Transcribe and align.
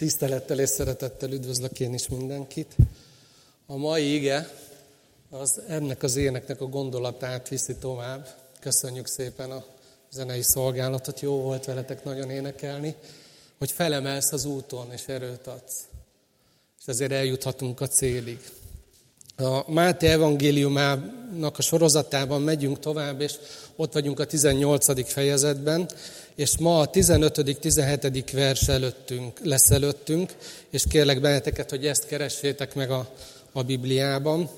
Tisztelettel 0.00 0.58
és 0.58 0.68
szeretettel 0.68 1.32
üdvözlök 1.32 1.80
én 1.80 1.94
is 1.94 2.08
mindenkit. 2.08 2.76
A 3.66 3.76
mai 3.76 4.14
ige 4.14 4.50
az 5.30 5.60
ennek 5.68 6.02
az 6.02 6.16
éneknek 6.16 6.60
a 6.60 6.66
gondolatát 6.66 7.48
viszi 7.48 7.74
tovább. 7.76 8.28
Köszönjük 8.60 9.06
szépen 9.06 9.50
a 9.50 9.64
zenei 10.10 10.42
szolgálatot, 10.42 11.20
jó 11.20 11.40
volt 11.40 11.64
veletek 11.64 12.04
nagyon 12.04 12.30
énekelni, 12.30 12.94
hogy 13.58 13.70
felemelsz 13.70 14.32
az 14.32 14.44
úton 14.44 14.92
és 14.92 15.08
erőt 15.08 15.46
adsz. 15.46 15.80
És 16.80 16.86
ezért 16.86 17.12
eljuthatunk 17.12 17.80
a 17.80 17.88
célig. 17.88 18.40
A 19.40 19.64
Máté 19.66 20.06
evangéliumának 20.06 21.58
a 21.58 21.62
sorozatában 21.62 22.42
megyünk 22.42 22.78
tovább, 22.78 23.20
és 23.20 23.34
ott 23.76 23.92
vagyunk 23.92 24.20
a 24.20 24.24
18. 24.24 25.12
fejezetben, 25.12 25.88
és 26.34 26.58
ma 26.58 26.80
a 26.80 26.90
15.-17. 26.90 28.28
vers 28.32 28.68
előttünk, 28.68 29.40
lesz 29.42 29.70
előttünk, 29.70 30.34
és 30.70 30.84
kérlek 30.88 31.20
benneteket, 31.20 31.70
hogy 31.70 31.86
ezt 31.86 32.06
keressétek 32.06 32.74
meg 32.74 32.90
a, 32.90 33.08
a 33.52 33.62
Bibliában. 33.62 34.50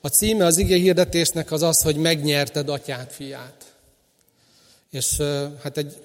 A 0.00 0.08
címe 0.08 0.44
az 0.44 0.56
ige 0.56 0.76
hirdetésnek 0.76 1.52
az 1.52 1.62
az, 1.62 1.82
hogy 1.82 1.96
megnyerted 1.96 2.68
atyát, 2.68 3.12
fiát. 3.12 3.64
És 4.90 5.16
hát 5.62 5.76
egy 5.76 5.96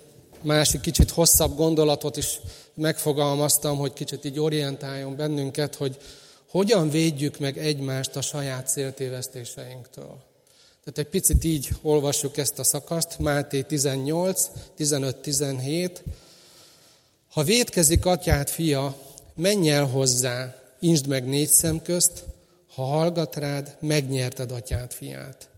másik 0.42 0.82
kicsit 0.82 1.12
hosszabb 1.12 1.56
gondolatot 1.56 2.18
is 2.18 2.40
megfogalmaztam, 2.74 3.78
hogy 3.78 3.94
kicsit 3.94 4.26
így 4.26 4.40
orientáljon 4.40 5.16
bennünket, 5.16 5.76
hogy 5.76 5.98
hogyan 6.56 6.90
védjük 6.90 7.40
meg 7.40 7.58
egymást 7.58 8.16
a 8.16 8.22
saját 8.22 8.68
céltévesztéseinktől. 8.68 10.24
Tehát 10.84 10.98
egy 10.98 11.08
picit 11.08 11.44
így 11.44 11.70
olvassuk 11.82 12.38
ezt 12.38 12.60
a 12.60 12.64
szakaszt, 12.64 13.20
Máté 13.20 13.62
18, 13.62 14.50
15-17. 14.78 15.90
Ha 17.30 17.44
védkezik 17.44 18.06
atyát 18.06 18.50
fia, 18.50 18.98
menj 19.34 19.70
el 19.70 19.86
hozzá, 19.86 20.56
insd 20.80 21.08
meg 21.08 21.28
négy 21.28 21.48
szem 21.48 21.82
közt, 21.82 22.24
ha 22.76 22.84
hallgat 22.84 23.36
rád, 23.36 23.78
megnyerted 23.80 24.52
atyát 24.52 24.94
fiát. 24.94 25.50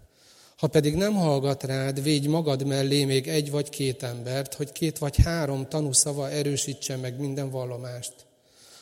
Ha 0.57 0.67
pedig 0.67 0.95
nem 0.95 1.13
hallgat 1.13 1.63
rád, 1.63 2.03
védj 2.03 2.27
magad 2.27 2.65
mellé 2.65 3.05
még 3.05 3.27
egy 3.27 3.51
vagy 3.51 3.69
két 3.69 4.03
embert, 4.03 4.53
hogy 4.53 4.71
két 4.71 4.97
vagy 4.97 5.17
három 5.23 5.67
tanúszava 5.67 6.29
erősítse 6.29 6.95
meg 6.95 7.19
minden 7.19 7.49
vallomást. 7.49 8.13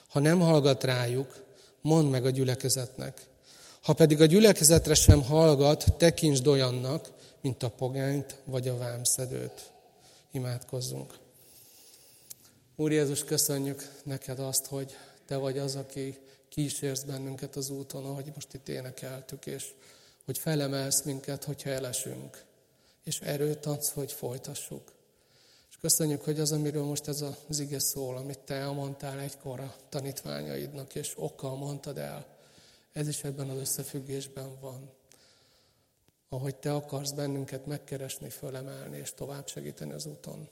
Ha 0.07 0.19
nem 0.19 0.39
hallgat 0.39 0.83
rájuk, 0.83 1.43
mondd 1.85 2.07
meg 2.07 2.25
a 2.25 2.29
gyülekezetnek. 2.29 3.27
Ha 3.81 3.93
pedig 3.93 4.21
a 4.21 4.25
gyülekezetre 4.25 4.93
sem 4.93 5.23
hallgat, 5.23 5.97
tekintsd 5.97 6.47
olyannak, 6.47 7.11
mint 7.41 7.63
a 7.63 7.69
pogányt 7.69 8.35
vagy 8.43 8.67
a 8.67 8.77
vámszedőt. 8.77 9.71
Imádkozzunk. 10.31 11.13
Úr 12.75 12.91
Jézus, 12.91 13.23
köszönjük 13.23 13.91
neked 14.03 14.39
azt, 14.39 14.65
hogy 14.65 14.95
te 15.27 15.37
vagy 15.37 15.57
az, 15.57 15.75
aki 15.75 16.17
kísérsz 16.49 17.03
bennünket 17.03 17.55
az 17.55 17.69
úton, 17.69 18.05
ahogy 18.05 18.31
most 18.33 18.53
itt 18.53 18.69
énekeltük, 18.69 19.45
és 19.45 19.65
hogy 20.25 20.37
felemelsz 20.37 21.01
minket, 21.01 21.43
hogyha 21.43 21.69
elesünk, 21.69 22.43
és 23.03 23.19
erőt 23.19 23.65
adsz, 23.65 23.89
hogy 23.89 24.11
folytassuk. 24.11 24.94
Köszönjük, 25.85 26.23
hogy 26.23 26.39
az, 26.39 26.51
amiről 26.51 26.83
most 26.83 27.07
ez 27.07 27.25
az 27.47 27.59
ige 27.59 27.79
szól, 27.79 28.17
amit 28.17 28.39
te 28.39 28.53
elmondtál 28.53 29.19
egykor 29.19 29.59
a 29.59 29.75
tanítványaidnak, 29.89 30.95
és 30.95 31.13
okkal 31.15 31.55
mondtad 31.55 31.97
el, 31.97 32.25
ez 32.91 33.07
is 33.07 33.23
ebben 33.23 33.49
az 33.49 33.57
összefüggésben 33.57 34.59
van. 34.59 34.91
Ahogy 36.29 36.55
te 36.55 36.73
akarsz 36.73 37.11
bennünket 37.11 37.65
megkeresni, 37.65 38.29
fölemelni 38.29 38.97
és 38.97 39.13
tovább 39.13 39.47
segíteni 39.47 39.91
az 39.91 40.05
úton. 40.05 40.47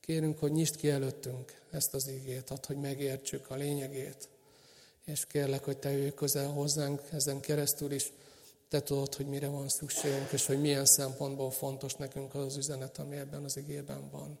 Kérünk, 0.00 0.38
hogy 0.38 0.52
nyisd 0.52 0.76
ki 0.76 0.90
előttünk 0.90 1.60
ezt 1.70 1.94
az 1.94 2.08
ígét, 2.08 2.50
add, 2.50 2.66
hogy 2.66 2.76
megértsük 2.76 3.50
a 3.50 3.54
lényegét. 3.54 4.28
És 5.04 5.26
kérlek, 5.26 5.64
hogy 5.64 5.78
te 5.78 5.90
jöjj 5.90 6.10
közel 6.14 6.50
hozzánk 6.50 7.00
ezen 7.12 7.40
keresztül 7.40 7.92
is, 7.92 8.12
te 8.68 8.82
tudod, 8.82 9.14
hogy 9.14 9.26
mire 9.26 9.48
van 9.48 9.68
szükségünk, 9.68 10.32
és 10.32 10.46
hogy 10.46 10.60
milyen 10.60 10.86
szempontból 10.86 11.50
fontos 11.50 11.94
nekünk 11.94 12.34
az 12.34 12.44
az 12.44 12.56
üzenet, 12.56 12.98
ami 12.98 13.16
ebben 13.16 13.44
az 13.44 13.56
igében 13.56 14.10
van. 14.10 14.38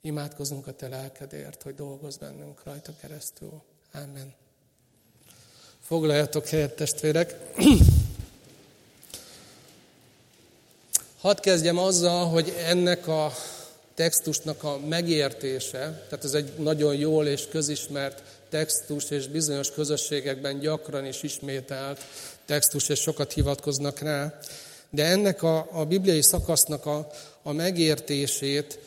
Imádkozunk 0.00 0.66
a 0.66 0.72
te 0.72 0.88
lelkedért, 0.88 1.62
hogy 1.62 1.74
dolgozz 1.74 2.16
bennünk 2.16 2.62
rajta 2.64 2.92
keresztül. 3.00 3.62
Amen. 3.92 4.34
Foglaljatok 5.80 6.46
helyet, 6.46 6.76
testvérek. 6.76 7.34
Hadd 11.20 11.40
kezdjem 11.40 11.78
azzal, 11.78 12.26
hogy 12.28 12.54
ennek 12.66 13.06
a 13.06 13.32
textusnak 13.94 14.64
a 14.64 14.78
megértése, 14.78 16.04
tehát 16.08 16.24
ez 16.24 16.34
egy 16.34 16.52
nagyon 16.58 16.94
jól 16.94 17.26
és 17.26 17.48
közismert 17.48 18.22
textus, 18.48 19.10
és 19.10 19.26
bizonyos 19.26 19.70
közösségekben 19.70 20.58
gyakran 20.58 21.06
is 21.06 21.22
ismételt 21.22 22.00
textus, 22.44 22.88
és 22.88 23.00
sokat 23.00 23.32
hivatkoznak 23.32 23.98
rá, 23.98 24.38
de 24.90 25.04
ennek 25.04 25.42
a, 25.42 25.68
a 25.72 25.84
bibliai 25.84 26.22
szakasznak 26.22 26.86
a, 26.86 27.10
a 27.42 27.52
megértését 27.52 28.78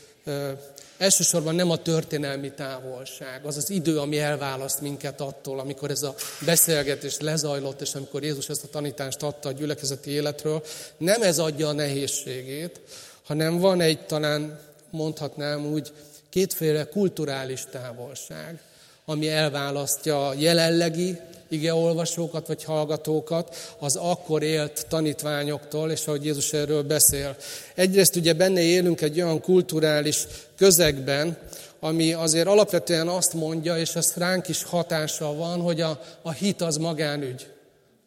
Elsősorban 1.02 1.56
nem 1.56 1.70
a 1.70 1.78
történelmi 1.78 2.52
távolság, 2.52 3.46
az 3.46 3.58
az 3.58 3.70
idő, 3.70 4.00
ami 4.00 4.20
elválaszt 4.20 4.82
minket 4.82 5.22
attól, 5.22 5.60
amikor 5.60 5.90
ez 5.90 6.04
a 6.04 6.16
beszélgetés 6.46 7.20
lezajlott, 7.20 7.82
és 7.82 7.94
amikor 7.94 8.24
Jézus 8.24 8.50
ezt 8.50 8.64
a 8.64 8.68
tanítást 8.68 9.24
adta 9.24 9.50
a 9.50 9.52
gyülekezeti 9.52 10.10
életről, 10.10 10.64
nem 10.98 11.22
ez 11.22 11.40
adja 11.40 11.68
a 11.68 11.72
nehézségét, 11.72 12.82
hanem 13.24 13.60
van 13.60 13.82
egy 13.82 14.06
talán 14.06 14.60
mondhatnám 14.90 15.66
úgy 15.66 15.92
kétféle 16.30 16.86
kulturális 16.86 17.64
távolság, 17.72 18.62
ami 19.06 19.30
elválasztja 19.30 20.28
a 20.28 20.34
jelenlegi 20.38 21.20
igeolvasókat 21.52 22.48
vagy 22.48 22.64
hallgatókat 22.64 23.56
az 23.80 23.96
akkor 23.96 24.44
élt 24.44 24.86
tanítványoktól, 24.90 25.92
és 25.92 26.08
ahogy 26.08 26.26
Jézus 26.26 26.54
erről 26.54 26.84
beszél. 26.84 27.36
Egyrészt 27.76 28.16
ugye 28.16 28.34
benne 28.34 28.62
élünk 28.62 29.02
egy 29.02 29.22
olyan 29.22 29.42
kulturális 29.42 30.28
közegben, 30.58 31.38
ami 31.80 32.14
azért 32.14 32.48
alapvetően 32.48 33.08
azt 33.08 33.34
mondja, 33.34 33.78
és 33.78 33.96
ez 33.96 34.14
ránk 34.16 34.48
is 34.48 34.64
hatással 34.64 35.36
van, 35.36 35.62
hogy 35.62 35.82
a, 35.82 36.02
a 36.22 36.32
hit 36.32 36.62
az 36.62 36.78
magánügy. 36.78 37.48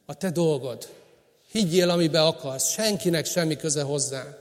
A 0.06 0.14
te 0.14 0.30
dolgod. 0.30 0.88
Higgyél, 1.50 1.90
amibe 1.90 2.22
akarsz. 2.22 2.70
Senkinek 2.70 3.26
semmi 3.26 3.56
köze 3.56 3.82
hozzá. 3.82 4.36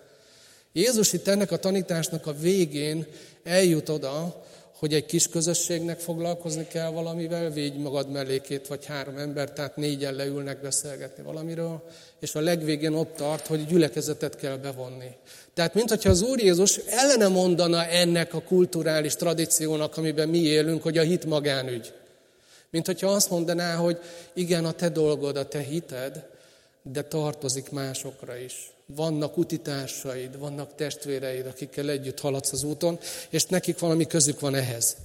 Jézus 0.74 1.14
itt 1.14 1.28
ennek 1.28 1.52
a 1.52 1.58
tanításnak 1.58 2.28
a 2.28 2.34
végén 2.34 3.06
eljut 3.44 3.90
oda, 3.90 4.44
hogy 4.84 4.94
egy 4.94 5.06
kis 5.06 5.28
közösségnek 5.28 6.00
foglalkozni 6.00 6.68
kell 6.68 6.90
valamivel, 6.90 7.50
védj 7.50 7.78
magad 7.78 8.12
mellé 8.12 8.42
két 8.42 8.68
vagy 8.68 8.86
három 8.86 9.18
ember, 9.18 9.52
tehát 9.52 9.76
négyen 9.76 10.14
leülnek 10.14 10.62
beszélgetni 10.62 11.24
valamiről, 11.24 11.84
és 12.20 12.36
a 12.36 12.40
legvégén 12.40 12.94
ott 12.94 13.16
tart, 13.16 13.48
hogy 13.48 13.66
gyülekezetet 13.66 14.36
kell 14.36 14.58
bevonni. 14.58 15.12
Tehát, 15.54 15.74
mintha 15.74 16.10
az 16.10 16.22
Úr 16.22 16.40
Jézus 16.40 16.78
ellene 16.78 17.28
mondana 17.28 17.86
ennek 17.86 18.34
a 18.34 18.42
kulturális 18.42 19.16
tradíciónak, 19.16 19.98
amiben 19.98 20.30
mi 20.30 20.42
élünk, 20.42 20.84
hogy 20.84 20.98
a 20.98 21.02
hit 21.04 21.26
magánügy. 21.26 21.94
Mint 22.70 22.86
hogyha 22.86 23.08
azt 23.08 23.30
mondaná, 23.30 23.76
hogy 23.76 24.00
igen, 24.34 24.66
a 24.66 24.72
te 24.72 24.90
dolgod, 24.90 25.38
a 25.38 25.48
te 25.48 25.60
hited, 25.60 26.26
de 26.82 27.04
tartozik 27.04 27.72
másokra 27.72 28.38
is. 28.38 28.72
Vannak 28.96 29.38
utitársaid, 29.38 30.40
vannak 30.40 30.76
testvéreid, 30.76 31.46
akikkel 31.46 31.90
együtt 31.90 32.20
haladsz 32.20 32.52
az 32.52 32.64
úton, 32.64 33.00
és 33.30 33.46
nekik 33.46 33.80
valami 33.80 34.08
közük 34.08 34.40
van 34.40 34.56
ehhez. 34.56 34.96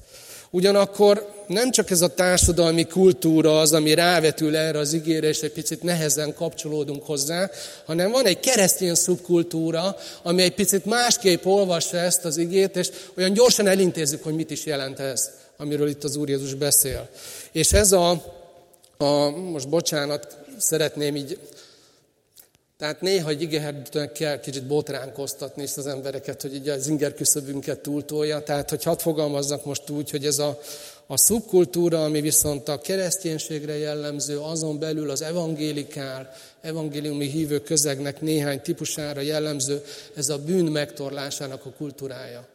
Ugyanakkor 0.51 1.33
nem 1.47 1.71
csak 1.71 1.91
ez 1.91 2.01
a 2.01 2.15
társadalmi 2.15 2.87
kultúra 2.87 3.61
az, 3.61 3.73
ami 3.73 3.95
rávetül 3.95 4.57
erre 4.57 4.79
az 4.79 4.93
ígére, 4.93 5.29
és 5.29 5.41
egy 5.41 5.53
picit 5.53 5.83
nehezen 5.83 6.35
kapcsolódunk 6.35 7.05
hozzá, 7.05 7.51
hanem 7.85 8.11
van 8.11 8.27
egy 8.27 8.41
keresztény 8.41 8.95
szubkultúra, 8.95 9.97
ami 10.23 10.43
egy 10.43 10.55
picit 10.55 10.85
másképp 10.85 11.45
olvassa 11.45 11.97
ezt 11.97 12.25
az 12.25 12.37
igét, 12.37 12.77
és 12.77 12.91
olyan 13.17 13.33
gyorsan 13.33 13.67
elintézzük, 13.67 14.23
hogy 14.23 14.35
mit 14.35 14.51
is 14.51 14.67
jelent 14.67 14.99
ez, 14.99 15.31
amiről 15.57 15.89
itt 15.89 16.05
az 16.05 16.17
Úr 16.17 16.29
Jézus 16.29 16.55
beszél. 16.55 17.09
És 17.53 17.73
ez 17.73 17.93
a, 17.93 18.11
a 18.97 19.31
most 19.31 19.69
bocsánat, 19.69 20.39
szeretném 20.59 21.17
így 21.17 21.39
tehát 22.79 23.01
néha 23.01 23.29
egy 23.29 23.43
igeherdőnek 23.43 24.13
kell 24.13 24.41
kicsit 24.41 24.67
botránkoztatni 24.67 25.63
is 25.63 25.77
az 25.77 25.87
embereket, 25.87 26.43
hogy 26.43 26.55
így 26.55 26.69
az 26.69 26.87
inger 26.87 27.15
küszöbünket 27.15 27.81
túltolja. 27.81 28.43
Tehát, 28.43 28.71
hogy 28.71 28.83
hadd 28.83 28.99
fogalmazzak 28.99 29.65
most 29.65 29.91
úgy, 29.91 30.11
hogy 30.11 30.27
ez 30.27 30.39
a, 30.39 30.59
a 31.07 31.17
szubkultúra, 31.17 32.05
ami 32.05 32.21
viszont 32.21 32.69
a 32.69 32.81
kereszténységre 32.81 33.79
jellemző, 33.79 34.39
azon 34.39 34.79
belül 34.79 35.11
az 35.11 35.23
evangélikál, 35.23 36.33
evangéliumi 36.61 37.27
hívő 37.27 37.61
közegnek 37.61 38.21
néhány 38.21 38.61
típusára 38.61 39.21
jellemző, 39.21 39.85
ez 40.15 40.29
a 40.29 40.39
bűn 40.39 40.65
megtorlásának 40.65 41.65
a 41.65 41.71
kultúrája. 41.71 42.47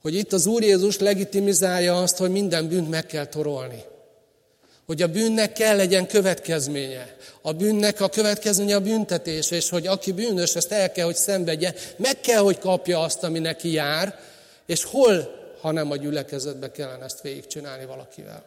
Hogy 0.00 0.14
itt 0.14 0.32
az 0.32 0.46
Úr 0.46 0.62
Jézus 0.62 0.98
legitimizálja 0.98 2.02
azt, 2.02 2.16
hogy 2.16 2.30
minden 2.30 2.68
bűnt 2.68 2.90
meg 2.90 3.06
kell 3.06 3.26
torolni 3.26 3.84
hogy 4.88 5.02
a 5.02 5.08
bűnnek 5.08 5.52
kell 5.52 5.76
legyen 5.76 6.06
következménye. 6.06 7.16
A 7.42 7.52
bűnnek 7.52 8.00
a 8.00 8.08
következménye 8.08 8.76
a 8.76 8.80
büntetés, 8.80 9.50
és 9.50 9.68
hogy 9.68 9.86
aki 9.86 10.12
bűnös, 10.12 10.54
ezt 10.54 10.72
el 10.72 10.92
kell, 10.92 11.04
hogy 11.04 11.16
szenvedje, 11.16 11.74
meg 11.96 12.20
kell, 12.20 12.40
hogy 12.40 12.58
kapja 12.58 13.00
azt, 13.00 13.22
ami 13.22 13.38
neki 13.38 13.72
jár, 13.72 14.20
és 14.66 14.84
hol 14.84 15.36
hanem 15.60 15.90
a 15.90 15.96
gyülekezetbe 15.96 16.70
kellene 16.70 17.04
ezt 17.04 17.20
végigcsinálni 17.20 17.84
valakivel. 17.84 18.44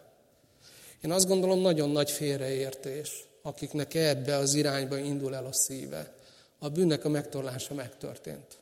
Én 1.00 1.12
azt 1.12 1.26
gondolom, 1.26 1.60
nagyon 1.60 1.90
nagy 1.90 2.10
félreértés, 2.10 3.24
akiknek 3.42 3.94
ebbe 3.94 4.36
az 4.36 4.54
irányba 4.54 4.96
indul 4.98 5.34
el 5.34 5.46
a 5.46 5.52
szíve. 5.52 6.14
A 6.58 6.68
bűnnek 6.68 7.04
a 7.04 7.08
megtorlása 7.08 7.74
megtörtént. 7.74 8.58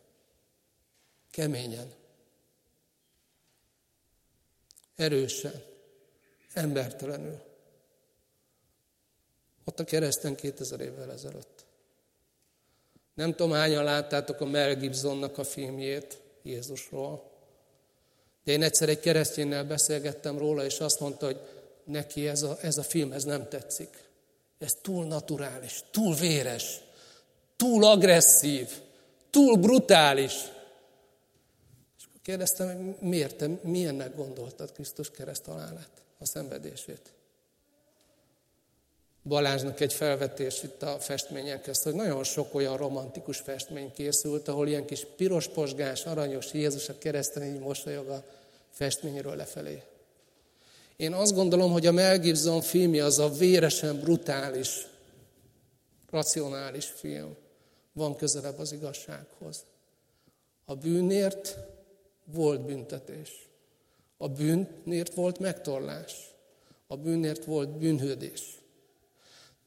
Keményen. 1.31 1.93
Erősen. 4.97 5.63
Embertelenül. 6.53 7.49
Ott 9.71 9.81
a 9.81 9.85
kereszten 9.85 10.35
2000 10.35 10.81
évvel 10.81 11.13
ezelőtt. 11.13 11.65
Nem 13.15 13.35
tudom, 13.35 13.53
hányan 13.53 13.85
láttátok 13.85 14.41
a 14.41 14.45
Mel 14.45 14.75
Gibsonnak 14.75 15.39
a 15.39 15.45
filmjét 15.45 16.21
Jézusról. 16.43 17.31
De 18.45 18.53
én 18.53 18.63
egyszer 18.63 18.89
egy 18.89 19.01
kereszténynel 19.01 19.65
beszélgettem 19.65 20.39
róla, 20.39 20.65
és 20.65 20.81
azt 20.81 21.01
mondta, 21.01 21.27
hogy 21.27 21.41
neki 21.85 22.29
ez 22.29 22.43
a, 22.43 22.59
ez 22.61 22.79
a 22.79 22.83
film 22.83 23.13
ez 23.13 23.25
nem 23.25 23.49
tetszik. 23.49 24.09
Ez 24.59 24.77
túl 24.83 25.05
naturális, 25.05 25.85
túl 25.91 26.15
véres, 26.15 26.81
túl 27.57 27.85
agresszív, 27.85 28.69
túl 29.31 29.57
brutális. 29.57 30.33
És 31.99 32.05
akkor 32.09 32.21
kérdeztem, 32.23 32.97
miért 33.01 33.37
te 33.37 33.49
milyennek 33.63 34.17
gondoltad 34.17 34.73
Krisztus 34.73 35.11
kereszt 35.11 35.45
halálát, 35.45 35.91
a 36.19 36.27
szenvedését? 36.27 37.13
Balázsnak 39.23 39.81
egy 39.81 39.93
felvetés 39.93 40.63
itt 40.63 40.83
a 40.83 40.99
festményen 40.99 41.61
közt, 41.61 41.83
hogy 41.83 41.95
nagyon 41.95 42.25
sok 42.25 42.55
olyan 42.55 42.77
romantikus 42.77 43.39
festmény 43.39 43.93
készült, 43.93 44.49
ahol 44.49 44.69
ilyen 44.69 44.85
kis 44.85 45.07
piros 45.17 45.49
posgás, 45.49 46.05
aranyos 46.05 46.53
Jézus 46.53 46.89
a 46.89 46.99
kereszten 46.99 47.45
így 47.45 47.59
mosolyog 47.59 48.09
a 48.09 48.25
festményről 48.71 49.37
lefelé. 49.37 49.83
Én 50.97 51.13
azt 51.13 51.35
gondolom, 51.35 51.73
hogy 51.73 51.87
a 51.87 51.93
Mel 51.93 52.19
Gibson 52.19 52.61
filmje 52.61 53.05
az 53.05 53.19
a 53.19 53.29
véresen 53.29 54.01
brutális, 54.01 54.87
racionális 56.11 56.87
film. 56.87 57.37
Van 57.93 58.17
közelebb 58.17 58.59
az 58.59 58.73
igazsághoz. 58.73 59.65
A 60.65 60.75
bűnért 60.75 61.57
volt 62.25 62.61
büntetés. 62.61 63.49
A 64.17 64.29
bűnért 64.29 65.15
volt 65.15 65.39
megtorlás. 65.39 66.35
A 66.87 66.97
bűnért 66.97 67.45
volt 67.45 67.69
bűnhődés. 67.69 68.60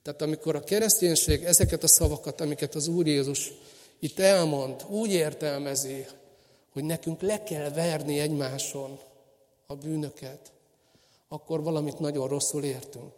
Tehát 0.04 0.22
amikor 0.22 0.56
a 0.56 0.64
kereszténység 0.64 1.44
ezeket 1.44 1.84
a 1.84 1.88
szavakat, 1.88 2.42
amiket 2.42 2.76
az 2.76 2.88
Úr 2.88 3.08
Jézus 3.08 3.52
itt 4.00 4.20
elmond, 4.20 4.86
úgy 4.90 5.12
értelmezi, 5.12 6.06
hogy 6.74 6.84
nekünk 6.84 7.22
le 7.22 7.44
kell 7.44 7.70
verni 7.70 8.20
egymáson 8.20 9.00
a 9.68 9.76
bűnöket, 9.76 10.52
akkor 11.28 11.64
valamit 11.64 12.00
nagyon 12.00 12.28
rosszul 12.28 12.64
értünk. 12.64 13.14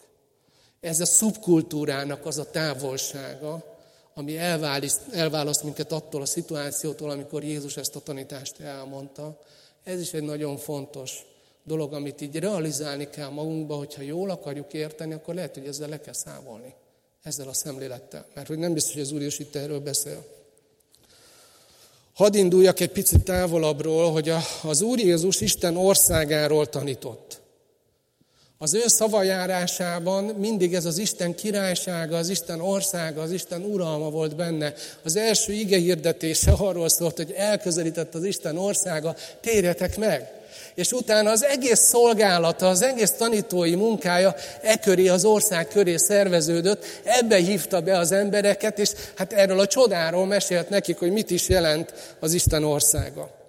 Ez 0.79 0.99
a 0.99 1.05
szubkultúrának 1.05 2.25
az 2.25 2.37
a 2.37 2.49
távolsága, 2.49 3.63
ami 4.13 4.37
elválaszt, 4.37 5.01
elválaszt 5.11 5.63
minket 5.63 5.91
attól 5.91 6.21
a 6.21 6.25
szituációtól, 6.25 7.09
amikor 7.09 7.43
Jézus 7.43 7.77
ezt 7.77 7.95
a 7.95 7.99
tanítást 7.99 8.59
elmondta. 8.59 9.41
Ez 9.83 9.99
is 9.99 10.13
egy 10.13 10.23
nagyon 10.23 10.57
fontos 10.57 11.25
dolog, 11.65 11.93
amit 11.93 12.21
így 12.21 12.35
realizálni 12.35 13.09
kell 13.09 13.29
magunkba, 13.29 13.75
hogyha 13.75 14.01
jól 14.01 14.29
akarjuk 14.29 14.73
érteni, 14.73 15.13
akkor 15.13 15.33
lehet, 15.33 15.53
hogy 15.53 15.67
ezzel 15.67 15.89
le 15.89 15.99
kell 15.99 16.13
számolni. 16.13 16.73
Ezzel 17.23 17.47
a 17.47 17.53
szemlélettel. 17.53 18.25
Mert 18.33 18.47
hogy 18.47 18.57
nem 18.57 18.73
biztos, 18.73 18.93
hogy 18.93 19.01
az 19.01 19.11
Úr 19.11 19.21
is 19.21 19.39
itt 19.39 19.55
erről 19.55 19.79
beszél. 19.79 20.25
Hadd 22.13 22.35
induljak 22.35 22.79
egy 22.79 22.91
picit 22.91 23.23
távolabbról, 23.23 24.11
hogy 24.11 24.31
az 24.63 24.81
Úr 24.81 24.99
Jézus 24.99 25.41
Isten 25.41 25.77
országáról 25.77 26.69
tanított. 26.69 27.41
Az 28.57 28.73
ő 28.73 28.87
szavajárásában 28.87 30.23
mindig 30.23 30.73
ez 30.73 30.85
az 30.85 30.97
Isten 30.97 31.35
királysága, 31.35 32.17
az 32.17 32.29
Isten 32.29 32.61
országa, 32.61 33.21
az 33.21 33.31
Isten 33.31 33.61
uralma 33.61 34.09
volt 34.09 34.35
benne. 34.35 34.73
Az 35.03 35.15
első 35.15 35.53
ige 35.53 35.77
hirdetése 35.77 36.51
arról 36.51 36.89
szólt, 36.89 37.17
hogy 37.17 37.31
elközelített 37.31 38.15
az 38.15 38.23
Isten 38.23 38.57
országa, 38.57 39.15
térjetek 39.41 39.97
meg! 39.97 40.44
És 40.75 40.91
utána 40.91 41.31
az 41.31 41.43
egész 41.43 41.79
szolgálata, 41.79 42.67
az 42.67 42.81
egész 42.81 43.11
tanítói 43.11 43.75
munkája 43.75 44.35
e 44.61 44.77
köré, 44.77 45.07
az 45.07 45.25
ország 45.25 45.67
köré 45.67 45.97
szerveződött, 45.97 46.85
ebbe 47.03 47.35
hívta 47.35 47.81
be 47.81 47.97
az 47.97 48.11
embereket, 48.11 48.79
és 48.79 48.91
hát 49.15 49.33
erről 49.33 49.59
a 49.59 49.67
csodáról 49.67 50.25
mesélt 50.25 50.69
nekik, 50.69 50.97
hogy 50.97 51.11
mit 51.11 51.29
is 51.29 51.49
jelent 51.49 51.93
az 52.19 52.33
Isten 52.33 52.63
országa. 52.63 53.43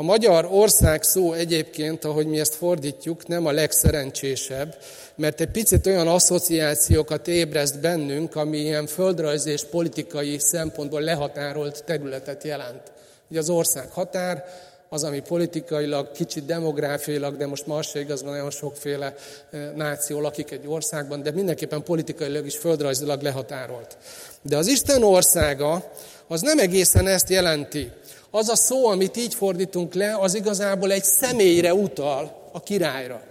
A 0.00 0.02
magyar 0.02 0.48
ország 0.50 1.02
szó 1.02 1.32
egyébként, 1.32 2.04
ahogy 2.04 2.26
mi 2.26 2.40
ezt 2.40 2.54
fordítjuk, 2.54 3.26
nem 3.26 3.46
a 3.46 3.52
legszerencsésebb, 3.52 4.76
mert 5.14 5.40
egy 5.40 5.50
picit 5.50 5.86
olyan 5.86 6.08
asszociációkat 6.08 7.28
ébreszt 7.28 7.80
bennünk, 7.80 8.36
ami 8.36 8.58
ilyen 8.58 8.86
földrajzi 8.86 9.50
és 9.50 9.64
politikai 9.64 10.38
szempontból 10.38 11.00
lehatárolt 11.00 11.84
területet 11.84 12.44
jelent. 12.44 12.82
Ugye 13.30 13.38
az 13.38 13.50
ország 13.50 13.90
határ, 13.90 14.44
az, 14.92 15.04
ami 15.04 15.20
politikailag, 15.20 16.12
kicsit 16.12 16.44
demográfiailag, 16.44 17.36
de 17.36 17.46
most 17.46 17.64
az 17.66 17.86
se 17.86 18.00
igaz, 18.00 18.22
nagyon 18.22 18.50
sokféle 18.50 19.14
eh, 19.50 19.70
náció 19.74 20.20
lakik 20.20 20.50
egy 20.50 20.66
országban, 20.66 21.22
de 21.22 21.30
mindenképpen 21.30 21.82
politikailag 21.82 22.46
is 22.46 22.56
földrajzilag 22.56 23.22
lehatárolt. 23.22 23.96
De 24.42 24.56
az 24.56 24.66
Isten 24.66 25.02
országa 25.02 25.92
az 26.26 26.40
nem 26.40 26.58
egészen 26.58 27.06
ezt 27.06 27.28
jelenti. 27.28 27.90
Az 28.30 28.48
a 28.48 28.56
szó, 28.56 28.86
amit 28.86 29.16
így 29.16 29.34
fordítunk 29.34 29.94
le, 29.94 30.16
az 30.18 30.34
igazából 30.34 30.92
egy 30.92 31.04
személyre 31.04 31.74
utal, 31.74 32.50
a 32.52 32.62
királyra. 32.62 33.22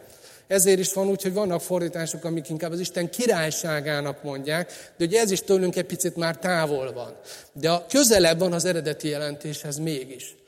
Ezért 0.48 0.80
is 0.80 0.94
van 0.94 1.08
úgy, 1.08 1.22
hogy 1.22 1.34
vannak 1.34 1.62
fordítások, 1.62 2.24
amik 2.24 2.50
inkább 2.50 2.72
az 2.72 2.80
Isten 2.80 3.10
királyságának 3.10 4.24
mondják, 4.24 4.92
de 4.98 5.06
ugye 5.06 5.20
ez 5.20 5.32
is 5.32 5.42
tőlünk 5.42 5.76
egy 5.76 5.86
picit 5.86 6.16
már 6.16 6.38
távol 6.38 6.94
van. 6.94 7.16
De 7.54 7.72
a 7.72 7.86
közelebb 7.90 8.40
van 8.40 8.54
az 8.54 8.66
eredeti 8.66 9.08
jelentéshez 9.08 9.78
mégis. 9.78 10.39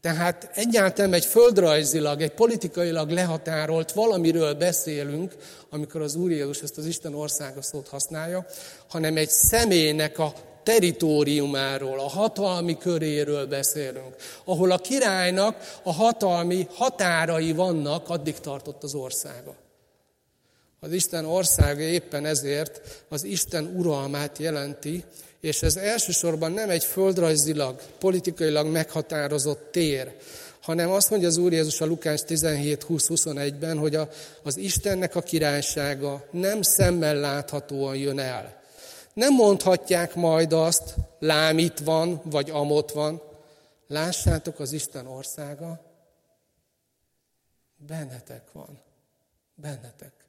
Tehát 0.00 0.50
egyáltalán 0.54 1.12
egy 1.12 1.24
földrajzilag, 1.24 2.20
egy 2.20 2.34
politikailag 2.34 3.10
lehatárolt 3.10 3.92
valamiről 3.92 4.54
beszélünk, 4.54 5.34
amikor 5.70 6.00
az 6.00 6.14
Úr 6.14 6.30
Jézus 6.30 6.60
ezt 6.60 6.78
az 6.78 6.86
Isten 6.86 7.14
országa 7.14 7.62
szót 7.62 7.88
használja, 7.88 8.46
hanem 8.88 9.16
egy 9.16 9.30
személynek 9.30 10.18
a 10.18 10.32
teritoriumáról, 10.62 11.98
a 12.00 12.08
hatalmi 12.08 12.76
köréről 12.76 13.46
beszélünk, 13.46 14.14
ahol 14.44 14.70
a 14.70 14.78
királynak 14.78 15.80
a 15.82 15.92
hatalmi 15.92 16.66
határai 16.70 17.52
vannak, 17.52 18.08
addig 18.08 18.38
tartott 18.38 18.82
az 18.82 18.94
országa. 18.94 19.54
Az 20.80 20.92
Isten 20.92 21.24
országa 21.24 21.80
éppen 21.80 22.24
ezért 22.24 23.04
az 23.08 23.24
Isten 23.24 23.72
uralmát 23.76 24.38
jelenti, 24.38 25.04
és 25.40 25.62
ez 25.62 25.76
elsősorban 25.76 26.52
nem 26.52 26.70
egy 26.70 26.84
földrajzilag, 26.84 27.80
politikailag 27.98 28.66
meghatározott 28.66 29.72
tér, 29.72 30.12
hanem 30.60 30.90
azt 30.90 31.10
mondja 31.10 31.28
az 31.28 31.36
Úr 31.36 31.52
Jézus 31.52 31.80
a 31.80 31.86
Lukás 31.86 32.20
17-20-21-ben, 32.28 33.78
hogy 33.78 33.94
a, 33.94 34.08
az 34.42 34.56
Istennek 34.56 35.16
a 35.16 35.22
királysága 35.22 36.26
nem 36.30 36.62
szemmel 36.62 37.14
láthatóan 37.14 37.96
jön 37.96 38.18
el. 38.18 38.62
Nem 39.12 39.34
mondhatják 39.34 40.14
majd 40.14 40.52
azt, 40.52 40.94
lám 41.18 41.58
itt 41.58 41.78
van, 41.78 42.20
vagy 42.24 42.50
amott 42.50 42.90
van. 42.90 43.22
Lássátok, 43.86 44.58
az 44.60 44.72
Isten 44.72 45.06
országa 45.06 45.80
bennetek 47.86 48.52
van. 48.52 48.80
Bennetek. 49.54 50.19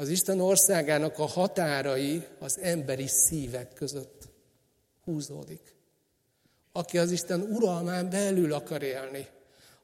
Az 0.00 0.08
Isten 0.08 0.40
országának 0.40 1.18
a 1.18 1.26
határai 1.26 2.26
az 2.38 2.58
emberi 2.58 3.06
szívek 3.06 3.72
között 3.72 4.28
húzódik. 5.04 5.74
Aki 6.72 6.98
az 6.98 7.10
Isten 7.10 7.40
uralmán 7.40 8.10
belül 8.10 8.52
akar 8.52 8.82
élni, 8.82 9.26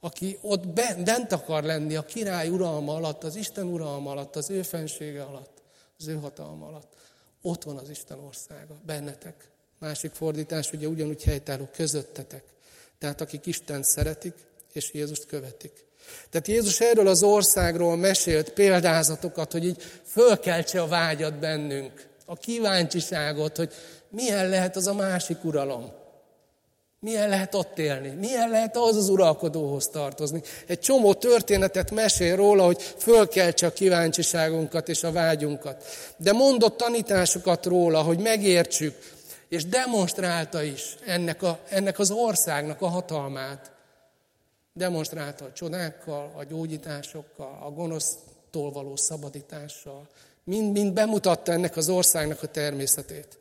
aki 0.00 0.38
ott 0.42 0.68
bent 1.04 1.32
akar 1.32 1.62
lenni 1.62 1.96
a 1.96 2.04
király 2.04 2.48
uralma 2.48 2.94
alatt, 2.94 3.24
az 3.24 3.36
Isten 3.36 3.66
uralma 3.66 4.10
alatt, 4.10 4.36
az 4.36 4.50
ő 4.50 4.62
fensége 4.62 5.22
alatt, 5.22 5.62
az 5.98 6.06
ő 6.06 6.14
hatalma 6.14 6.66
alatt. 6.66 6.92
Ott 7.42 7.62
van 7.62 7.76
az 7.76 7.88
Isten 7.88 8.18
országa, 8.18 8.80
bennetek. 8.86 9.50
Másik 9.78 10.12
fordítás 10.12 10.72
ugye 10.72 10.86
ugyanúgy 10.86 11.22
helytálló 11.22 11.68
közöttetek. 11.72 12.44
Tehát 12.98 13.20
akik 13.20 13.46
Isten 13.46 13.82
szeretik, 13.82 14.34
és 14.72 14.92
Jézust 14.92 15.26
követik. 15.26 15.84
Tehát 16.30 16.48
Jézus 16.48 16.80
erről 16.80 17.06
az 17.06 17.22
országról 17.22 17.96
mesélt 17.96 18.50
példázatokat, 18.50 19.52
hogy 19.52 19.64
így 19.64 19.82
fölkeltse 20.06 20.80
a 20.80 20.86
vágyat 20.86 21.38
bennünk, 21.38 22.06
a 22.26 22.36
kíváncsiságot, 22.36 23.56
hogy 23.56 23.72
milyen 24.10 24.48
lehet 24.48 24.76
az 24.76 24.86
a 24.86 24.94
másik 24.94 25.44
uralom. 25.44 25.92
Milyen 27.00 27.28
lehet 27.28 27.54
ott 27.54 27.78
élni? 27.78 28.08
Milyen 28.08 28.50
lehet 28.50 28.76
az 28.76 28.96
az 28.96 29.08
uralkodóhoz 29.08 29.88
tartozni? 29.88 30.42
Egy 30.66 30.78
csomó 30.80 31.14
történetet 31.14 31.90
mesél 31.90 32.36
róla, 32.36 32.64
hogy 32.64 32.82
fölkeltse 32.96 33.66
a 33.66 33.72
kíváncsiságunkat 33.72 34.88
és 34.88 35.02
a 35.02 35.12
vágyunkat. 35.12 35.84
De 36.16 36.32
mondott 36.32 36.76
tanításokat 36.76 37.66
róla, 37.66 38.02
hogy 38.02 38.18
megértsük, 38.18 38.94
és 39.48 39.64
demonstrálta 39.64 40.62
is 40.62 40.96
ennek, 41.06 41.42
a, 41.42 41.58
ennek 41.68 41.98
az 41.98 42.10
országnak 42.10 42.82
a 42.82 42.88
hatalmát. 42.88 43.70
Demonstrálta 44.76 45.44
a 45.44 45.52
csodákkal, 45.52 46.32
a 46.36 46.44
gyógyításokkal, 46.44 47.58
a 47.62 47.70
gonosztól 47.70 48.72
való 48.72 48.96
szabadítással. 48.96 50.08
Mind-mind 50.44 50.92
bemutatta 50.92 51.52
ennek 51.52 51.76
az 51.76 51.88
országnak 51.88 52.42
a 52.42 52.46
természetét. 52.46 53.38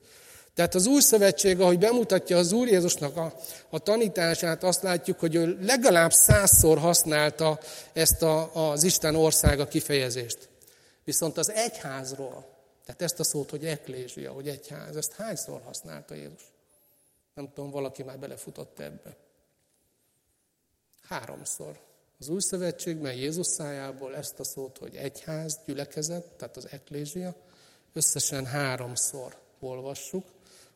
Tehát 0.53 0.75
az 0.75 0.85
Új 0.85 1.01
Szövetség, 1.01 1.59
ahogy 1.59 1.79
bemutatja 1.79 2.37
az 2.37 2.51
Úr 2.51 2.67
Jézusnak 2.67 3.17
a, 3.17 3.33
a 3.69 3.79
tanítását, 3.79 4.63
azt 4.63 4.81
látjuk, 4.81 5.19
hogy 5.19 5.35
ő 5.35 5.57
legalább 5.61 6.11
százszor 6.11 6.77
használta 6.77 7.59
ezt 7.93 8.21
a, 8.21 8.69
az 8.71 8.83
Isten 8.83 9.15
országa 9.15 9.67
kifejezést. 9.67 10.49
Viszont 11.03 11.37
az 11.37 11.51
egyházról, 11.51 12.45
tehát 12.85 13.01
ezt 13.01 13.19
a 13.19 13.23
szót, 13.23 13.49
hogy 13.49 13.65
eklézsia, 13.65 14.31
hogy 14.31 14.47
egyház, 14.47 14.95
ezt 14.95 15.13
hányszor 15.13 15.61
használta 15.65 16.13
Jézus? 16.13 16.51
Nem 17.33 17.51
tudom, 17.53 17.71
valaki 17.71 18.03
már 18.03 18.19
belefutott 18.19 18.79
ebbe. 18.79 19.24
Háromszor. 21.07 21.79
Az 22.19 22.29
új 22.29 22.39
szövetségben 22.39 23.13
Jézus 23.13 23.47
szájából 23.47 24.15
ezt 24.15 24.39
a 24.39 24.43
szót, 24.43 24.77
hogy 24.77 24.95
egyház, 24.95 25.59
gyülekezet, 25.65 26.23
tehát 26.23 26.57
az 26.57 26.67
eklézsia, 26.71 27.35
összesen 27.93 28.45
háromszor 28.45 29.37
olvassuk, 29.59 30.25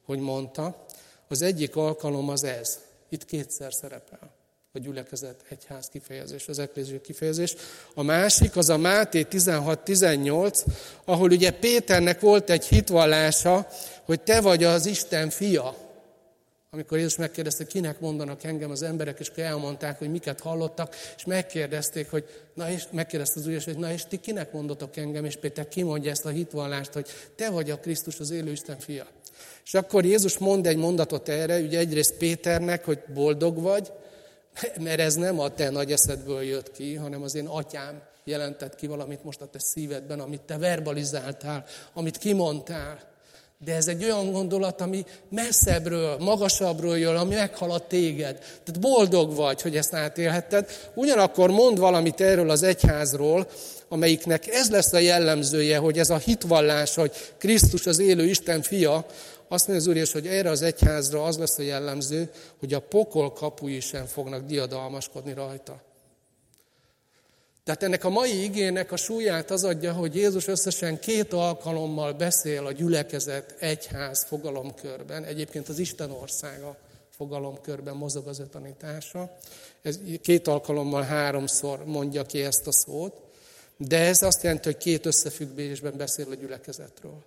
hogy 0.06 0.20
mondta. 0.20 0.86
Az 1.28 1.42
egyik 1.42 1.76
alkalom 1.76 2.30
az 2.30 2.44
ez. 2.44 2.80
Itt 3.10 3.26
kétszer 3.26 3.74
szerepel 3.74 4.38
a 4.74 4.80
gyülekezet 4.80 5.44
egyház 5.50 5.88
kifejezés, 5.88 6.48
az 6.48 6.60
eklézia 6.60 7.02
kifejezés. 7.02 7.56
A 7.94 8.04
másik 8.04 8.56
az 8.56 8.70
a 8.70 8.78
Máté 8.78 9.26
16-18, 9.32 10.66
ahol 11.06 11.32
ugye 11.32 11.52
Péternek 11.52 12.20
volt 12.20 12.50
egy 12.50 12.66
hitvallása, 12.66 13.68
hogy 14.04 14.22
te 14.22 14.42
vagy 14.42 14.64
az 14.64 14.86
Isten 14.86 15.30
fia. 15.30 15.76
Amikor 16.72 16.98
Jézus 16.98 17.16
megkérdezte, 17.16 17.66
kinek 17.66 18.00
mondanak 18.00 18.44
engem 18.44 18.72
az 18.72 18.82
emberek, 18.82 19.20
és 19.20 19.30
elmondták, 19.36 19.98
hogy 19.98 20.12
miket 20.12 20.40
hallottak, 20.40 20.96
és 21.18 21.26
megkérdezték, 21.26 22.10
hogy, 22.10 22.26
na 22.54 22.70
és 22.70 22.84
megkérdezte 22.92 23.40
az 23.40 23.48
Úr, 23.48 23.64
hogy 23.64 23.78
na 23.78 23.92
és 23.92 24.06
ti 24.06 24.18
kinek 24.18 24.52
mondotok 24.52 24.98
engem, 24.98 25.26
és 25.26 25.36
Péter 25.36 25.68
kimondja 25.68 26.12
ezt 26.12 26.26
a 26.26 26.30
hitvallást, 26.30 26.94
hogy 26.94 27.08
te 27.36 27.50
vagy 27.50 27.72
a 27.72 27.80
Krisztus, 27.80 28.20
az 28.20 28.32
élő 28.32 28.52
Isten 28.52 28.80
fia. 28.80 29.08
És 29.66 29.74
akkor 29.74 30.06
Jézus 30.06 30.38
mond 30.38 30.68
egy 30.68 30.78
mondatot 30.78 31.30
erre, 31.30 31.60
ugye 31.60 31.80
egyrészt 31.80 32.18
Péternek, 32.18 32.86
hogy 32.86 33.00
boldog 33.14 33.62
vagy, 33.62 33.92
mert 34.80 35.00
ez 35.00 35.16
nem 35.16 35.40
a 35.40 35.54
te 35.54 35.70
nagy 35.70 35.92
eszedből 35.92 36.42
jött 36.42 36.72
ki, 36.72 36.96
hanem 36.96 37.22
az 37.22 37.36
én 37.36 37.48
atyám 37.48 38.02
jelentett 38.24 38.76
ki 38.76 38.88
valamit 38.88 39.24
most 39.24 39.42
a 39.42 39.48
te 39.48 39.60
szívedben, 39.60 40.20
amit 40.20 40.42
te 40.42 40.58
verbalizáltál, 40.58 41.66
amit 41.94 42.18
kimondtál. 42.18 43.09
De 43.66 43.76
ez 43.76 43.88
egy 43.88 44.04
olyan 44.04 44.32
gondolat, 44.32 44.82
ami 44.82 45.06
messzebbről, 45.30 46.18
magasabbról 46.18 46.98
jön, 46.98 47.16
ami 47.16 47.36
meghalad 47.36 47.84
téged. 47.84 48.38
Tehát 48.38 48.80
boldog 48.80 49.36
vagy, 49.36 49.62
hogy 49.62 49.78
ezt 49.78 49.94
átélhetted. 49.94 50.70
Ugyanakkor 50.94 51.50
mond 51.50 51.80
valamit 51.80 52.22
erről 52.22 52.50
az 52.50 52.64
egyházról, 52.64 53.48
amelyiknek 53.88 54.48
ez 54.48 54.70
lesz 54.70 54.94
a 54.94 55.00
jellemzője, 55.00 55.78
hogy 55.78 56.00
ez 56.00 56.10
a 56.10 56.18
hitvallás, 56.18 56.96
hogy 56.96 57.12
Krisztus 57.38 57.86
az 57.86 58.00
élő 58.00 58.26
Isten 58.26 58.62
fia, 58.62 59.06
azt 59.48 59.68
mondja 59.68 59.86
az 59.86 59.98
Úr 59.98 60.02
és 60.02 60.12
hogy 60.12 60.28
erre 60.28 60.50
az 60.50 60.62
egyházra 60.62 61.24
az 61.24 61.38
lesz 61.38 61.58
a 61.58 61.62
jellemző, 61.62 62.30
hogy 62.60 62.74
a 62.74 62.80
pokol 62.80 63.32
kapui 63.32 63.80
sem 63.80 64.06
fognak 64.06 64.46
diadalmaskodni 64.46 65.34
rajta. 65.34 65.82
Tehát 67.70 67.84
ennek 67.84 68.04
a 68.04 68.10
mai 68.10 68.44
igének 68.44 68.92
a 68.92 68.98
súlyát 68.98 69.52
az 69.52 69.64
adja, 69.64 69.94
hogy 69.94 70.16
Jézus 70.16 70.48
összesen 70.48 71.00
két 71.00 71.34
alkalommal 71.34 72.14
beszél 72.14 72.66
a 72.66 72.72
gyülekezet 72.72 73.56
egyház 73.60 74.24
fogalomkörben, 74.24 75.24
egyébként 75.24 75.70
az 75.70 75.80
Isten 75.80 76.12
országa 76.12 76.78
fogalomkörben 77.10 77.96
mozog 77.96 78.28
az 78.28 78.40
ő 78.40 78.46
tanítása. 78.52 79.38
Ez 79.82 80.00
két 80.22 80.48
alkalommal 80.48 81.02
háromszor 81.02 81.86
mondja 81.86 82.24
ki 82.24 82.44
ezt 82.44 82.68
a 82.68 82.72
szót, 82.72 83.14
de 83.78 83.98
ez 83.98 84.22
azt 84.22 84.44
jelenti, 84.44 84.66
hogy 84.66 84.78
két 84.78 85.06
összefüggésben 85.06 85.98
beszél 85.98 86.28
a 86.30 86.36
gyülekezetről. 86.36 87.24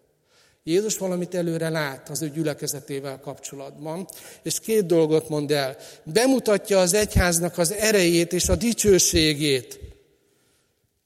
Jézus 0.64 0.98
valamit 0.98 1.34
előre 1.34 1.68
lát 1.68 2.08
az 2.08 2.22
ő 2.22 2.30
gyülekezetével 2.30 3.20
kapcsolatban, 3.20 4.08
és 4.42 4.60
két 4.60 4.86
dolgot 4.86 5.28
mond 5.28 5.50
el. 5.50 5.76
Bemutatja 6.04 6.80
az 6.80 6.94
egyháznak 6.94 7.58
az 7.58 7.72
erejét 7.72 8.32
és 8.32 8.48
a 8.48 8.56
dicsőségét. 8.56 9.91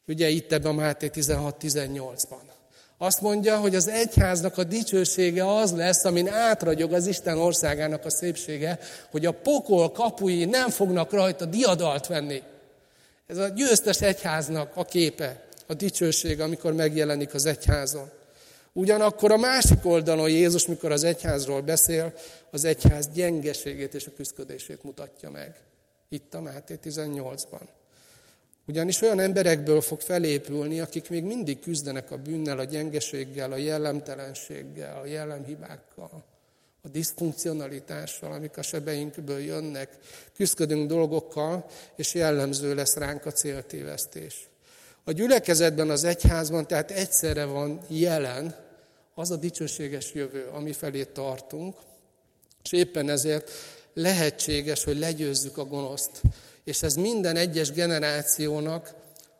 Ugye 0.06 0.28
itt 0.28 0.52
ebben 0.52 0.70
a 0.70 0.74
Máté 0.74 1.10
16-18-ban. 1.14 2.54
Azt 2.98 3.20
mondja, 3.20 3.58
hogy 3.58 3.74
az 3.74 3.88
egyháznak 3.88 4.58
a 4.58 4.64
dicsősége 4.64 5.56
az 5.56 5.72
lesz, 5.72 6.04
amin 6.04 6.28
átragyog 6.28 6.92
az 6.92 7.06
Isten 7.06 7.38
országának 7.38 8.04
a 8.04 8.10
szépsége, 8.10 8.78
hogy 9.10 9.26
a 9.26 9.32
pokol 9.32 9.90
kapui 9.90 10.44
nem 10.44 10.70
fognak 10.70 11.12
rajta 11.12 11.44
diadalt 11.44 12.06
venni. 12.06 12.42
Ez 13.26 13.38
a 13.38 13.48
győztes 13.48 14.00
egyháznak 14.00 14.76
a 14.76 14.84
képe, 14.84 15.44
a 15.66 15.74
dicsőség, 15.74 16.40
amikor 16.40 16.72
megjelenik 16.72 17.34
az 17.34 17.46
egyházon. 17.46 18.10
Ugyanakkor 18.72 19.32
a 19.32 19.36
másik 19.36 19.84
oldalon 19.86 20.28
Jézus, 20.28 20.66
mikor 20.66 20.92
az 20.92 21.04
egyházról 21.04 21.60
beszél, 21.60 22.12
az 22.50 22.64
egyház 22.64 23.08
gyengeségét 23.08 23.94
és 23.94 24.06
a 24.06 24.12
küzdködését 24.16 24.82
mutatja 24.82 25.30
meg. 25.30 25.54
Itt 26.08 26.34
a 26.34 26.40
Máté 26.40 26.78
18-ban. 26.84 27.60
Ugyanis 28.66 29.00
olyan 29.00 29.18
emberekből 29.18 29.80
fog 29.80 30.00
felépülni, 30.00 30.80
akik 30.80 31.08
még 31.08 31.24
mindig 31.24 31.60
küzdenek 31.60 32.10
a 32.10 32.16
bűnnel, 32.16 32.58
a 32.58 32.64
gyengeséggel, 32.64 33.52
a 33.52 33.56
jellemtelenséggel, 33.56 35.00
a 35.00 35.06
jellemhibákkal, 35.06 36.24
a 36.82 36.88
diszfunkcionalitással, 36.88 38.32
amik 38.32 38.56
a 38.56 38.62
sebeinkből 38.62 39.38
jönnek. 39.38 39.98
Küzdködünk 40.34 40.88
dolgokkal, 40.88 41.66
és 41.96 42.14
jellemző 42.14 42.74
lesz 42.74 42.96
ránk 42.96 43.26
a 43.26 43.32
céltévesztés. 43.32 44.48
A 45.04 45.12
gyülekezetben, 45.12 45.90
az 45.90 46.04
egyházban 46.04 46.66
tehát 46.66 46.90
egyszerre 46.90 47.44
van 47.44 47.80
jelen 47.88 48.54
az 49.14 49.30
a 49.30 49.36
dicsőséges 49.36 50.12
jövő, 50.12 50.48
ami 50.52 50.72
felé 50.72 51.04
tartunk, 51.04 51.76
és 52.64 52.72
éppen 52.72 53.08
ezért 53.08 53.50
lehetséges, 53.94 54.84
hogy 54.84 54.98
legyőzzük 54.98 55.58
a 55.58 55.64
gonoszt. 55.64 56.20
És 56.66 56.82
ez 56.82 56.94
minden 56.94 57.36
egyes 57.36 57.72
generációnak 57.72 58.94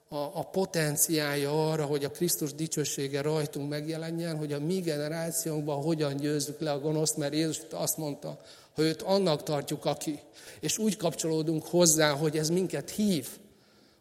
a, 0.09 0.17
a 0.17 0.49
potenciája 0.53 1.71
arra, 1.71 1.85
hogy 1.85 2.05
a 2.05 2.11
Krisztus 2.11 2.55
dicsősége 2.55 3.21
rajtunk 3.21 3.69
megjelenjen, 3.69 4.37
hogy 4.37 4.53
a 4.53 4.61
mi 4.61 4.81
generációnkban 4.81 5.83
hogyan 5.83 6.17
győzzük 6.17 6.61
le 6.61 6.71
a 6.71 6.81
gonoszt, 6.81 7.17
mert 7.17 7.35
Jézus 7.35 7.61
azt 7.71 7.97
mondta, 7.97 8.39
hogy 8.75 8.85
őt 8.85 9.03
annak 9.03 9.43
tartjuk, 9.43 9.85
aki. 9.85 10.19
És 10.61 10.79
úgy 10.79 10.97
kapcsolódunk 10.97 11.65
hozzá, 11.67 12.11
hogy 12.11 12.37
ez 12.37 12.49
minket 12.49 12.91
hív, 12.91 13.29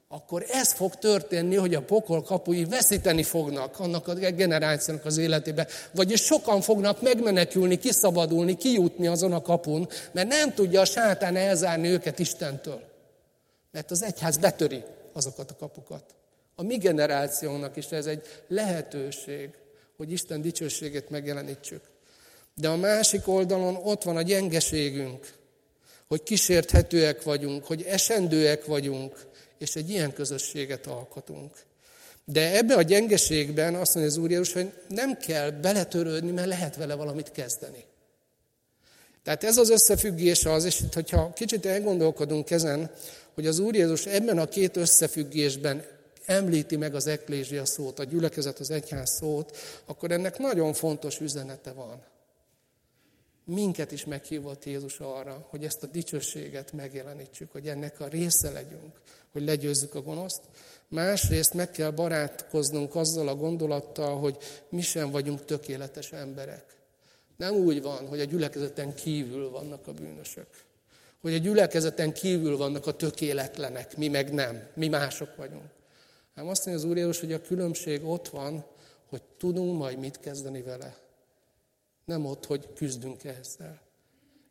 akkor 0.07 0.45
ez 0.49 0.73
fog 0.73 0.95
történni, 0.95 1.55
hogy 1.55 1.75
a 1.75 1.81
pokol 1.81 2.23
kapui 2.23 2.65
veszíteni 2.65 3.23
fognak 3.23 3.79
annak 3.79 4.07
a 4.07 4.13
generációnak 4.13 5.05
az 5.05 5.17
életébe. 5.17 5.67
Vagyis 5.91 6.21
sokan 6.21 6.61
fognak 6.61 7.01
megmenekülni, 7.01 7.77
kiszabadulni, 7.77 8.57
kijutni 8.57 9.07
azon 9.07 9.33
a 9.33 9.41
kapun, 9.41 9.87
mert 10.11 10.27
nem 10.27 10.53
tudja 10.53 10.81
a 10.81 10.85
sátán 10.85 11.35
elzárni 11.35 11.87
őket 11.87 12.19
Istentől. 12.19 12.93
Mert 13.75 13.91
az 13.91 14.03
egyház 14.03 14.37
betöri 14.37 14.83
azokat 15.13 15.51
a 15.51 15.55
kapukat. 15.55 16.15
A 16.55 16.63
mi 16.63 16.77
generációnak 16.77 17.75
is 17.75 17.85
ez 17.85 18.05
egy 18.05 18.43
lehetőség, 18.47 19.49
hogy 19.97 20.11
Isten 20.11 20.41
dicsőségét 20.41 21.09
megjelenítsük. 21.09 21.81
De 22.53 22.69
a 22.69 22.75
másik 22.75 23.27
oldalon 23.27 23.75
ott 23.75 24.03
van 24.03 24.17
a 24.17 24.21
gyengeségünk, 24.21 25.33
hogy 26.07 26.23
kísérthetőek 26.23 27.23
vagyunk, 27.23 27.65
hogy 27.65 27.81
esendőek 27.81 28.65
vagyunk, 28.65 29.25
és 29.57 29.75
egy 29.75 29.89
ilyen 29.89 30.13
közösséget 30.13 30.87
alkotunk. 30.87 31.53
De 32.25 32.57
ebbe 32.57 32.75
a 32.75 32.81
gyengeségben 32.81 33.75
azt 33.75 33.95
mondja 33.95 34.11
az 34.11 34.17
Úr 34.17 34.29
Jézus, 34.29 34.53
hogy 34.53 34.73
nem 34.87 35.17
kell 35.17 35.49
beletörődni, 35.49 36.31
mert 36.31 36.47
lehet 36.47 36.75
vele 36.75 36.95
valamit 36.95 37.31
kezdeni. 37.31 37.85
Tehát 39.25 39.43
ez 39.43 39.57
az 39.57 39.69
összefüggés 39.69 40.45
az, 40.45 40.63
és 40.63 40.83
hogyha 40.93 41.33
kicsit 41.33 41.65
elgondolkodunk 41.65 42.51
ezen, 42.51 42.91
hogy 43.33 43.47
az 43.47 43.59
Úr 43.59 43.75
Jézus 43.75 44.05
ebben 44.05 44.37
a 44.37 44.47
két 44.47 44.77
összefüggésben 44.77 45.85
említi 46.25 46.75
meg 46.75 46.95
az 46.95 47.07
eklézsia 47.07 47.65
szót, 47.65 47.99
a 47.99 48.03
gyülekezet, 48.03 48.59
az 48.59 48.71
egyház 48.71 49.09
szót, 49.09 49.57
akkor 49.85 50.11
ennek 50.11 50.37
nagyon 50.37 50.73
fontos 50.73 51.19
üzenete 51.19 51.71
van. 51.71 52.03
Minket 53.45 53.91
is 53.91 54.05
meghívott 54.05 54.65
Jézus 54.65 54.99
arra, 54.99 55.47
hogy 55.49 55.63
ezt 55.63 55.83
a 55.83 55.87
dicsőséget 55.87 56.73
megjelenítsük, 56.73 57.51
hogy 57.51 57.67
ennek 57.67 57.99
a 57.99 58.07
része 58.07 58.51
legyünk, 58.51 58.99
hogy 59.31 59.43
legyőzzük 59.43 59.95
a 59.95 60.01
gonoszt. 60.01 60.41
Másrészt 60.87 61.53
meg 61.53 61.71
kell 61.71 61.91
barátkoznunk 61.91 62.95
azzal 62.95 63.27
a 63.27 63.35
gondolattal, 63.35 64.19
hogy 64.19 64.37
mi 64.69 64.81
sem 64.81 65.11
vagyunk 65.11 65.45
tökéletes 65.45 66.11
emberek. 66.11 66.74
Nem 67.37 67.53
úgy 67.53 67.81
van, 67.81 68.07
hogy 68.07 68.19
a 68.19 68.23
gyülekezeten 68.23 68.95
kívül 68.95 69.49
vannak 69.49 69.87
a 69.87 69.93
bűnösök. 69.93 70.47
Hogy 71.21 71.33
a 71.33 71.37
gyülekezeten 71.37 72.13
kívül 72.13 72.57
vannak 72.57 72.87
a 72.87 72.95
tökéletlenek, 72.95 73.97
mi 73.97 74.07
meg 74.07 74.33
nem, 74.33 74.67
mi 74.73 74.87
mások 74.87 75.35
vagyunk. 75.35 75.69
Hát 76.35 76.45
azt 76.45 76.65
mondja 76.65 76.83
az 76.83 76.89
Úr 76.89 76.97
Jézus, 76.97 77.19
hogy 77.19 77.33
a 77.33 77.41
különbség 77.41 78.05
ott 78.05 78.27
van, 78.27 78.65
hogy 79.09 79.21
tudunk 79.37 79.77
majd 79.77 79.99
mit 79.99 80.19
kezdeni 80.19 80.61
vele. 80.61 80.97
Nem 82.05 82.25
ott, 82.25 82.45
hogy 82.45 82.73
küzdünk 82.73 83.23
ezzel. 83.23 83.81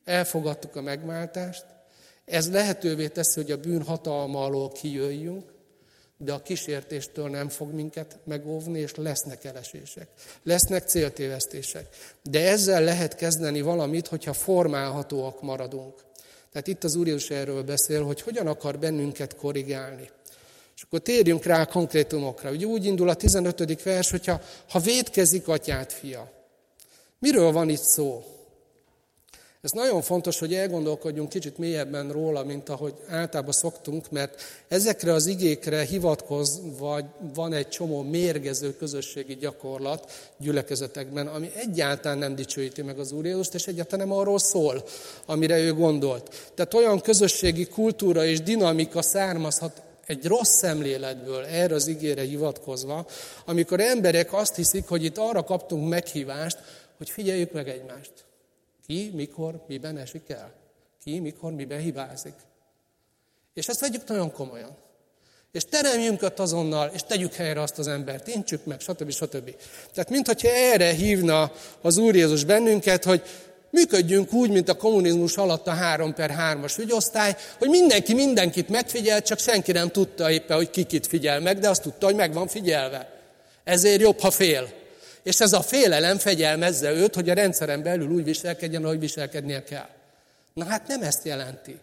Elfogadtuk 0.05 0.77
a 0.77 0.81
megváltást, 0.81 1.65
Ez 2.25 2.51
lehetővé 2.51 3.09
teszi, 3.09 3.41
hogy 3.41 3.51
a 3.51 3.61
bűn 3.61 3.83
hatalma 3.83 4.45
alól 4.45 4.73
kijöjjünk, 4.73 5.54
de 6.19 6.33
a 6.33 6.43
kísértéstől 6.43 7.29
nem 7.29 7.49
fog 7.49 7.73
minket 7.73 8.19
megóvni, 8.25 8.81
és 8.81 8.95
lesznek 8.95 9.45
elesések, 9.45 10.09
lesznek 10.43 10.89
céltévesztések. 10.89 11.89
De 12.23 12.49
ezzel 12.49 12.83
lehet 12.83 13.15
kezdeni 13.15 13.61
valamit, 13.61 14.07
hogyha 14.07 14.33
formálhatóak 14.33 15.43
maradunk. 15.43 15.95
Tehát 16.53 16.67
itt 16.67 16.85
az 16.85 16.95
Úr 16.95 17.07
Jézus 17.07 17.31
erről 17.31 17.63
beszél, 17.63 18.05
hogy 18.05 18.21
hogyan 18.21 18.47
akar 18.47 18.79
bennünket 18.79 19.37
korrigálni. 19.37 20.11
És 20.77 20.83
akkor 20.83 21.01
térjünk 21.01 21.45
rá 21.45 21.61
a 21.61 21.67
konkrétumokra. 21.67 22.51
Ugye 22.51 22.67
úgy 22.67 22.85
indul 22.85 23.09
a 23.09 23.15
15. 23.15 23.83
vers, 23.83 24.11
hogyha 24.11 24.41
ha 24.69 24.79
védkezik 24.79 25.49
atyát 25.49 25.93
fia. 25.93 26.33
Miről 27.19 27.53
van 27.53 27.69
itt 27.69 27.83
szó? 27.83 28.34
Ez 29.65 29.71
nagyon 29.71 30.03
fontos, 30.03 30.39
hogy 30.39 30.55
elgondolkodjunk 30.55 31.29
kicsit 31.29 31.59
mélyebben 31.59 32.11
róla, 32.11 32.45
mint 32.45 32.69
ahogy 32.69 32.95
általában 33.09 33.53
szoktunk, 33.53 34.11
mert 34.11 34.43
ezekre 34.69 35.13
az 35.13 35.27
igékre 35.27 35.83
hivatkozva 35.83 37.01
van 37.35 37.53
egy 37.53 37.69
csomó 37.69 38.03
mérgező 38.03 38.77
közösségi 38.77 39.35
gyakorlat 39.35 40.13
gyülekezetekben, 40.39 41.27
ami 41.27 41.51
egyáltalán 41.55 42.19
nem 42.19 42.35
dicsőíti 42.35 42.83
meg 42.83 42.99
az 42.99 43.13
Úr 43.13 43.25
Jézust, 43.25 43.55
és 43.55 43.67
egyáltalán 43.67 44.09
nem 44.09 44.17
arról 44.17 44.39
szól, 44.39 44.85
amire 45.27 45.59
ő 45.59 45.75
gondolt. 45.75 46.51
Tehát 46.55 46.75
olyan 46.75 47.01
közösségi 47.01 47.67
kultúra 47.67 48.25
és 48.25 48.43
dinamika 48.43 49.03
származhat 49.03 49.83
egy 50.07 50.25
rossz 50.27 50.57
szemléletből 50.57 51.45
erre 51.45 51.75
az 51.75 51.87
igére 51.87 52.23
hivatkozva, 52.23 53.07
amikor 53.45 53.81
emberek 53.81 54.33
azt 54.33 54.57
hiszik, 54.57 54.89
hogy 54.89 55.05
itt 55.05 55.19
arra 55.19 55.45
kaptunk 55.45 55.89
meghívást, 55.89 56.59
hogy 56.99 57.11
figyeljük 57.11 57.53
meg 57.53 57.69
egymást. 57.69 58.24
Ki, 58.87 59.11
mikor, 59.15 59.65
miben 59.69 59.99
esik 59.99 60.29
el? 60.29 60.53
Ki, 61.05 61.21
mikor, 61.21 61.53
miben 61.53 61.79
hibázik? 61.79 62.35
És 63.55 63.69
ezt 63.69 63.81
vegyük 63.81 64.09
nagyon 64.09 64.33
komolyan. 64.33 64.77
És 65.53 65.65
teremjünk 65.65 66.23
ott 66.23 66.39
azonnal, 66.39 66.91
és 66.95 67.03
tegyük 67.03 67.35
helyre 67.35 67.61
azt 67.61 67.79
az 67.79 67.89
embert, 67.89 68.29
intsük 68.29 68.65
meg, 68.65 68.81
stb. 68.81 69.11
stb. 69.11 69.55
Tehát 69.93 70.11
mintha 70.11 70.49
erre 70.49 70.93
hívna 70.93 71.53
az 71.81 71.97
Úr 71.97 72.15
Jézus 72.15 72.45
bennünket, 72.45 73.05
hogy 73.05 73.23
működjünk 73.71 74.33
úgy, 74.33 74.51
mint 74.51 74.69
a 74.69 74.77
kommunizmus 74.77 75.37
alatt 75.37 75.67
a 75.67 75.73
3 75.73 76.15
per 76.15 76.35
3-as 76.39 76.79
ügyosztály, 76.79 77.37
hogy 77.59 77.69
mindenki 77.69 78.15
mindenkit 78.15 78.69
megfigyel, 78.69 79.23
csak 79.23 79.39
senki 79.39 79.73
nem 79.73 79.91
tudta 79.91 80.31
éppen, 80.31 80.57
hogy 80.57 80.71
kikit 80.71 81.07
figyel 81.07 81.41
meg, 81.41 81.59
de 81.59 81.69
azt 81.69 81.83
tudta, 81.83 82.07
hogy 82.07 82.15
meg 82.15 82.33
van 82.33 82.49
figyelve. 82.49 83.21
Ezért 83.65 84.01
jobb, 84.01 84.21
ha 84.21 84.31
fél. 84.31 84.69
És 85.25 85.41
ez 85.41 85.53
a 85.53 85.63
félelem 85.63 86.19
fegyelmezze 86.19 86.93
őt, 86.93 87.15
hogy 87.15 87.31
a 87.31 87.35
rendszeren 87.35 87.83
belül 87.83 88.09
úgy 88.09 88.25
viselkedjen, 88.25 88.85
ahogy 88.85 89.01
viselkednie 89.01 89.63
kell. 89.63 89.89
Na 90.55 90.65
hát 90.65 90.89
nem 90.89 91.03
ezt 91.03 91.25
jelenti 91.25 91.79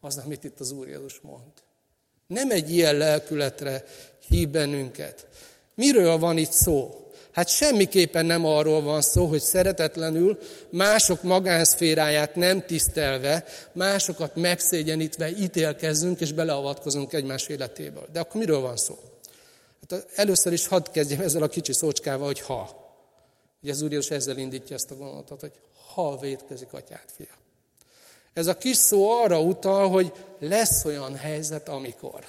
az, 0.00 0.20
amit 0.24 0.44
itt 0.44 0.60
az 0.60 0.70
Úr 0.70 0.88
Jézus 0.88 1.20
mond. 1.22 1.52
Nem 2.26 2.50
egy 2.50 2.70
ilyen 2.70 2.96
lelkületre 2.96 3.84
hív 4.28 4.48
bennünket. 4.48 5.26
Miről 5.74 6.18
van 6.18 6.38
itt 6.38 6.52
szó? 6.52 7.02
Hát 7.32 7.48
semmiképpen 7.48 8.26
nem 8.26 8.44
arról 8.44 8.82
van 8.82 9.00
szó, 9.00 9.26
hogy 9.26 9.40
szeretetlenül, 9.40 10.38
mások 10.70 11.22
magánszféráját 11.22 12.34
nem 12.34 12.66
tisztelve, 12.66 13.44
másokat 13.72 14.36
megszégyenítve 14.36 15.30
ítélkezzünk 15.30 16.20
és 16.20 16.32
beleavatkozunk 16.32 17.12
egymás 17.12 17.46
életéből. 17.46 18.06
De 18.12 18.20
akkor 18.20 18.40
miről 18.40 18.60
van 18.60 18.76
szó? 18.76 18.98
Hát 19.80 20.06
először 20.14 20.52
is 20.52 20.66
hadd 20.66 20.90
kezdjem 20.92 21.20
ezzel 21.20 21.42
a 21.42 21.48
kicsi 21.48 21.72
szócskával, 21.72 22.26
hogy 22.26 22.40
ha. 22.40 22.86
Ugye 23.62 23.72
az 23.72 23.82
Úr 23.82 23.90
Jézus 23.90 24.10
ezzel 24.10 24.38
indítja 24.38 24.76
ezt 24.76 24.90
a 24.90 24.94
gondolatot, 24.94 25.40
hogy 25.40 25.52
ha 25.94 26.18
védkezik 26.18 26.72
atyát 26.72 27.12
fia. 27.16 27.36
Ez 28.32 28.46
a 28.46 28.58
kis 28.58 28.76
szó 28.76 29.10
arra 29.10 29.40
utal, 29.40 29.88
hogy 29.88 30.12
lesz 30.38 30.84
olyan 30.84 31.16
helyzet, 31.16 31.68
amikor. 31.68 32.24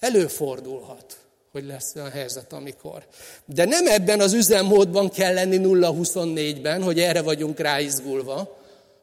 Előfordulhat, 0.00 1.16
hogy 1.52 1.64
lesz 1.64 1.94
olyan 1.94 2.10
helyzet, 2.10 2.52
amikor. 2.52 3.06
De 3.44 3.64
nem 3.64 3.86
ebben 3.86 4.20
az 4.20 4.32
üzemmódban 4.32 5.10
kell 5.10 5.34
lenni 5.34 5.58
0-24-ben, 5.62 6.82
hogy 6.82 7.00
erre 7.00 7.22
vagyunk 7.22 7.58
ráizgulva, 7.58 8.58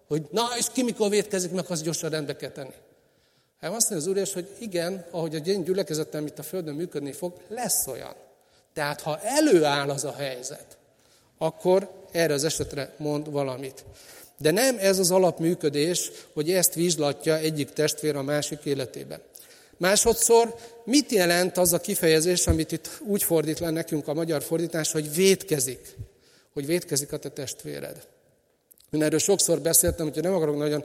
hogy 0.07 0.27
na, 0.31 0.47
és 0.57 0.65
ki 0.73 0.83
mikor 0.83 1.09
védkezik, 1.09 1.51
meg 1.51 1.65
az 1.67 1.81
gyorsan 1.81 2.09
rendbe 2.09 2.35
kell 2.35 2.51
tenni. 2.51 2.73
Hát 3.61 3.73
azt 3.73 3.89
mondja 3.89 4.11
az 4.11 4.17
Úr, 4.17 4.33
hogy 4.33 4.47
igen, 4.59 5.05
ahogy 5.11 5.35
a 5.35 5.39
gyülekezetem 5.39 6.25
itt 6.25 6.39
a 6.39 6.43
Földön 6.43 6.75
működni 6.75 7.11
fog, 7.11 7.33
lesz 7.47 7.87
olyan. 7.87 8.13
Tehát 8.73 9.01
ha 9.01 9.19
előáll 9.21 9.89
az 9.89 10.03
a 10.03 10.13
helyzet, 10.13 10.77
akkor 11.37 11.91
erre 12.11 12.33
az 12.33 12.43
esetre 12.43 12.93
mond 12.97 13.31
valamit. 13.31 13.85
De 14.37 14.51
nem 14.51 14.77
ez 14.79 14.99
az 14.99 15.11
alapműködés, 15.11 16.11
hogy 16.33 16.51
ezt 16.51 16.73
vizslatja 16.73 17.37
egyik 17.37 17.69
testvér 17.69 18.15
a 18.15 18.21
másik 18.21 18.59
életében. 18.63 19.21
Másodszor, 19.77 20.55
mit 20.83 21.11
jelent 21.11 21.57
az 21.57 21.73
a 21.73 21.79
kifejezés, 21.79 22.47
amit 22.47 22.71
itt 22.71 22.89
úgy 22.99 23.23
fordít 23.23 23.59
le 23.59 23.69
nekünk 23.69 24.07
a 24.07 24.13
magyar 24.13 24.43
fordítás, 24.43 24.91
hogy 24.91 25.13
vétkezik, 25.13 25.95
hogy 26.53 26.65
vétkezik 26.65 27.11
a 27.11 27.17
te 27.17 27.29
testvéred. 27.29 28.07
Én 28.91 29.03
erről 29.03 29.19
sokszor 29.19 29.61
beszéltem, 29.61 30.11
hogy 30.13 30.23
nem 30.23 30.33
akarok 30.33 30.57
nagyon 30.57 30.83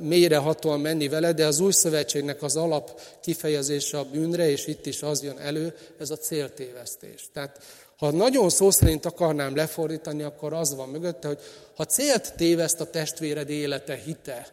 mélyre 0.00 0.36
hatóan 0.36 0.80
menni 0.80 1.08
vele, 1.08 1.32
de 1.32 1.46
az 1.46 1.60
új 1.60 1.72
szövetségnek 1.72 2.42
az 2.42 2.56
alap 2.56 3.00
kifejezése 3.20 3.98
a 3.98 4.04
bűnre, 4.04 4.50
és 4.50 4.66
itt 4.66 4.86
is 4.86 5.02
az 5.02 5.22
jön 5.22 5.38
elő, 5.38 5.74
ez 5.98 6.10
a 6.10 6.16
céltévesztés. 6.16 7.28
Tehát 7.32 7.60
ha 7.96 8.10
nagyon 8.10 8.48
szó 8.48 8.70
szerint 8.70 9.04
akarnám 9.04 9.56
lefordítani, 9.56 10.22
akkor 10.22 10.52
az 10.52 10.74
van 10.74 10.88
mögötte, 10.88 11.28
hogy 11.28 11.38
ha 11.76 11.84
célt 11.84 12.34
téveszt 12.36 12.80
a 12.80 12.90
testvéred 12.90 13.50
élete, 13.50 13.94
hite, 13.94 14.48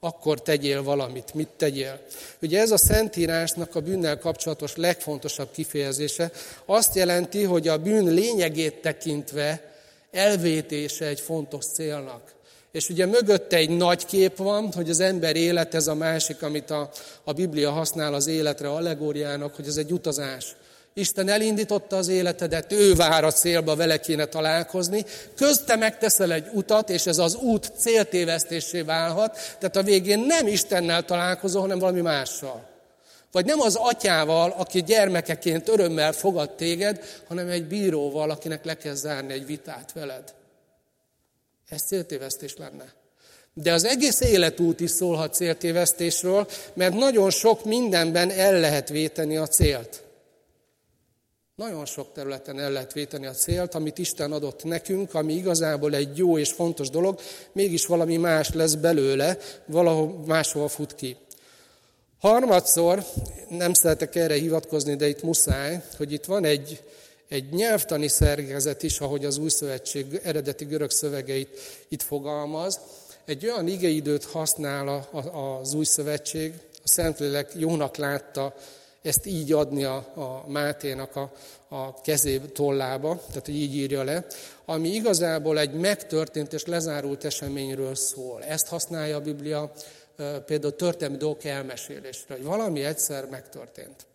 akkor 0.00 0.42
tegyél 0.42 0.82
valamit, 0.82 1.34
mit 1.34 1.48
tegyél. 1.56 2.00
Ugye 2.42 2.60
ez 2.60 2.70
a 2.70 2.76
Szentírásnak 2.76 3.74
a 3.74 3.80
bűnnel 3.80 4.18
kapcsolatos 4.18 4.76
legfontosabb 4.76 5.48
kifejezése. 5.52 6.30
Azt 6.64 6.94
jelenti, 6.94 7.42
hogy 7.42 7.68
a 7.68 7.78
bűn 7.78 8.04
lényegét 8.04 8.80
tekintve 8.80 9.73
elvétése 10.14 11.06
egy 11.06 11.20
fontos 11.20 11.64
célnak. 11.64 12.32
És 12.72 12.88
ugye 12.88 13.06
mögötte 13.06 13.56
egy 13.56 13.70
nagy 13.70 14.06
kép 14.06 14.36
van, 14.36 14.72
hogy 14.72 14.90
az 14.90 15.00
ember 15.00 15.36
élet, 15.36 15.74
ez 15.74 15.86
a 15.86 15.94
másik, 15.94 16.42
amit 16.42 16.70
a, 16.70 16.90
a 17.24 17.32
Biblia 17.32 17.70
használ 17.70 18.14
az 18.14 18.26
életre 18.26 18.70
allegóriának, 18.70 19.54
hogy 19.54 19.66
ez 19.66 19.76
egy 19.76 19.92
utazás. 19.92 20.56
Isten 20.94 21.28
elindította 21.28 21.96
az 21.96 22.08
életedet, 22.08 22.72
ő 22.72 22.94
vár 22.94 23.24
a 23.24 23.32
célba, 23.32 23.76
vele 23.76 24.00
kéne 24.00 24.24
találkozni. 24.24 25.04
Közte 25.36 25.76
megteszel 25.76 26.32
egy 26.32 26.46
utat, 26.52 26.90
és 26.90 27.06
ez 27.06 27.18
az 27.18 27.34
út 27.34 27.72
céltévesztésé 27.78 28.80
válhat. 28.80 29.38
Tehát 29.58 29.76
a 29.76 29.82
végén 29.82 30.18
nem 30.18 30.46
Istennel 30.46 31.04
találkozol, 31.04 31.60
hanem 31.60 31.78
valami 31.78 32.00
mással. 32.00 32.73
Vagy 33.34 33.44
nem 33.44 33.60
az 33.60 33.74
atyával, 33.74 34.50
aki 34.50 34.82
gyermekeként 34.82 35.68
örömmel 35.68 36.12
fogad 36.12 36.50
téged, 36.50 37.04
hanem 37.26 37.48
egy 37.48 37.66
bíróval, 37.66 38.30
akinek 38.30 38.64
le 38.64 38.76
kell 38.76 38.94
zárni 38.94 39.32
egy 39.32 39.46
vitát 39.46 39.92
veled. 39.92 40.34
Ez 41.68 41.82
céltévesztés 41.82 42.56
lenne. 42.56 42.92
De 43.54 43.72
az 43.72 43.84
egész 43.84 44.20
életút 44.20 44.80
is 44.80 44.90
szólhat 44.90 45.34
céltévesztésről, 45.34 46.48
mert 46.74 46.94
nagyon 46.94 47.30
sok 47.30 47.64
mindenben 47.64 48.30
el 48.30 48.60
lehet 48.60 48.88
véteni 48.88 49.36
a 49.36 49.46
célt. 49.46 50.02
Nagyon 51.54 51.86
sok 51.86 52.12
területen 52.12 52.58
el 52.58 52.70
lehet 52.70 52.92
véteni 52.92 53.26
a 53.26 53.32
célt, 53.32 53.74
amit 53.74 53.98
Isten 53.98 54.32
adott 54.32 54.64
nekünk, 54.64 55.14
ami 55.14 55.32
igazából 55.32 55.94
egy 55.94 56.16
jó 56.16 56.38
és 56.38 56.52
fontos 56.52 56.90
dolog, 56.90 57.20
mégis 57.52 57.86
valami 57.86 58.16
más 58.16 58.52
lesz 58.52 58.74
belőle, 58.74 59.38
valahol 59.66 60.22
máshol 60.26 60.68
fut 60.68 60.94
ki. 60.94 61.16
Harmadszor, 62.24 63.04
nem 63.48 63.72
szeretek 63.72 64.14
erre 64.14 64.34
hivatkozni, 64.34 64.94
de 64.94 65.08
itt 65.08 65.22
muszáj, 65.22 65.82
hogy 65.96 66.12
itt 66.12 66.24
van 66.24 66.44
egy, 66.44 66.82
egy 67.28 67.48
nyelvtani 67.52 68.08
szerkezet 68.08 68.82
is, 68.82 69.00
ahogy 69.00 69.24
az 69.24 69.38
új 69.38 69.48
szövetség 69.48 70.20
eredeti 70.22 70.64
görög 70.64 70.90
szövegeit 70.90 71.60
itt 71.88 72.02
fogalmaz. 72.02 72.80
Egy 73.24 73.44
olyan 73.44 73.68
igeidőt 73.68 74.24
használ 74.24 75.08
az 75.60 75.74
új 75.74 75.84
szövetség, 75.84 76.52
a 76.84 76.88
Szentlélek 76.88 77.52
jónak 77.56 77.96
látta 77.96 78.54
ezt 79.02 79.26
így 79.26 79.52
adni 79.52 79.84
a, 79.84 79.96
a 80.14 80.44
Máténak 80.48 81.16
a, 81.16 81.32
a 81.68 82.00
kezé 82.00 82.38
tollába, 82.38 83.20
tehát 83.28 83.46
hogy 83.46 83.56
így 83.56 83.74
írja 83.74 84.02
le, 84.02 84.26
ami 84.64 84.88
igazából 84.88 85.58
egy 85.58 85.72
megtörtént 85.72 86.52
és 86.52 86.64
lezárult 86.64 87.24
eseményről 87.24 87.94
szól. 87.94 88.42
Ezt 88.42 88.68
használja 88.68 89.16
a 89.16 89.20
Biblia 89.20 89.72
például 90.46 90.76
történelmi 90.76 91.16
dolgok 91.16 91.44
elmesélésre, 91.44 92.34
hogy 92.34 92.44
valami 92.44 92.84
egyszer 92.84 93.26
megtörtént. 93.26 94.06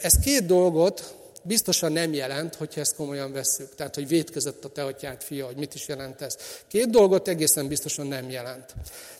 Ez 0.00 0.18
két 0.18 0.46
dolgot 0.46 1.14
biztosan 1.42 1.92
nem 1.92 2.12
jelent, 2.12 2.54
hogyha 2.54 2.80
ezt 2.80 2.94
komolyan 2.94 3.32
vesszük. 3.32 3.74
Tehát, 3.74 3.94
hogy 3.94 4.08
védkezett 4.08 4.64
a 4.64 4.68
te 4.68 4.84
atyád 4.84 5.22
fia, 5.22 5.46
hogy 5.46 5.56
mit 5.56 5.74
is 5.74 5.88
jelent 5.88 6.20
ez. 6.20 6.36
Két 6.66 6.90
dolgot 6.90 7.28
egészen 7.28 7.68
biztosan 7.68 8.06
nem 8.06 8.30
jelent. 8.30 8.74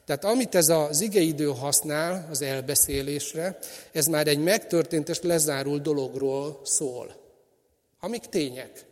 Tehát 0.04 0.24
amit 0.24 0.54
ez 0.54 0.68
az 0.68 1.00
igeidő 1.00 1.46
használ 1.46 2.28
az 2.30 2.42
elbeszélésre, 2.42 3.58
ez 3.92 4.06
már 4.06 4.26
egy 4.26 4.38
megtörtént 4.38 5.08
és 5.08 5.20
lezárult 5.20 5.82
dologról 5.82 6.60
szól. 6.64 7.16
Amik 8.00 8.24
tények. 8.24 8.84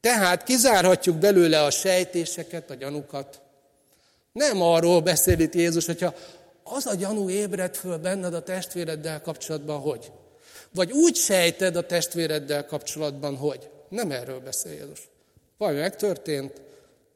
Tehát 0.00 0.42
kizárhatjuk 0.42 1.16
belőle 1.16 1.64
a 1.64 1.70
sejtéseket, 1.70 2.70
a 2.70 2.74
gyanukat. 2.74 3.40
Nem 4.32 4.62
arról 4.62 5.00
beszél 5.00 5.38
itt 5.38 5.54
Jézus, 5.54 5.86
hogyha 5.86 6.14
az 6.62 6.86
a 6.86 6.94
gyanú 6.94 7.30
ébred 7.30 7.76
föl 7.76 7.98
benned 7.98 8.34
a 8.34 8.42
testvéreddel 8.42 9.20
kapcsolatban, 9.20 9.80
hogy? 9.80 10.12
Vagy 10.74 10.92
úgy 10.92 11.16
sejted 11.16 11.76
a 11.76 11.86
testvéreddel 11.86 12.66
kapcsolatban, 12.66 13.36
hogy? 13.36 13.68
Nem 13.88 14.10
erről 14.10 14.40
beszél 14.40 14.72
Jézus. 14.72 15.08
Valami 15.58 15.78
megtörtént, 15.78 16.60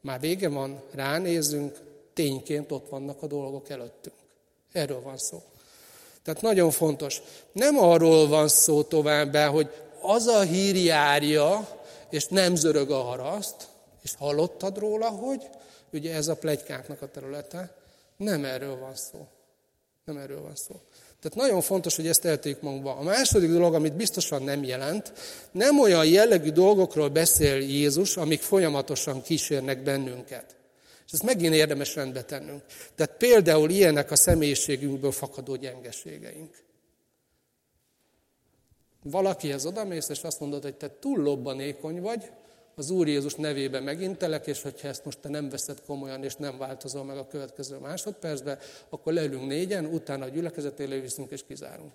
már 0.01 0.19
vége 0.19 0.49
van, 0.49 0.81
ránézünk, 0.91 1.77
tényként 2.13 2.71
ott 2.71 2.89
vannak 2.89 3.21
a 3.21 3.27
dolgok 3.27 3.69
előttünk. 3.69 4.15
Erről 4.71 5.01
van 5.01 5.17
szó. 5.17 5.43
Tehát 6.23 6.41
nagyon 6.41 6.71
fontos. 6.71 7.21
Nem 7.51 7.79
arról 7.79 8.27
van 8.27 8.47
szó 8.47 8.83
továbbá, 8.83 9.47
hogy 9.47 9.69
az 10.01 10.27
a 10.27 10.41
hír 10.41 10.75
járja, 10.75 11.67
és 12.09 12.25
nem 12.25 12.55
zörög 12.55 12.91
a 12.91 13.01
haraszt, 13.01 13.67
és 14.03 14.11
hallottad 14.17 14.77
róla, 14.77 15.09
hogy 15.09 15.49
ugye 15.95 16.13
ez 16.13 16.27
a 16.27 16.35
plegykáknak 16.35 17.01
a 17.01 17.11
területe. 17.11 17.75
Nem 18.17 18.45
erről 18.45 18.79
van 18.79 18.95
szó. 18.95 19.27
Nem 20.05 20.17
erről 20.17 20.41
van 20.41 20.55
szó. 20.55 20.75
Tehát 21.19 21.47
nagyon 21.47 21.61
fontos, 21.61 21.95
hogy 21.95 22.07
ezt 22.07 22.25
eltegyük 22.25 22.61
magunkba. 22.61 22.95
A 22.95 23.03
második 23.03 23.49
dolog, 23.49 23.73
amit 23.73 23.93
biztosan 23.93 24.43
nem 24.43 24.63
jelent, 24.63 25.13
nem 25.51 25.79
olyan 25.79 26.05
jellegű 26.05 26.51
dolgokról 26.51 27.09
beszél 27.09 27.55
Jézus, 27.55 28.17
amik 28.17 28.41
folyamatosan 28.41 29.21
kísérnek 29.21 29.83
bennünket. 29.83 30.55
És 31.05 31.11
ezt 31.11 31.23
megint 31.23 31.53
érdemes 31.53 31.95
rendbe 31.95 32.23
tennünk. 32.23 32.61
Tehát 32.95 33.17
például 33.17 33.69
ilyenek 33.69 34.11
a 34.11 34.15
személyiségünkből 34.15 35.11
fakadó 35.11 35.55
gyengeségeink. 35.55 36.63
Valakihez 39.03 39.65
odamész, 39.65 40.09
és 40.09 40.23
azt 40.23 40.39
mondod, 40.39 40.63
hogy 40.63 40.75
te 40.75 40.99
túl 40.99 41.19
lobbanékony 41.19 42.01
vagy, 42.01 42.31
az 42.75 42.89
Úr 42.89 43.07
Jézus 43.07 43.33
nevében 43.33 43.83
megintelek, 43.83 44.47
és 44.47 44.61
hogyha 44.61 44.87
ezt 44.87 45.05
most 45.05 45.19
te 45.19 45.29
nem 45.29 45.49
veszed 45.49 45.81
komolyan, 45.85 46.23
és 46.23 46.35
nem 46.35 46.57
változol 46.57 47.03
meg 47.03 47.17
a 47.17 47.27
következő 47.27 47.77
másodpercben, 47.77 48.59
akkor 48.89 49.13
leülünk 49.13 49.47
négyen, 49.47 49.85
utána 49.85 50.25
a 50.25 50.29
gyülekezet 50.29 50.79
élő 50.79 51.01
viszünk, 51.01 51.31
és 51.31 51.43
kizárunk. 51.47 51.93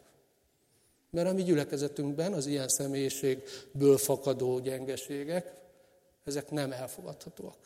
Mert 1.10 1.28
a 1.28 1.32
mi 1.32 1.42
gyülekezetünkben 1.42 2.32
az 2.32 2.46
ilyen 2.46 2.68
személyiségből 2.68 3.96
fakadó 3.96 4.58
gyengeségek, 4.58 5.52
ezek 6.24 6.50
nem 6.50 6.72
elfogadhatóak. 6.72 7.58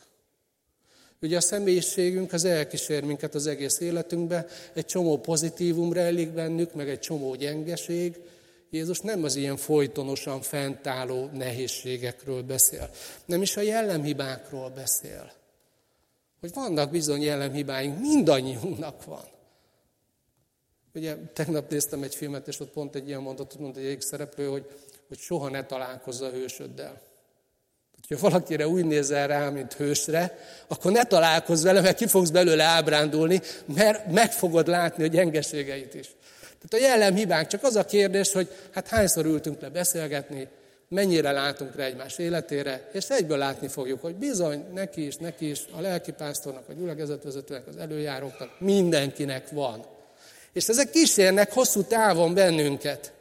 Ugye 1.21 1.37
a 1.37 1.41
személyiségünk 1.41 2.33
az 2.33 2.45
elkísér 2.45 3.03
minket 3.03 3.35
az 3.35 3.47
egész 3.47 3.79
életünkbe, 3.79 4.45
egy 4.73 4.85
csomó 4.85 5.17
pozitívum 5.17 5.93
rejlik 5.93 6.29
bennük, 6.29 6.73
meg 6.73 6.89
egy 6.89 6.99
csomó 6.99 7.35
gyengeség, 7.35 8.19
Jézus 8.69 8.99
nem 8.99 9.23
az 9.23 9.35
ilyen 9.35 9.57
folytonosan 9.57 10.41
fentálló 10.41 11.29
nehézségekről 11.33 12.43
beszél, 12.43 12.89
nem 13.25 13.41
is 13.41 13.57
a 13.57 13.61
jellemhibákról 13.61 14.69
beszél. 14.69 15.31
Hogy 16.39 16.53
vannak 16.53 16.91
bizony 16.91 17.21
jellemhibáink, 17.21 17.99
mindannyiunknak 17.99 19.05
van. 19.05 19.23
Ugye 20.93 21.15
tegnap 21.33 21.69
néztem 21.69 22.03
egy 22.03 22.15
filmet, 22.15 22.47
és 22.47 22.59
ott 22.59 22.71
pont 22.71 22.95
egy 22.95 23.07
ilyen 23.07 23.21
mondatot 23.21 23.59
mondta 23.59 23.79
egy 23.79 24.01
szereplő, 24.01 24.47
hogy, 24.47 24.65
hogy 25.07 25.17
soha 25.17 25.49
ne 25.49 25.65
találkozz 25.65 26.21
a 26.21 26.29
hősöddel. 26.29 27.01
Ha 28.09 28.17
valakire 28.19 28.67
úgy 28.67 28.85
nézel 28.85 29.27
rá, 29.27 29.49
mint 29.49 29.73
hősre, 29.73 30.39
akkor 30.67 30.91
ne 30.91 31.03
találkozz 31.03 31.63
vele, 31.63 31.81
mert 31.81 31.97
ki 31.97 32.07
fogsz 32.07 32.29
belőle 32.29 32.63
ábrándulni, 32.63 33.41
mert 33.65 34.11
meg 34.11 34.31
fogod 34.31 34.67
látni 34.67 35.03
a 35.03 35.07
gyengeségeit 35.07 35.93
is. 35.93 36.15
Tehát 36.67 36.85
a 36.85 36.89
jellemhibák 36.89 37.47
csak 37.47 37.63
az 37.63 37.75
a 37.75 37.85
kérdés, 37.85 38.31
hogy 38.31 38.47
hát 38.71 38.87
hányszor 38.87 39.25
ültünk 39.25 39.61
le 39.61 39.69
beszélgetni, 39.69 40.47
mennyire 40.89 41.31
látunk 41.31 41.75
rá 41.75 41.83
egymás 41.83 42.17
életére, 42.17 42.89
és 42.93 43.09
egyből 43.09 43.37
látni 43.37 43.67
fogjuk, 43.67 44.01
hogy 44.01 44.15
bizony 44.15 44.65
neki 44.73 45.05
is, 45.05 45.15
neki 45.15 45.49
is, 45.49 45.61
a 45.71 45.81
lelkipásztornak, 45.81 46.69
a 46.69 46.73
gyülekezetvezetőnek, 46.73 47.67
az 47.67 47.77
előjáróknak, 47.77 48.59
mindenkinek 48.59 49.49
van. 49.49 49.85
És 50.53 50.67
ezek 50.67 50.89
kísérnek 50.89 51.53
hosszú 51.53 51.83
távon 51.83 52.33
bennünket. 52.33 53.13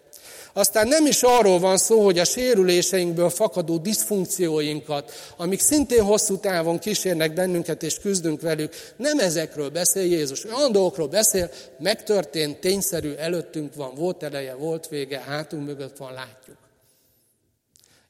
Aztán 0.56 0.88
nem 0.88 1.06
is 1.06 1.22
arról 1.22 1.58
van 1.58 1.76
szó, 1.76 2.04
hogy 2.04 2.18
a 2.18 2.24
sérüléseinkből 2.24 3.30
fakadó 3.30 3.78
diszfunkcióinkat, 3.78 5.12
amik 5.36 5.60
szintén 5.60 6.02
hosszú 6.02 6.36
távon 6.36 6.78
kísérnek 6.78 7.34
bennünket 7.34 7.82
és 7.82 7.98
küzdünk 7.98 8.40
velük, 8.40 8.74
nem 8.96 9.18
ezekről 9.18 9.70
beszél 9.70 10.04
Jézus. 10.04 10.44
Olyan 10.44 10.72
dolgokról 10.72 11.08
beszél, 11.08 11.50
megtörtént, 11.78 12.58
tényszerű, 12.58 13.12
előttünk 13.12 13.74
van, 13.74 13.94
volt 13.94 14.22
eleje, 14.22 14.54
volt 14.54 14.88
vége, 14.88 15.20
hátunk 15.20 15.66
mögött 15.66 15.96
van, 15.96 16.12
látjuk. 16.12 16.56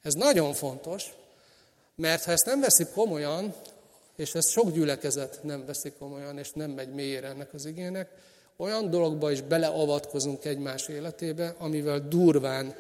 Ez 0.03 0.15
nagyon 0.15 0.53
fontos, 0.53 1.05
mert 1.97 2.25
ha 2.25 2.33
ezt 2.33 2.47
nem 2.47 2.61
veszik 2.61 2.89
komolyan, 2.95 3.55
és 4.17 4.35
ezt 4.35 4.51
sok 4.51 4.73
gyülekezet 4.73 5.39
nem 5.43 5.67
veszik 5.67 5.99
komolyan, 5.99 6.39
és 6.39 6.51
nem 6.53 6.71
megy 6.71 6.95
mélyére 6.95 7.29
ennek 7.29 7.55
az 7.55 7.67
igének, 7.67 8.09
olyan 8.57 8.91
dologba 8.91 9.31
is 9.31 9.41
beleavatkozunk 9.41 10.45
egymás 10.45 10.89
életébe, 10.89 11.55
amivel 11.59 12.09
durván 12.09 12.75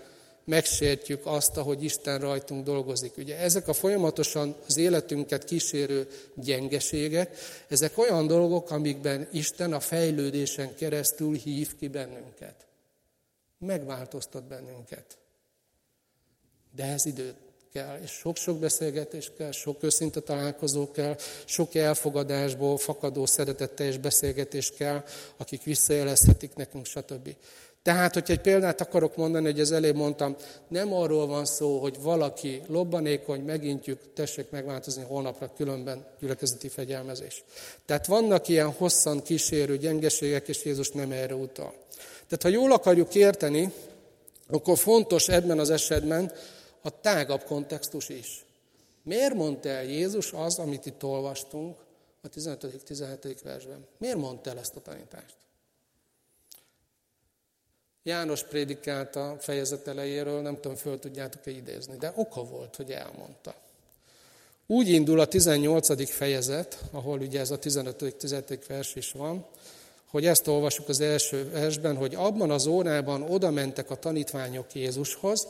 megsértjük 0.44 1.26
azt, 1.26 1.56
ahogy 1.56 1.84
Isten 1.84 2.18
rajtunk 2.18 2.64
dolgozik. 2.64 3.16
Ugye 3.16 3.38
ezek 3.38 3.68
a 3.68 3.72
folyamatosan 3.72 4.56
az 4.66 4.76
életünket 4.76 5.44
kísérő 5.44 6.08
gyengeségek, 6.34 7.36
ezek 7.68 7.98
olyan 7.98 8.26
dolgok, 8.26 8.70
amikben 8.70 9.28
Isten 9.32 9.72
a 9.72 9.80
fejlődésen 9.80 10.74
keresztül 10.74 11.34
hív 11.34 11.76
ki 11.76 11.88
bennünket. 11.88 12.66
Megváltoztat 13.58 14.44
bennünket. 14.44 15.18
De 16.74 16.84
ez 16.84 17.06
időt 17.06 17.43
kell, 17.74 17.98
és 18.02 18.10
sok-sok 18.10 18.58
beszélgetés 18.58 19.30
kell, 19.38 19.50
sok 19.50 19.82
őszinte 19.82 20.20
találkozó 20.20 20.90
kell, 20.90 21.16
sok 21.44 21.74
elfogadásból 21.74 22.78
fakadó 22.78 23.26
szeretetteljes 23.26 23.96
beszélgetés 23.96 24.70
kell, 24.70 25.04
akik 25.36 25.62
visszajelezhetik 25.62 26.54
nekünk, 26.54 26.86
stb. 26.86 27.34
Tehát, 27.82 28.14
hogyha 28.14 28.32
egy 28.32 28.40
példát 28.40 28.80
akarok 28.80 29.16
mondani, 29.16 29.44
hogy 29.44 29.60
az 29.60 29.72
elég 29.72 29.94
mondtam, 29.94 30.36
nem 30.68 30.92
arról 30.92 31.26
van 31.26 31.44
szó, 31.44 31.78
hogy 31.78 31.96
valaki 32.00 32.62
lobbanékony, 32.66 33.40
megintjük, 33.40 34.00
tessék 34.12 34.50
megváltozni 34.50 35.02
holnapra, 35.02 35.52
különben 35.56 36.06
gyülekezeti 36.20 36.68
fegyelmezés. 36.68 37.44
Tehát 37.86 38.06
vannak 38.06 38.48
ilyen 38.48 38.70
hosszan 38.70 39.22
kísérő 39.22 39.76
gyengeségek, 39.76 40.48
és 40.48 40.64
Jézus 40.64 40.90
nem 40.90 41.12
erre 41.12 41.34
utal. 41.34 41.74
Tehát, 42.28 42.42
ha 42.42 42.48
jól 42.48 42.72
akarjuk 42.72 43.14
érteni, 43.14 43.72
akkor 44.48 44.78
fontos 44.78 45.28
ebben 45.28 45.58
az 45.58 45.70
esetben, 45.70 46.32
a 46.84 47.00
tágabb 47.00 47.44
kontextus 47.44 48.08
is. 48.08 48.44
Miért 49.02 49.34
mondta 49.34 49.68
el 49.68 49.84
Jézus 49.84 50.32
az, 50.32 50.58
amit 50.58 50.86
itt 50.86 51.04
olvastunk 51.04 51.76
a 52.22 52.28
15.-17. 52.28 53.38
versben? 53.42 53.86
Miért 53.96 54.16
mondta 54.16 54.50
el 54.50 54.58
ezt 54.58 54.76
a 54.76 54.80
tanítást? 54.80 55.36
János 58.02 58.42
prédikálta 58.42 59.36
fejezet 59.40 59.86
elejéről, 59.86 60.40
nem 60.40 60.54
tudom, 60.54 60.76
föl 60.76 60.98
tudjátok-e 60.98 61.50
idézni, 61.50 61.96
de 61.96 62.12
oka 62.14 62.44
volt, 62.44 62.76
hogy 62.76 62.90
elmondta. 62.90 63.54
Úgy 64.66 64.88
indul 64.88 65.20
a 65.20 65.26
18. 65.26 66.10
fejezet, 66.10 66.78
ahol 66.90 67.20
ugye 67.20 67.40
ez 67.40 67.50
a 67.50 67.58
15.-17. 67.58 68.60
vers 68.66 68.94
is 68.94 69.12
van, 69.12 69.46
hogy 70.10 70.26
ezt 70.26 70.46
olvasjuk 70.46 70.88
az 70.88 71.00
első 71.00 71.50
versben, 71.50 71.96
hogy 71.96 72.14
abban 72.14 72.50
az 72.50 72.66
órában 72.66 73.22
oda 73.22 73.50
mentek 73.50 73.90
a 73.90 73.96
tanítványok 73.96 74.74
Jézushoz, 74.74 75.46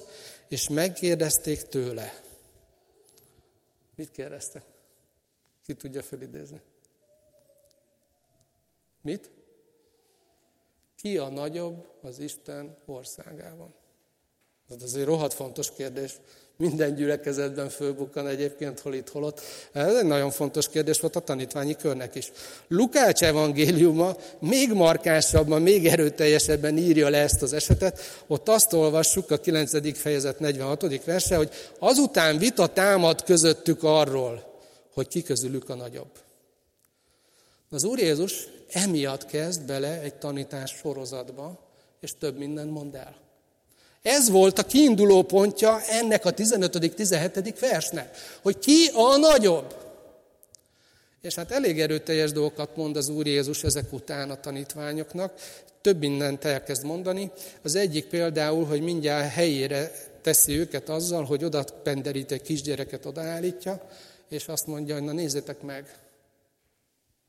és 0.49 0.69
megkérdezték 0.69 1.63
tőle. 1.63 2.21
Mit 3.95 4.11
kérdeztek? 4.11 4.65
Ki 5.65 5.75
tudja 5.75 6.03
felidézni? 6.03 6.61
Mit? 9.01 9.31
Ki 10.97 11.19
a 11.19 11.29
nagyobb 11.29 11.89
az 12.01 12.19
Isten 12.19 12.77
országában? 12.85 13.75
Ez 14.69 14.83
azért 14.83 15.07
rohadt 15.07 15.33
fontos 15.33 15.73
kérdés 15.73 16.21
minden 16.57 16.95
gyülekezetben 16.95 17.69
fölbukkan 17.69 18.29
egyébként, 18.29 18.81
hol 18.81 18.95
itt, 18.95 19.09
hol 19.09 19.25
ott. 19.25 19.41
Ez 19.73 19.95
egy 19.95 20.07
nagyon 20.07 20.31
fontos 20.31 20.69
kérdés 20.69 21.01
volt 21.01 21.17
a 21.17 21.21
tanítványi 21.21 21.77
körnek 21.77 22.15
is. 22.15 22.33
Lukács 22.69 23.23
evangéliuma 23.23 24.17
még 24.39 24.73
markánsabban, 24.73 25.63
még 25.63 25.87
erőteljesebben 25.87 26.77
írja 26.77 27.09
le 27.09 27.19
ezt 27.19 27.43
az 27.43 27.53
esetet. 27.53 28.01
Ott 28.27 28.49
azt 28.49 28.73
olvassuk 28.73 29.31
a 29.31 29.37
9. 29.37 29.99
fejezet 29.99 30.39
46. 30.39 31.05
verse, 31.05 31.37
hogy 31.37 31.51
azután 31.79 32.39
vita 32.39 32.67
támad 32.67 33.23
közöttük 33.23 33.83
arról, 33.83 34.53
hogy 34.93 35.09
ki 35.09 35.23
közülük 35.23 35.69
a 35.69 35.75
nagyobb. 35.75 36.11
Az 37.71 37.85
Úr 37.85 37.99
Jézus 37.99 38.49
emiatt 38.73 39.27
kezd 39.27 39.63
bele 39.63 40.01
egy 40.01 40.15
tanítás 40.15 40.71
sorozatba, 40.71 41.59
és 42.01 42.13
több 42.19 42.39
mindent 42.39 42.71
mond 42.71 42.95
el. 42.95 43.24
Ez 44.05 44.31
volt 44.31 44.59
a 44.59 44.63
kiinduló 44.63 45.23
pontja 45.23 45.81
ennek 45.81 46.25
a 46.25 46.35
15.-17. 46.35 47.55
versnek, 47.61 48.17
hogy 48.43 48.59
ki 48.59 48.91
a 48.95 49.17
nagyobb. 49.17 49.75
És 51.21 51.35
hát 51.35 51.51
elég 51.51 51.81
erőteljes 51.81 52.33
dolgokat 52.33 52.77
mond 52.77 52.97
az 52.97 53.09
Úr 53.09 53.27
Jézus 53.27 53.65
ezek 53.65 53.93
után 53.93 54.31
a 54.31 54.41
tanítványoknak, 54.41 55.33
több 55.81 55.99
mindent 55.99 56.45
elkezd 56.45 56.85
mondani. 56.85 57.31
Az 57.63 57.75
egyik 57.75 58.07
például, 58.07 58.65
hogy 58.65 58.81
mindjárt 58.81 59.33
helyére 59.33 59.93
teszi 60.23 60.59
őket 60.59 60.89
azzal, 60.89 61.25
hogy 61.25 61.45
oda 61.45 61.65
penderít 61.83 62.33
egy 62.33 62.43
kisgyereket, 62.43 63.07
odaállítja, 63.07 63.89
és 64.29 64.49
azt 64.49 64.67
mondja, 64.67 64.95
hogy 64.95 65.05
na 65.05 65.13
nézzétek 65.13 65.61
meg, 65.63 65.99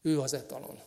ő 0.01 0.19
az 0.19 0.33
etalon. 0.33 0.79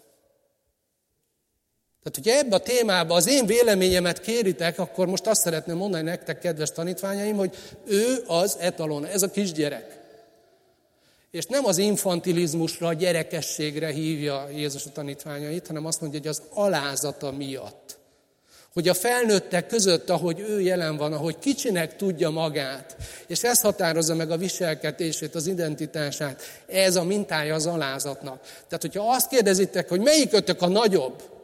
Tehát, 2.11 2.25
hogyha 2.25 2.47
ebbe 2.47 2.57
a 2.57 2.79
témába 2.79 3.15
az 3.15 3.29
én 3.29 3.47
véleményemet 3.47 4.21
kéritek, 4.21 4.79
akkor 4.79 5.07
most 5.07 5.27
azt 5.27 5.41
szeretném 5.41 5.77
mondani 5.77 6.03
nektek, 6.03 6.39
kedves 6.39 6.71
tanítványaim, 6.71 7.37
hogy 7.37 7.57
ő 7.87 8.23
az 8.27 8.57
etalon, 8.61 9.05
ez 9.05 9.23
a 9.23 9.31
kisgyerek. 9.31 9.99
És 11.31 11.45
nem 11.47 11.65
az 11.65 11.79
infantilizmusra, 11.79 12.87
a 12.87 12.93
gyerekességre 12.93 13.89
hívja 13.89 14.49
Jézus 14.55 14.87
a 14.87 14.93
tanítványait, 14.93 15.67
hanem 15.67 15.87
azt 15.87 16.01
mondja, 16.01 16.19
hogy 16.19 16.29
az 16.29 16.43
alázata 16.51 17.31
miatt. 17.31 17.99
Hogy 18.73 18.89
a 18.89 18.95
felnőttek 18.95 19.67
között, 19.67 20.11
ahogy 20.11 20.41
ő 20.41 20.61
jelen 20.61 20.97
van, 20.97 21.13
ahogy 21.13 21.39
kicsinek 21.39 21.97
tudja 21.97 22.31
magát, 22.31 22.97
és 23.27 23.43
ez 23.43 23.61
határozza 23.61 24.15
meg 24.15 24.31
a 24.31 24.37
viselkedését, 24.37 25.35
az 25.35 25.47
identitását, 25.47 26.43
ez 26.67 26.97
a 26.97 27.05
mintája 27.05 27.55
az 27.55 27.67
alázatnak. 27.67 28.41
Tehát, 28.43 28.83
hogyha 28.83 29.11
azt 29.11 29.29
kérdezitek, 29.29 29.89
hogy 29.89 30.01
melyik 30.01 30.33
ötök 30.33 30.63
a 30.63 30.69
nagyobb, 30.69 31.37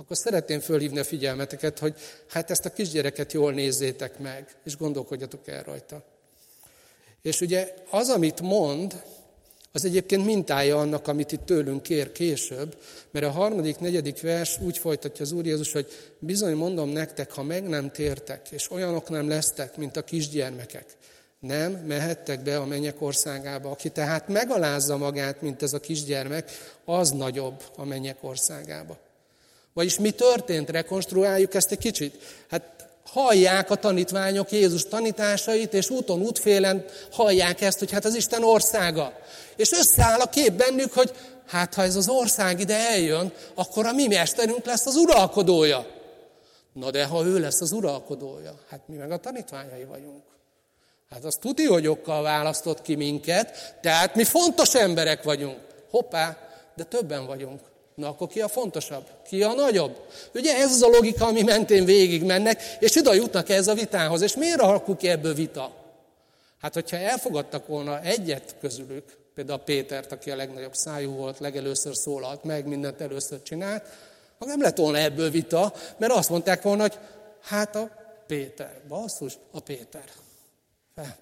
akkor 0.00 0.16
szeretném 0.16 0.60
fölhívni 0.60 0.98
a 0.98 1.04
figyelmeteket, 1.04 1.78
hogy 1.78 1.94
hát 2.28 2.50
ezt 2.50 2.64
a 2.64 2.72
kisgyereket 2.72 3.32
jól 3.32 3.52
nézzétek 3.52 4.18
meg, 4.18 4.56
és 4.64 4.76
gondolkodjatok 4.76 5.48
el 5.48 5.62
rajta. 5.62 6.04
És 7.22 7.40
ugye 7.40 7.74
az, 7.90 8.08
amit 8.08 8.40
mond, 8.40 9.02
az 9.72 9.84
egyébként 9.84 10.24
mintája 10.24 10.78
annak, 10.78 11.08
amit 11.08 11.32
itt 11.32 11.44
tőlünk 11.44 11.82
kér 11.82 12.12
később, 12.12 12.76
mert 13.10 13.26
a 13.26 13.30
harmadik, 13.30 13.78
negyedik 13.78 14.20
vers 14.20 14.58
úgy 14.60 14.78
folytatja 14.78 15.24
az 15.24 15.32
Úr 15.32 15.46
Jézus, 15.46 15.72
hogy 15.72 15.86
bizony 16.18 16.54
mondom 16.54 16.88
nektek, 16.88 17.32
ha 17.32 17.42
meg 17.42 17.68
nem 17.68 17.90
tértek, 17.90 18.48
és 18.50 18.70
olyanok 18.70 19.08
nem 19.08 19.28
lesztek, 19.28 19.76
mint 19.76 19.96
a 19.96 20.04
kisgyermekek, 20.04 20.96
nem 21.38 21.72
mehettek 21.72 22.42
be 22.42 22.58
a 22.58 22.66
mennyek 22.66 23.02
országába. 23.02 23.70
Aki 23.70 23.88
tehát 23.88 24.28
megalázza 24.28 24.96
magát, 24.96 25.42
mint 25.42 25.62
ez 25.62 25.72
a 25.72 25.80
kisgyermek, 25.80 26.50
az 26.84 27.10
nagyobb 27.10 27.62
a 27.76 27.84
mennyek 27.84 28.16
országába. 28.20 29.08
Vagyis 29.74 29.98
mi 29.98 30.10
történt? 30.10 30.70
Rekonstruáljuk 30.70 31.54
ezt 31.54 31.70
egy 31.70 31.78
kicsit. 31.78 32.14
Hát 32.50 32.62
hallják 33.04 33.70
a 33.70 33.74
tanítványok 33.74 34.50
Jézus 34.50 34.84
tanításait, 34.88 35.74
és 35.74 35.90
úton, 35.90 36.20
útfélen 36.20 36.84
hallják 37.10 37.60
ezt, 37.60 37.78
hogy 37.78 37.90
hát 37.90 38.04
az 38.04 38.14
Isten 38.14 38.44
országa. 38.44 39.18
És 39.56 39.72
összeáll 39.72 40.20
a 40.20 40.28
kép 40.28 40.52
bennük, 40.52 40.92
hogy 40.92 41.12
hát 41.46 41.74
ha 41.74 41.82
ez 41.82 41.96
az 41.96 42.08
ország 42.08 42.60
ide 42.60 42.76
eljön, 42.76 43.32
akkor 43.54 43.86
a 43.86 43.92
mi 43.92 44.06
mesterünk 44.06 44.64
lesz 44.64 44.86
az 44.86 44.96
uralkodója. 44.96 45.86
Na 46.72 46.90
de 46.90 47.04
ha 47.04 47.24
ő 47.24 47.38
lesz 47.38 47.60
az 47.60 47.72
uralkodója, 47.72 48.54
hát 48.68 48.80
mi 48.86 48.96
meg 48.96 49.10
a 49.10 49.16
tanítványai 49.16 49.84
vagyunk. 49.84 50.22
Hát 51.10 51.24
az 51.24 51.36
tuti, 51.40 51.64
hogy 51.64 51.86
okkal 51.86 52.22
választott 52.22 52.82
ki 52.82 52.94
minket, 52.94 53.76
tehát 53.80 54.14
mi 54.14 54.24
fontos 54.24 54.74
emberek 54.74 55.22
vagyunk. 55.22 55.58
Hoppá, 55.90 56.38
de 56.76 56.84
többen 56.84 57.26
vagyunk. 57.26 57.60
Na 58.00 58.08
akkor 58.08 58.28
ki 58.28 58.40
a 58.40 58.48
fontosabb? 58.48 59.06
Ki 59.26 59.42
a 59.42 59.52
nagyobb? 59.52 59.96
Ugye 60.34 60.56
ez 60.56 60.72
az 60.72 60.82
a 60.82 60.88
logika, 60.88 61.26
ami 61.26 61.42
mentén 61.42 61.84
végig 61.84 62.24
mennek, 62.24 62.62
és 62.78 62.96
ide 62.96 63.14
jutnak 63.14 63.48
ez 63.48 63.68
a 63.68 63.74
vitához. 63.74 64.20
És 64.20 64.36
miért 64.36 64.60
alakul 64.60 64.96
ki 64.96 65.08
ebből 65.08 65.34
vita? 65.34 65.72
Hát, 66.60 66.74
hogyha 66.74 66.96
elfogadtak 66.96 67.66
volna 67.66 68.00
egyet 68.00 68.54
közülük, 68.60 69.16
például 69.34 69.58
Pétert, 69.58 70.12
aki 70.12 70.30
a 70.30 70.36
legnagyobb 70.36 70.74
szájú 70.74 71.10
volt, 71.10 71.38
legelőször 71.38 71.96
szólalt 71.96 72.44
meg, 72.44 72.66
mindent 72.66 73.00
először 73.00 73.42
csinált, 73.42 73.82
akkor 74.34 74.46
nem 74.46 74.62
lett 74.62 74.76
volna 74.76 74.98
ebből 74.98 75.30
vita, 75.30 75.72
mert 75.96 76.12
azt 76.12 76.28
mondták 76.30 76.62
volna, 76.62 76.82
hogy 76.82 76.98
hát 77.42 77.76
a 77.76 77.90
Péter, 78.26 78.80
basszus, 78.88 79.38
a 79.50 79.60
Péter. 79.60 80.04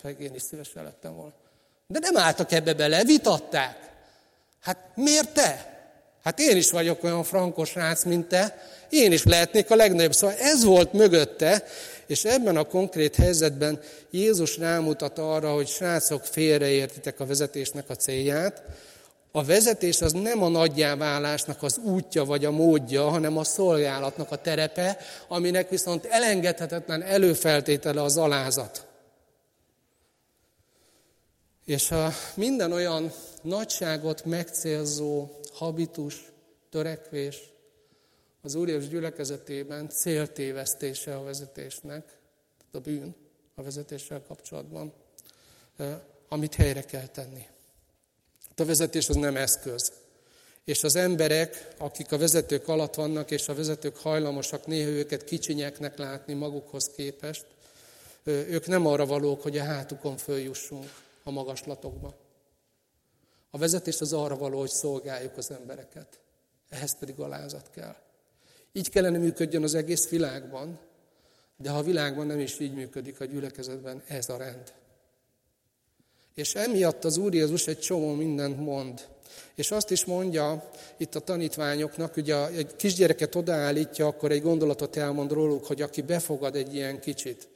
Pedig 0.03 0.21
én 0.21 0.35
is 0.35 0.43
szívesen 0.43 0.85
lettem 0.85 1.15
volna. 1.15 1.35
De 1.87 1.99
nem 1.99 2.17
álltak 2.17 2.53
ebbe 2.53 2.75
bele, 2.75 3.05
vitatták. 3.05 3.91
Hát 4.61 4.79
miért 4.95 5.33
te? 5.33 5.78
Hát 6.29 6.39
én 6.39 6.57
is 6.57 6.71
vagyok 6.71 7.05
olyan 7.05 7.25
frankos 7.25 7.75
rác, 7.75 8.05
mint 8.05 8.27
te, 8.27 8.69
én 8.89 9.13
is 9.13 9.25
lehetnék 9.25 9.71
a 9.71 9.77
legnagyobb. 9.77 10.13
Szóval 10.13 10.37
ez 10.37 10.65
volt 10.65 10.93
mögötte, 10.93 11.65
és 12.07 12.25
ebben 12.25 12.57
a 12.57 12.65
konkrét 12.65 13.17
helyzetben 13.17 13.81
Jézus 14.11 14.59
rámutat 14.59 15.19
arra, 15.19 15.53
hogy 15.53 15.69
srácok, 15.69 16.25
félreértitek 16.25 17.21
a 17.21 17.27
vezetésnek 17.27 17.91
a 17.91 17.95
célját. 17.95 18.63
A 19.33 19.45
vezetés 19.45 20.01
az 20.01 20.13
nem 20.13 20.43
a 20.43 20.49
nagyjáválásnak 20.49 21.63
az 21.63 21.79
útja 21.79 22.25
vagy 22.25 22.45
a 22.45 22.51
módja, 22.51 23.09
hanem 23.09 23.37
a 23.37 23.45
szolgálatnak 23.45 24.31
a 24.31 24.37
terepe, 24.37 24.99
aminek 25.29 25.71
viszont 25.71 26.05
elengedhetetlen 26.05 27.03
előfeltétele 27.03 28.03
az 28.03 28.17
alázat. 28.17 28.87
És 31.65 31.91
a 31.91 32.13
minden 32.35 32.73
olyan 32.73 33.13
nagyságot 33.43 34.25
megcélzó 34.25 35.29
habitus, 35.53 36.33
törekvés 36.71 37.53
az 38.43 38.55
Úr 38.55 38.69
Jézus 38.69 38.89
gyülekezetében 38.89 39.89
céltévesztése 39.89 41.17
a 41.17 41.23
vezetésnek, 41.23 42.05
tehát 42.59 42.75
a 42.75 42.81
bűn 42.81 43.15
a 43.55 43.63
vezetéssel 43.63 44.23
kapcsolatban, 44.23 44.93
amit 46.29 46.55
helyre 46.55 46.83
kell 46.83 47.07
tenni. 47.07 47.47
A 48.57 48.65
vezetés 48.65 49.09
az 49.09 49.17
nem 49.17 49.37
eszköz. 49.37 49.93
És 50.65 50.85
az 50.85 50.97
emberek, 50.97 51.75
akik 51.79 52.13
a 52.13 52.19
vezetők 52.19 52.69
alatt 52.69 52.95
vannak, 52.95 53.31
és 53.31 53.49
a 53.49 53.55
vezetők 53.55 53.97
hajlamosak 53.97 54.67
néha 54.67 54.89
őket 54.89 55.25
kicsinyeknek 55.25 55.99
látni 55.99 56.35
magukhoz 56.35 56.91
képest, 56.97 57.47
ők 58.25 58.67
nem 58.67 58.87
arra 58.87 59.07
valók, 59.07 59.43
hogy 59.43 59.59
a 59.59 59.65
hátukon 59.65 60.17
följussunk 60.17 60.91
a 61.23 61.31
magaslatokba. 61.31 62.15
A 63.51 63.59
vezetés 63.59 64.01
az 64.01 64.13
arra 64.13 64.37
való, 64.37 64.59
hogy 64.59 64.71
szolgáljuk 64.71 65.37
az 65.37 65.51
embereket. 65.51 66.21
Ehhez 66.69 66.99
pedig 66.99 67.19
alázat 67.19 67.71
kell. 67.71 67.97
Így 68.73 68.91
kellene 68.91 69.19
működjön 69.19 69.63
az 69.63 69.75
egész 69.75 70.09
világban, 70.09 70.79
de 71.57 71.71
ha 71.71 71.79
a 71.79 71.83
világban 71.83 72.27
nem 72.27 72.39
is 72.39 72.59
így 72.59 72.75
működik 72.75 73.21
a 73.21 73.25
gyülekezetben, 73.25 74.03
ez 74.07 74.29
a 74.29 74.37
rend. 74.37 74.73
És 76.35 76.55
emiatt 76.55 77.05
az 77.05 77.17
Úr 77.17 77.35
Jézus 77.35 77.67
egy 77.67 77.79
csomó 77.79 78.15
mindent 78.15 78.59
mond. 78.59 79.09
És 79.55 79.71
azt 79.71 79.91
is 79.91 80.05
mondja 80.05 80.71
itt 80.97 81.15
a 81.15 81.21
tanítványoknak, 81.21 82.17
ugye 82.17 82.47
egy 82.47 82.77
kisgyereket 82.77 83.35
odaállítja, 83.35 84.07
akkor 84.07 84.31
egy 84.31 84.43
gondolatot 84.43 84.97
elmond 84.97 85.33
róluk, 85.33 85.67
hogy 85.67 85.83
aki 85.83 86.03
befogad 86.03 86.57
egy 86.57 86.75
ilyen 86.75 87.01
kicsit, 87.01 87.49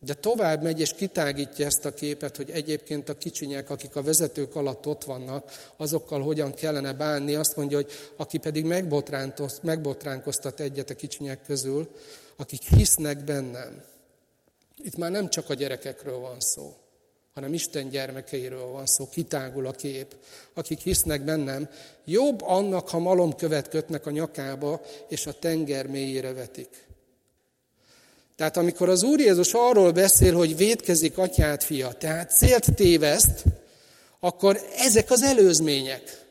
de 0.00 0.14
tovább 0.14 0.62
megy 0.62 0.80
és 0.80 0.94
kitágítja 0.94 1.66
ezt 1.66 1.84
a 1.84 1.94
képet, 1.94 2.36
hogy 2.36 2.50
egyébként 2.50 3.08
a 3.08 3.18
kicsinyek, 3.18 3.70
akik 3.70 3.96
a 3.96 4.02
vezetők 4.02 4.56
alatt 4.56 4.86
ott 4.86 5.04
vannak, 5.04 5.72
azokkal 5.76 6.22
hogyan 6.22 6.54
kellene 6.54 6.92
bánni. 6.92 7.34
Azt 7.34 7.56
mondja, 7.56 7.76
hogy 7.76 7.90
aki 8.16 8.38
pedig 8.38 8.64
megbotránkoztat 9.62 10.60
egyet 10.60 10.90
a 10.90 10.94
kicsinyek 10.94 11.42
közül, 11.42 11.90
akik 12.36 12.62
hisznek 12.62 13.24
bennem. 13.24 13.84
Itt 14.76 14.96
már 14.96 15.10
nem 15.10 15.28
csak 15.28 15.50
a 15.50 15.54
gyerekekről 15.54 16.18
van 16.18 16.40
szó, 16.40 16.76
hanem 17.34 17.54
Isten 17.54 17.88
gyermekeiről 17.88 18.66
van 18.66 18.86
szó, 18.86 19.08
kitágul 19.08 19.66
a 19.66 19.72
kép. 19.72 20.16
Akik 20.54 20.78
hisznek 20.78 21.24
bennem, 21.24 21.68
jobb 22.04 22.42
annak, 22.42 22.88
ha 22.88 22.98
malomkövet 22.98 23.68
kötnek 23.68 24.06
a 24.06 24.10
nyakába, 24.10 24.80
és 25.08 25.26
a 25.26 25.38
tenger 25.38 25.86
mélyére 25.86 26.32
vetik. 26.32 26.87
Tehát 28.38 28.56
amikor 28.56 28.88
az 28.88 29.02
Úr 29.02 29.20
Jézus 29.20 29.52
arról 29.52 29.92
beszél, 29.92 30.34
hogy 30.34 30.56
védkezik 30.56 31.18
atyát, 31.18 31.64
fia, 31.64 31.92
tehát 31.92 32.36
célt 32.36 32.74
téveszt, 32.74 33.44
akkor 34.20 34.60
ezek 34.76 35.10
az 35.10 35.22
előzmények. 35.22 36.26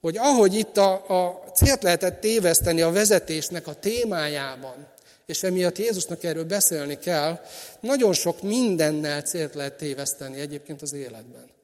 Hogy 0.00 0.16
ahogy 0.16 0.54
itt 0.54 0.76
a, 0.76 0.92
a 1.08 1.42
célt 1.54 1.82
lehetett 1.82 2.20
téveszteni 2.20 2.80
a 2.80 2.90
vezetésnek 2.90 3.66
a 3.66 3.74
témájában, 3.74 4.86
és 5.26 5.42
emiatt 5.42 5.78
Jézusnak 5.78 6.24
erről 6.24 6.44
beszélni 6.44 6.98
kell, 6.98 7.40
nagyon 7.80 8.12
sok 8.12 8.42
mindennel 8.42 9.22
célt 9.22 9.54
lehet 9.54 9.76
téveszteni 9.76 10.40
egyébként 10.40 10.82
az 10.82 10.92
életben. 10.92 11.57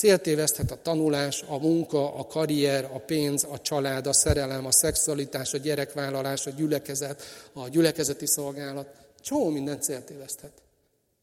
Célt 0.00 0.22
téveszthet 0.22 0.70
a 0.70 0.82
tanulás, 0.82 1.44
a 1.46 1.58
munka, 1.58 2.14
a 2.14 2.26
karrier, 2.26 2.84
a 2.92 2.98
pénz, 2.98 3.46
a 3.50 3.60
család, 3.60 4.06
a 4.06 4.12
szerelem, 4.12 4.66
a 4.66 4.72
szexualitás, 4.72 5.54
a 5.54 5.58
gyerekvállalás, 5.58 6.46
a 6.46 6.50
gyülekezet, 6.50 7.22
a 7.52 7.68
gyülekezeti 7.68 8.26
szolgálat. 8.26 8.86
Csomó 9.22 9.48
minden 9.48 9.80
célt 9.80 10.04
téveszthet. 10.04 10.52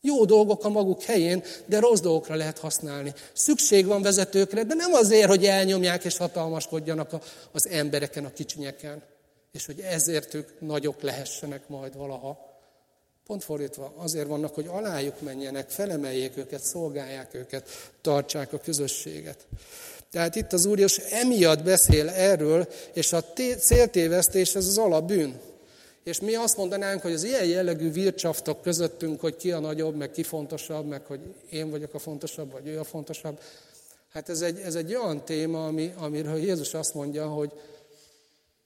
Jó 0.02 0.26
dolgok 0.26 0.66
a 0.66 0.70
maguk 0.70 1.02
helyén, 1.02 1.44
de 1.66 1.80
rossz 1.80 2.00
dolgokra 2.00 2.36
lehet 2.36 2.60
használni. 2.60 3.13
Szükség 3.34 3.86
van 3.86 4.02
vezetőkre, 4.02 4.63
de 4.63 4.74
nem 4.74 4.94
azért, 4.94 5.28
hogy 5.28 5.46
elnyomják 5.46 6.04
és 6.04 6.18
hatalmaskodjanak 6.18 7.16
az 7.52 7.68
embereken, 7.68 8.26
a 8.26 8.34
kicsinyeken, 8.34 9.04
és 9.52 9.66
hogy 9.66 9.80
ezért 9.80 10.34
ők 10.34 10.62
nagyok 10.62 11.02
lehessenek 11.02 11.68
majd 11.68 11.98
valaha. 11.98 12.47
Pont 13.28 13.44
fordítva, 13.44 13.94
azért 13.98 14.28
vannak, 14.28 14.54
hogy 14.54 14.68
alájuk 14.68 15.22
menjenek, 15.22 15.70
felemeljék 15.70 16.38
őket, 16.38 16.62
szolgálják 16.62 17.34
őket, 17.34 17.70
tartsák 18.02 18.54
a 18.54 18.60
közösséget. 18.60 19.46
Tehát 20.12 20.36
itt 20.36 20.54
az 20.54 20.66
Úr 20.66 20.86
emiatt 21.10 21.63
beszél 21.63 22.10
erről, 22.10 22.68
és 22.94 23.13
a 23.13 23.24
céltévesztés 23.60 24.56
ez 24.56 24.68
az 24.68 24.78
alapbűn. 24.78 25.40
És 26.04 26.20
mi 26.20 26.36
azt 26.36 26.58
mondanánk, 26.58 27.02
hogy 27.02 27.13
az 27.13 27.24
ilyen 27.24 27.46
jellegű 27.46 27.92
vircsaftok 27.92 28.62
közöttünk, 28.62 29.20
hogy 29.20 29.36
ki 29.36 29.52
a 29.52 29.60
nagyobb, 29.60 29.96
meg 29.96 30.12
ki 30.12 30.24
fontosabb, 30.24 30.86
meg 30.86 31.06
hogy 31.06 31.20
én 31.50 31.70
vagyok 31.70 31.94
a 31.94 32.00
fontosabb, 32.00 32.52
vagy 32.52 32.68
ő 32.68 32.80
a 32.80 32.84
fontosabb, 32.84 33.40
hát 34.10 34.30
ez 34.30 34.42
egy, 34.42 34.60
ez 34.60 34.76
egy 34.76 34.96
olyan 34.96 35.26
téma, 35.26 35.66
ami, 35.66 35.94
amiről 35.98 36.38
Jézus 36.38 36.74
azt 36.74 36.94
mondja, 36.94 37.28
hogy 37.28 37.52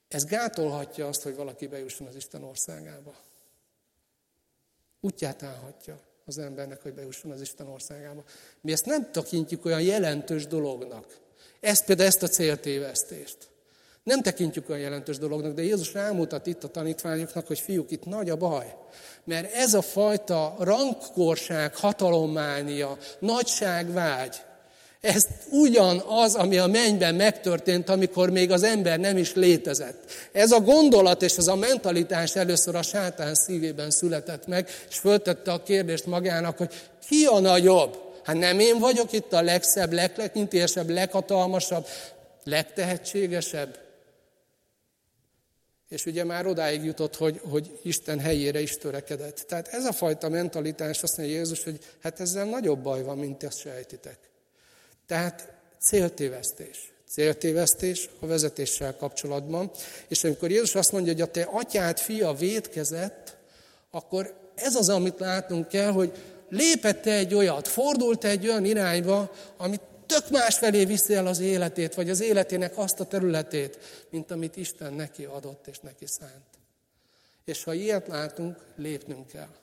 Ez 0.07 0.25
gátolhatja 0.25 1.07
azt, 1.07 1.21
hogy 1.21 1.35
valaki 1.35 1.67
bejusson 1.67 2.07
az 2.07 2.15
Isten 2.15 2.43
országába. 2.43 3.13
Útját 5.01 5.43
állhatja 5.43 5.99
az 6.25 6.37
embernek, 6.37 6.81
hogy 6.81 6.93
bejusson 6.93 7.31
az 7.31 7.41
Isten 7.41 7.67
országába. 7.67 8.23
Mi 8.61 8.71
ezt 8.71 8.85
nem 8.85 9.11
tekintjük 9.11 9.65
olyan 9.65 9.81
jelentős 9.81 10.47
dolognak. 10.47 11.17
Ezt 11.59 11.85
például 11.85 12.07
ezt 12.07 12.23
a 12.23 12.27
céltévesztést. 12.27 13.37
Nem 14.03 14.21
tekintjük 14.21 14.69
olyan 14.69 14.81
jelentős 14.81 15.17
dolognak, 15.17 15.53
de 15.53 15.61
Jézus 15.61 15.93
rámutat 15.93 16.47
itt 16.47 16.63
a 16.63 16.67
tanítványoknak, 16.67 17.47
hogy 17.47 17.59
fiúk, 17.59 17.91
itt 17.91 18.05
nagy 18.05 18.29
a 18.29 18.35
baj. 18.35 18.75
Mert 19.23 19.53
ez 19.53 19.73
a 19.73 19.81
fajta 19.81 20.55
rankkorság, 20.59 21.75
hatalommánia, 21.75 22.97
nagyságvágy, 23.19 24.41
ez 25.01 25.27
ugyanaz, 25.49 26.35
ami 26.35 26.57
a 26.57 26.67
mennyben 26.67 27.15
megtörtént, 27.15 27.89
amikor 27.89 28.29
még 28.29 28.51
az 28.51 28.63
ember 28.63 28.99
nem 28.99 29.17
is 29.17 29.33
létezett. 29.33 30.11
Ez 30.31 30.51
a 30.51 30.59
gondolat 30.59 31.21
és 31.21 31.37
ez 31.37 31.47
a 31.47 31.55
mentalitás 31.55 32.35
először 32.35 32.75
a 32.75 32.81
sátán 32.81 33.35
szívében 33.35 33.91
született 33.91 34.47
meg, 34.47 34.69
és 34.89 34.97
föltette 34.97 35.51
a 35.51 35.63
kérdést 35.63 36.05
magának, 36.05 36.57
hogy 36.57 36.73
ki 37.07 37.25
a 37.25 37.39
nagyobb? 37.39 37.97
Hát 38.23 38.35
nem 38.35 38.59
én 38.59 38.79
vagyok 38.79 39.11
itt 39.11 39.33
a 39.33 39.41
legszebb, 39.41 39.93
leglekintélyesebb, 39.93 40.89
leghatalmasabb, 40.89 41.87
legtehetségesebb? 42.43 43.79
És 45.89 46.05
ugye 46.05 46.23
már 46.23 46.45
odáig 46.45 46.83
jutott, 46.83 47.15
hogy, 47.15 47.41
hogy 47.49 47.79
Isten 47.83 48.19
helyére 48.19 48.61
is 48.61 48.77
törekedett. 48.77 49.45
Tehát 49.47 49.67
ez 49.67 49.85
a 49.85 49.91
fajta 49.91 50.29
mentalitás, 50.29 51.03
azt 51.03 51.17
mondja 51.17 51.35
Jézus, 51.35 51.63
hogy 51.63 51.79
hát 52.01 52.19
ezzel 52.19 52.45
nagyobb 52.45 52.79
baj 52.79 53.03
van, 53.03 53.17
mint 53.17 53.43
ezt 53.43 53.59
sejtitek. 53.59 54.30
Tehát 55.11 55.47
céltévesztés. 55.79 56.91
Céltévesztés 57.09 58.09
a 58.19 58.25
vezetéssel 58.25 58.95
kapcsolatban. 58.97 59.71
És 60.07 60.23
amikor 60.23 60.51
Jézus 60.51 60.75
azt 60.75 60.91
mondja, 60.91 61.11
hogy 61.11 61.21
a 61.21 61.31
te 61.31 61.41
atyád 61.51 61.99
fia 61.99 62.33
védkezett, 62.33 63.37
akkor 63.89 64.33
ez 64.55 64.75
az, 64.75 64.89
amit 64.89 65.19
látnunk 65.19 65.67
kell, 65.67 65.91
hogy 65.91 66.11
lépett 66.49 67.05
egy 67.05 67.33
olyat, 67.33 67.67
fordult 67.67 68.23
egy 68.23 68.47
olyan 68.47 68.65
irányba, 68.65 69.31
amit 69.57 69.81
tök 70.05 70.29
más 70.29 70.57
felé 70.57 70.85
viszi 70.85 71.13
el 71.13 71.27
az 71.27 71.39
életét, 71.39 71.93
vagy 71.93 72.09
az 72.09 72.21
életének 72.21 72.77
azt 72.77 72.99
a 72.99 73.05
területét, 73.05 73.79
mint 74.09 74.31
amit 74.31 74.57
Isten 74.57 74.93
neki 74.93 75.23
adott 75.23 75.67
és 75.67 75.79
neki 75.79 76.05
szánt. 76.05 76.49
És 77.45 77.63
ha 77.63 77.73
ilyet 77.73 78.07
látunk, 78.07 78.57
lépnünk 78.75 79.27
kell. 79.27 79.55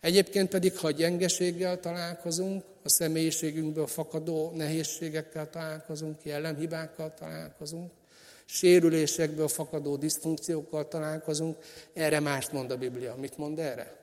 Egyébként 0.00 0.48
pedig, 0.48 0.78
ha 0.78 0.90
gyengeséggel 0.90 1.80
találkozunk, 1.80 2.64
a 2.86 2.88
személyiségünkből 2.88 3.86
fakadó 3.86 4.50
nehézségekkel 4.54 5.50
találkozunk, 5.50 6.16
jellemhibákkal 6.22 7.14
találkozunk, 7.14 7.92
sérülésekből 8.44 9.48
fakadó 9.48 9.96
diszfunkciókkal 9.96 10.88
találkozunk, 10.88 11.56
erre 11.92 12.20
mást 12.20 12.52
mond 12.52 12.70
a 12.70 12.76
Biblia. 12.76 13.14
Mit 13.14 13.36
mond 13.36 13.58
erre? 13.58 13.96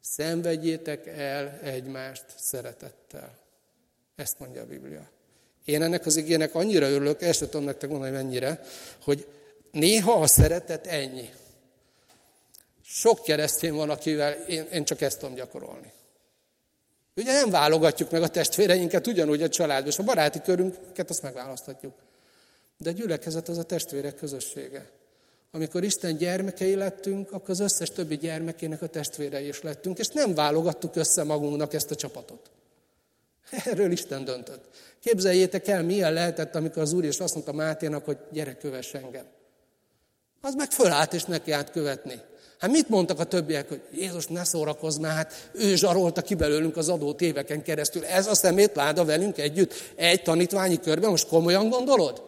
Szenvedjétek 0.00 1.06
el 1.06 1.58
egymást 1.62 2.24
szeretettel. 2.36 3.38
Ezt 4.16 4.38
mondja 4.38 4.62
a 4.62 4.66
Biblia. 4.66 5.10
Én 5.64 5.82
ennek 5.82 6.06
az 6.06 6.16
igének 6.16 6.54
annyira 6.54 6.88
örülök, 6.88 7.22
ezt 7.22 7.38
sem 7.38 7.48
tudom 7.48 7.66
nektek 7.66 7.90
mondani, 7.90 8.12
mennyire, 8.12 8.60
hogy 9.02 9.26
néha 9.70 10.12
a 10.12 10.26
szeretet 10.26 10.86
ennyi. 10.86 11.30
Sok 12.84 13.22
keresztény 13.22 13.72
van, 13.72 13.90
akivel 13.90 14.32
én, 14.32 14.64
én 14.72 14.84
csak 14.84 15.00
ezt 15.00 15.18
tudom 15.18 15.34
gyakorolni. 15.34 15.92
Ugye 17.16 17.32
nem 17.32 17.50
válogatjuk 17.50 18.10
meg 18.10 18.22
a 18.22 18.28
testvéreinket, 18.28 19.06
ugyanúgy 19.06 19.42
a 19.42 19.48
családban, 19.48 19.88
és 19.88 19.98
a 19.98 20.02
baráti 20.02 20.40
körünket 20.40 21.10
azt 21.10 21.22
megválaszthatjuk. 21.22 21.94
De 22.78 22.90
a 22.90 22.92
gyülekezet 22.92 23.48
az 23.48 23.58
a 23.58 23.62
testvérek 23.62 24.14
közössége. 24.14 24.90
Amikor 25.50 25.84
Isten 25.84 26.16
gyermekei 26.16 26.74
lettünk, 26.74 27.32
akkor 27.32 27.50
az 27.50 27.60
összes 27.60 27.90
többi 27.90 28.16
gyermekének 28.16 28.82
a 28.82 28.86
testvérei 28.86 29.46
is 29.46 29.62
lettünk, 29.62 29.98
és 29.98 30.08
nem 30.08 30.34
válogattuk 30.34 30.96
össze 30.96 31.24
magunknak 31.24 31.74
ezt 31.74 31.90
a 31.90 31.94
csapatot. 31.94 32.50
Erről 33.64 33.90
Isten 33.90 34.24
döntött. 34.24 34.64
Képzeljétek 35.00 35.68
el, 35.68 35.82
milyen 35.82 36.12
lehetett, 36.12 36.54
amikor 36.54 36.82
az 36.82 36.92
Úr 36.92 37.04
is 37.04 37.18
azt 37.18 37.34
mondta 37.34 37.52
Máténak, 37.52 38.04
hogy 38.04 38.18
gyere, 38.30 38.56
kövess 38.56 38.94
engem. 38.94 39.24
Az 40.40 40.54
meg 40.54 40.70
fölállt 40.70 41.12
és 41.12 41.24
neki 41.24 41.50
át 41.52 41.70
követni. 41.70 42.20
Hát 42.58 42.70
mit 42.70 42.88
mondtak 42.88 43.18
a 43.18 43.24
többiek, 43.24 43.68
hogy 43.68 43.82
Jézus 43.92 44.26
ne 44.26 44.44
szórakozz 44.44 44.96
már, 44.96 45.14
hát 45.14 45.50
ő 45.52 45.74
zsarolta 45.74 46.22
ki 46.22 46.34
belőlünk 46.34 46.76
az 46.76 46.88
adó 46.88 47.16
éveken 47.18 47.62
keresztül. 47.62 48.04
Ez 48.04 48.26
a 48.26 48.34
szemét 48.34 48.74
láda 48.74 49.04
velünk 49.04 49.38
együtt, 49.38 49.74
egy 49.94 50.22
tanítványi 50.22 50.80
körben, 50.80 51.10
most 51.10 51.28
komolyan 51.28 51.68
gondolod? 51.68 52.22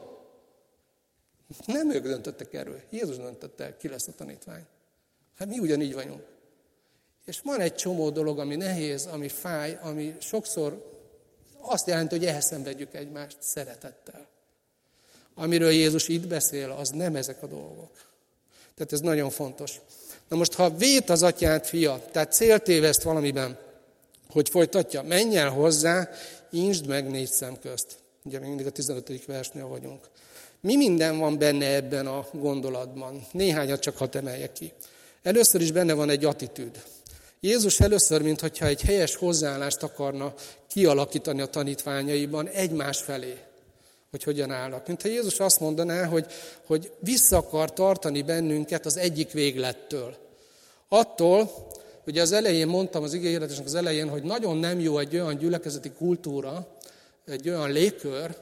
Nem 1.67 1.91
ők 1.91 2.03
döntöttek 2.03 2.55
erről, 2.55 2.81
Jézus 2.91 3.17
döntötte 3.17 3.65
el, 3.65 3.77
ki 3.77 3.89
lesz 3.89 4.09
a 4.09 4.13
tanítvány. 4.13 4.65
Hát 5.39 5.49
mi 5.49 5.59
ugyanígy 5.59 5.95
vagyunk. 5.95 6.23
És 7.25 7.41
van 7.41 7.61
egy 7.61 7.75
csomó 7.75 8.11
dolog, 8.11 8.39
ami 8.39 8.57
nehéz, 8.57 9.07
ami 9.07 9.29
fáj, 9.29 9.79
ami 9.83 10.17
sokszor 10.21 10.95
azt 11.61 11.87
jelenti, 11.87 12.17
hogy 12.17 12.27
elszenvedjük 12.27 12.95
egymást 12.95 13.37
szeretettel. 13.41 14.27
Amiről 15.35 15.71
Jézus 15.71 16.09
itt 16.09 16.27
beszél, 16.27 16.71
az 16.71 16.91
nem 16.91 17.17
ezek 17.17 17.43
a 17.43 17.47
dolgok. 17.47 17.91
Tehát 18.75 18.93
ez 18.93 19.01
nagyon 19.01 19.31
fontos. 19.31 19.81
Na 20.29 20.37
most, 20.37 20.55
ha 20.55 20.77
vét 20.77 21.11
az 21.11 21.23
atyát 21.23 21.67
fia, 21.67 22.05
tehát 22.13 22.33
céltéveszt 22.33 23.03
valamiben, 23.03 23.59
hogy 24.29 24.49
folytatja, 24.49 25.03
menj 25.03 25.37
el 25.37 25.51
hozzá, 25.51 26.11
insd 26.51 26.87
meg 26.87 27.11
négy 27.11 27.29
szem 27.29 27.59
közt. 27.61 27.97
Ugye 28.25 28.39
még 28.39 28.49
mindig 28.49 28.67
a 28.67 28.71
15. 28.71 29.25
versnél 29.27 29.67
vagyunk. 29.67 30.09
Mi 30.61 30.77
minden 30.77 31.19
van 31.19 31.39
benne 31.39 31.75
ebben 31.75 32.07
a 32.07 32.27
gondolatban? 32.33 33.27
Néhányat 33.33 33.81
csak 33.81 33.97
ha 33.97 34.09
emeljek 34.13 34.53
ki. 34.53 34.73
Először 35.23 35.61
is 35.61 35.73
benne 35.73 35.93
van 35.93 36.11
egy 36.11 36.25
attitűd. 36.25 36.83
Jézus 37.41 37.81
először, 37.81 38.23
mintha 38.23 38.67
egy 38.67 38.81
helyes 38.81 39.15
hozzáállást 39.15 39.83
akarna 39.83 40.35
kialakítani 40.69 41.41
a 41.41 41.47
tanítványaiban 41.47 42.49
egymás 42.49 42.99
felé, 42.99 43.35
hogy 44.11 44.23
hogyan 44.23 44.51
állnak. 44.51 44.87
Mintha 44.87 45.09
Jézus 45.09 45.41
azt 45.41 45.61
mondaná, 45.61 46.05
hogy, 46.05 46.27
hogy 46.67 46.93
vissza 46.99 47.37
akar 47.37 47.73
tartani 47.73 48.23
bennünket 48.23 48.87
az 48.87 48.97
egyik 48.97 49.31
véglettől. 49.31 50.17
Attól, 50.89 51.51
ugye 52.07 52.23
az 52.23 52.33
elején 52.33 52.67
mondtam 52.67 53.03
az 53.03 53.15
igényletesnek 53.15 53.67
az 53.67 53.75
elején, 53.75 54.09
hogy 54.09 54.23
nagyon 54.23 54.57
nem 54.57 54.81
jó 54.81 54.99
egy 54.99 55.15
olyan 55.15 55.37
gyülekezeti 55.37 55.91
kultúra, 55.91 56.67
egy 57.27 57.49
olyan 57.49 57.73
légkör, 57.73 58.37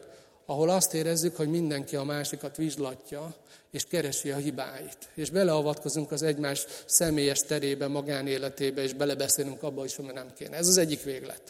ahol 0.46 0.70
azt 0.70 0.94
érezzük, 0.94 1.36
hogy 1.36 1.48
mindenki 1.48 1.96
a 1.96 2.04
másikat 2.04 2.56
vizslatja, 2.56 3.34
és 3.70 3.84
keresi 3.84 4.30
a 4.30 4.36
hibáit. 4.36 4.98
És 5.14 5.30
beleavatkozunk 5.30 6.12
az 6.12 6.22
egymás 6.22 6.66
személyes 6.86 7.42
terébe, 7.42 7.86
magánéletébe, 7.86 8.82
és 8.82 8.92
belebeszélünk 8.92 9.62
abba 9.62 9.84
is, 9.84 9.98
ami 9.98 10.12
nem 10.12 10.32
kéne. 10.38 10.56
Ez 10.56 10.68
az 10.68 10.76
egyik 10.76 11.02
véglet. 11.02 11.42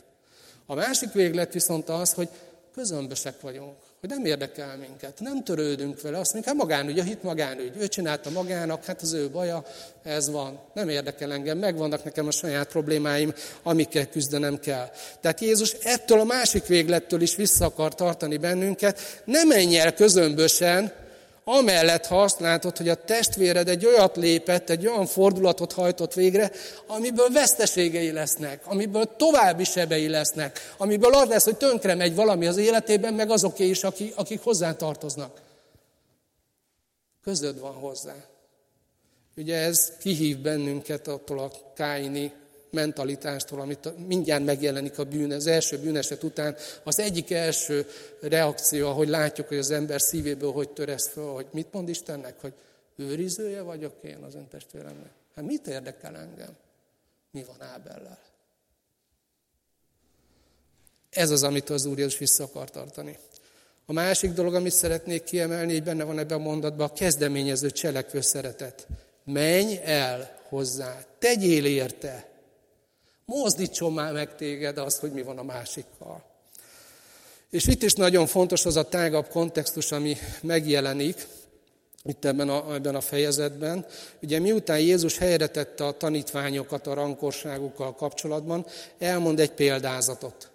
A 0.67 0.75
másik 0.75 1.13
véglet 1.13 1.53
viszont 1.53 1.89
az, 1.89 2.13
hogy 2.13 2.29
közömbösek 2.75 3.41
vagyunk, 3.41 3.73
hogy 4.01 4.09
nem 4.09 4.25
érdekel 4.25 4.77
minket, 4.77 5.21
nem 5.21 5.45
törődünk 5.45 6.01
vele, 6.01 6.19
azt 6.19 6.33
mondjuk, 6.33 6.55
hát 6.55 6.65
magánügy, 6.67 6.99
a 6.99 7.03
hit 7.03 7.23
magánügy, 7.23 7.73
ő 7.79 7.89
csinálta 7.89 8.31
magának, 8.31 8.85
hát 8.85 9.03
az 9.03 9.13
ő 9.13 9.31
baja, 9.31 9.65
ez 10.03 10.31
van, 10.31 10.59
nem 10.73 10.89
érdekel 10.89 11.33
engem, 11.33 11.59
megvannak 11.59 12.05
nekem 12.05 12.27
a 12.27 12.31
saját 12.31 12.69
problémáim, 12.69 13.35
amikkel 13.63 14.09
küzdenem 14.09 14.59
kell. 14.59 14.91
Tehát 15.21 15.41
Jézus 15.41 15.73
ettől 15.73 16.21
a 16.21 16.25
másik 16.25 16.67
véglettől 16.67 17.21
is 17.21 17.37
vissza 17.37 17.65
akar 17.65 17.95
tartani 17.95 18.37
bennünket, 18.37 19.23
ne 19.25 19.45
menj 19.45 19.79
el 19.79 19.95
közömbösen, 19.95 20.93
Amellett, 21.45 22.07
ha 22.07 22.23
azt 22.23 22.41
hogy 22.77 22.89
a 22.89 23.05
testvéred 23.05 23.69
egy 23.69 23.87
olyat 23.87 24.17
lépett, 24.17 24.71
egy 24.71 24.87
olyan 24.87 25.07
fordulatot 25.07 25.73
hajtott 25.73 26.15
végre, 26.15 26.51
amiből 26.87 27.31
veszteségei 27.31 28.13
lesznek, 28.13 28.67
amiből 28.67 29.17
további 29.17 29.65
sebei 29.65 30.09
lesznek, 30.09 30.75
amiből 30.77 31.15
az 31.15 31.29
lesz, 31.29 31.45
hogy 31.45 31.57
tönkre 31.57 31.95
megy 31.95 32.15
valami 32.15 32.47
az 32.47 32.57
életében, 32.57 33.15
meg 33.15 33.31
azoké 33.31 33.69
is, 33.69 33.83
akik, 33.83 34.17
akik 34.17 34.43
hozzá 34.43 34.77
tartoznak. 34.77 35.41
Közöd 37.23 37.61
van 37.61 37.75
hozzá. 37.75 38.15
Ugye 39.37 39.57
ez 39.57 39.93
kihív 40.01 40.39
bennünket 40.39 41.09
attól 41.09 41.39
a 41.39 41.51
káini 41.75 42.33
mentalitástól, 42.75 43.61
amit 43.61 44.07
mindjárt 44.07 44.45
megjelenik 44.45 44.99
a 44.99 45.05
bűn, 45.05 45.33
az 45.33 45.47
első 45.47 45.79
bűneset 45.79 46.23
után, 46.23 46.57
az 46.83 46.99
egyik 46.99 47.31
első 47.31 47.87
reakció, 48.21 48.89
ahogy 48.89 49.09
látjuk, 49.09 49.49
hogy 49.49 49.59
az 49.59 49.71
ember 49.71 50.01
szívéből 50.01 50.53
hogy 50.53 50.69
töresz 50.71 51.09
föl, 51.09 51.33
hogy 51.33 51.47
mit 51.53 51.73
mond 51.73 51.89
Istennek, 51.89 52.41
hogy 52.41 52.53
őrizője 52.97 53.63
vagyok 53.63 53.95
én 54.03 54.19
az 54.27 54.35
ön 54.35 54.49
testvéremnek. 54.49 55.11
Hát 55.35 55.45
mit 55.45 55.67
érdekel 55.67 56.17
engem? 56.17 56.57
Mi 57.31 57.45
van 57.45 57.69
Ábellel? 57.69 58.19
Ez 61.11 61.31
az, 61.31 61.43
amit 61.43 61.71
az 61.71 61.85
Úr 61.85 61.99
Jézus 61.99 62.19
vissza 62.19 62.45
akar 62.45 62.71
tartani. 62.71 63.19
A 63.87 63.93
másik 63.93 64.33
dolog, 64.33 64.55
amit 64.55 64.73
szeretnék 64.73 65.23
kiemelni, 65.23 65.73
hogy 65.73 65.83
benne 65.83 66.05
van 66.05 66.19
ebben 66.19 66.39
a 66.39 66.43
mondatban, 66.43 66.89
a 66.89 66.93
kezdeményező 66.93 67.71
cselekvő 67.71 68.21
szeretet. 68.21 68.87
Menj 69.25 69.81
el 69.83 70.39
hozzá, 70.49 71.05
tegyél 71.19 71.65
érte, 71.65 72.29
Mozdítson 73.25 73.93
már 73.93 74.13
meg 74.13 74.37
téged 74.37 74.79
az, 74.79 74.99
hogy 74.99 75.13
mi 75.13 75.23
van 75.23 75.39
a 75.39 75.43
másikkal. 75.43 76.23
És 77.51 77.67
itt 77.67 77.83
is 77.83 77.93
nagyon 77.93 78.27
fontos 78.27 78.67
az 78.67 78.77
a 78.77 78.89
tágabb 78.89 79.29
kontextus, 79.29 79.93
ami 79.93 80.17
megjelenik 80.41 81.27
itt 82.05 82.25
ebben 82.25 82.49
a, 82.49 82.75
ebben 82.75 82.95
a 82.95 83.01
fejezetben. 83.01 83.87
Ugye 84.23 84.39
miután 84.39 84.79
Jézus 84.79 85.19
helyre 85.19 85.47
tette 85.47 85.87
a 85.87 85.97
tanítványokat 85.97 86.87
a 86.87 86.95
rankorságukkal 86.95 87.95
kapcsolatban, 87.95 88.67
elmond 88.99 89.41
egy 89.41 89.53
példázatot. 89.53 90.51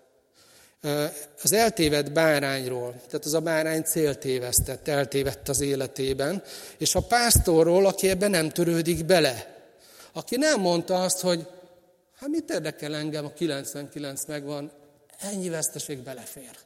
Az 1.43 1.53
eltévedt 1.53 2.11
bárányról, 2.11 2.93
tehát 3.07 3.26
az 3.26 3.34
a 3.34 3.39
bárány 3.39 3.84
céltévesztett, 3.84 4.88
eltévedt 4.88 5.49
az 5.49 5.61
életében, 5.61 6.43
és 6.78 6.95
a 6.95 7.01
pásztorról, 7.01 7.86
aki 7.86 8.09
ebben 8.09 8.30
nem 8.30 8.49
törődik 8.49 9.05
bele, 9.05 9.57
aki 10.13 10.36
nem 10.38 10.59
mondta 10.59 11.03
azt, 11.03 11.20
hogy 11.20 11.47
hát 12.20 12.30
mit 12.30 12.49
érdekel 12.49 12.95
engem, 12.95 13.26
a 13.26 13.34
99 13.34 14.26
megvan, 14.26 14.72
ennyi 15.20 15.49
veszteség 15.49 15.97
belefér. 15.97 16.57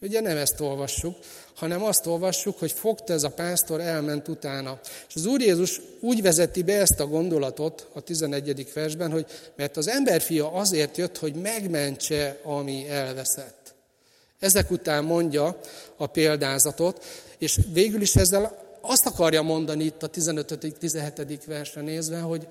Ugye 0.00 0.20
nem 0.20 0.36
ezt 0.36 0.60
olvassuk, 0.60 1.16
hanem 1.54 1.84
azt 1.84 2.06
olvassuk, 2.06 2.58
hogy 2.58 2.72
fogta 2.72 3.12
ez 3.12 3.22
a 3.22 3.30
pásztor, 3.30 3.80
elment 3.80 4.28
utána. 4.28 4.80
És 5.08 5.14
az 5.14 5.26
Úr 5.26 5.40
Jézus 5.40 5.80
úgy 6.00 6.22
vezeti 6.22 6.62
be 6.62 6.80
ezt 6.80 7.00
a 7.00 7.06
gondolatot 7.06 7.88
a 7.92 8.00
11. 8.00 8.72
versben, 8.72 9.10
hogy 9.10 9.26
mert 9.56 9.76
az 9.76 9.88
emberfia 9.88 10.52
azért 10.52 10.96
jött, 10.96 11.18
hogy 11.18 11.34
megmentse, 11.34 12.40
ami 12.42 12.88
elveszett. 12.88 13.74
Ezek 14.38 14.70
után 14.70 15.04
mondja 15.04 15.60
a 15.96 16.06
példázatot, 16.06 17.04
és 17.38 17.58
végül 17.72 18.00
is 18.00 18.16
ezzel 18.16 18.64
azt 18.80 19.06
akarja 19.06 19.42
mondani 19.42 19.84
itt 19.84 20.02
a 20.02 20.10
15.-17. 20.10 21.40
versre 21.46 21.80
nézve, 21.80 22.18
hogy 22.18 22.46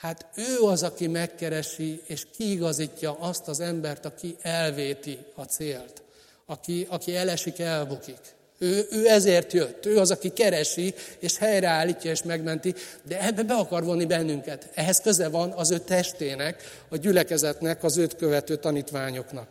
hát 0.00 0.26
ő 0.34 0.60
az, 0.60 0.82
aki 0.82 1.06
megkeresi 1.06 2.02
és 2.06 2.26
kiigazítja 2.36 3.16
azt 3.18 3.48
az 3.48 3.60
embert, 3.60 4.04
aki 4.04 4.36
elvéti 4.42 5.18
a 5.34 5.42
célt 5.42 6.02
aki, 6.50 6.86
aki 6.90 7.16
elesik, 7.16 7.58
elbukik. 7.58 8.18
Ő, 8.58 8.86
ő 8.90 9.08
ezért 9.08 9.52
jött. 9.52 9.86
Ő 9.86 9.98
az, 9.98 10.10
aki 10.10 10.28
keresi, 10.28 10.94
és 11.18 11.38
helyreállítja, 11.38 12.10
és 12.10 12.22
megmenti, 12.22 12.74
de 13.02 13.22
ebbe 13.22 13.42
be 13.42 13.54
akar 13.54 13.84
vonni 13.84 14.04
bennünket. 14.04 14.68
Ehhez 14.74 15.00
köze 15.00 15.28
van 15.28 15.50
az 15.50 15.70
ő 15.70 15.78
testének, 15.78 16.62
a 16.88 16.96
gyülekezetnek, 16.96 17.84
az 17.84 17.96
őt 17.96 18.16
követő 18.16 18.56
tanítványoknak. 18.56 19.48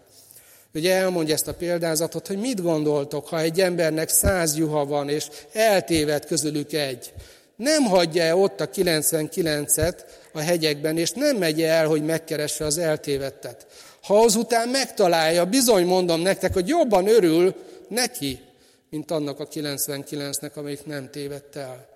Ugye 0.74 0.95
elmondja 0.95 1.34
ezt 1.34 1.48
a 1.48 1.54
példázatot, 1.54 2.28
hogy 2.28 2.38
mit 2.38 2.62
gondoltok, 2.62 3.28
ha 3.28 3.39
egy 3.39 3.62
embernek 3.62 4.10
száz 4.10 4.58
juha 4.58 4.86
van, 4.86 5.10
és 5.10 5.28
eltéved 5.54 6.26
közülük 6.26 6.74
egy. 6.74 7.14
Nem 7.56 7.84
hagyja 7.84 8.24
-e 8.24 8.36
ott 8.36 8.62
a 8.62 8.70
99-et 8.70 9.95
a 10.38 10.41
hegyekben, 10.41 10.97
és 10.97 11.11
nem 11.11 11.38
megy 11.38 11.61
el, 11.61 11.88
hogy 11.88 12.05
megkeresse 12.05 12.65
az 12.65 12.77
eltévettet. 12.77 13.67
Ha 14.01 14.19
azután 14.19 14.69
megtalálja, 14.69 15.45
bizony 15.45 15.85
mondom 15.85 16.21
nektek, 16.21 16.53
hogy 16.53 16.67
jobban 16.67 17.07
örül 17.07 17.55
neki, 17.88 18.39
mint 18.89 19.11
annak 19.11 19.39
a 19.39 19.47
99-nek, 19.47 20.53
amelyik 20.53 20.85
nem 20.85 21.09
tévedt 21.09 21.55
el. 21.55 21.88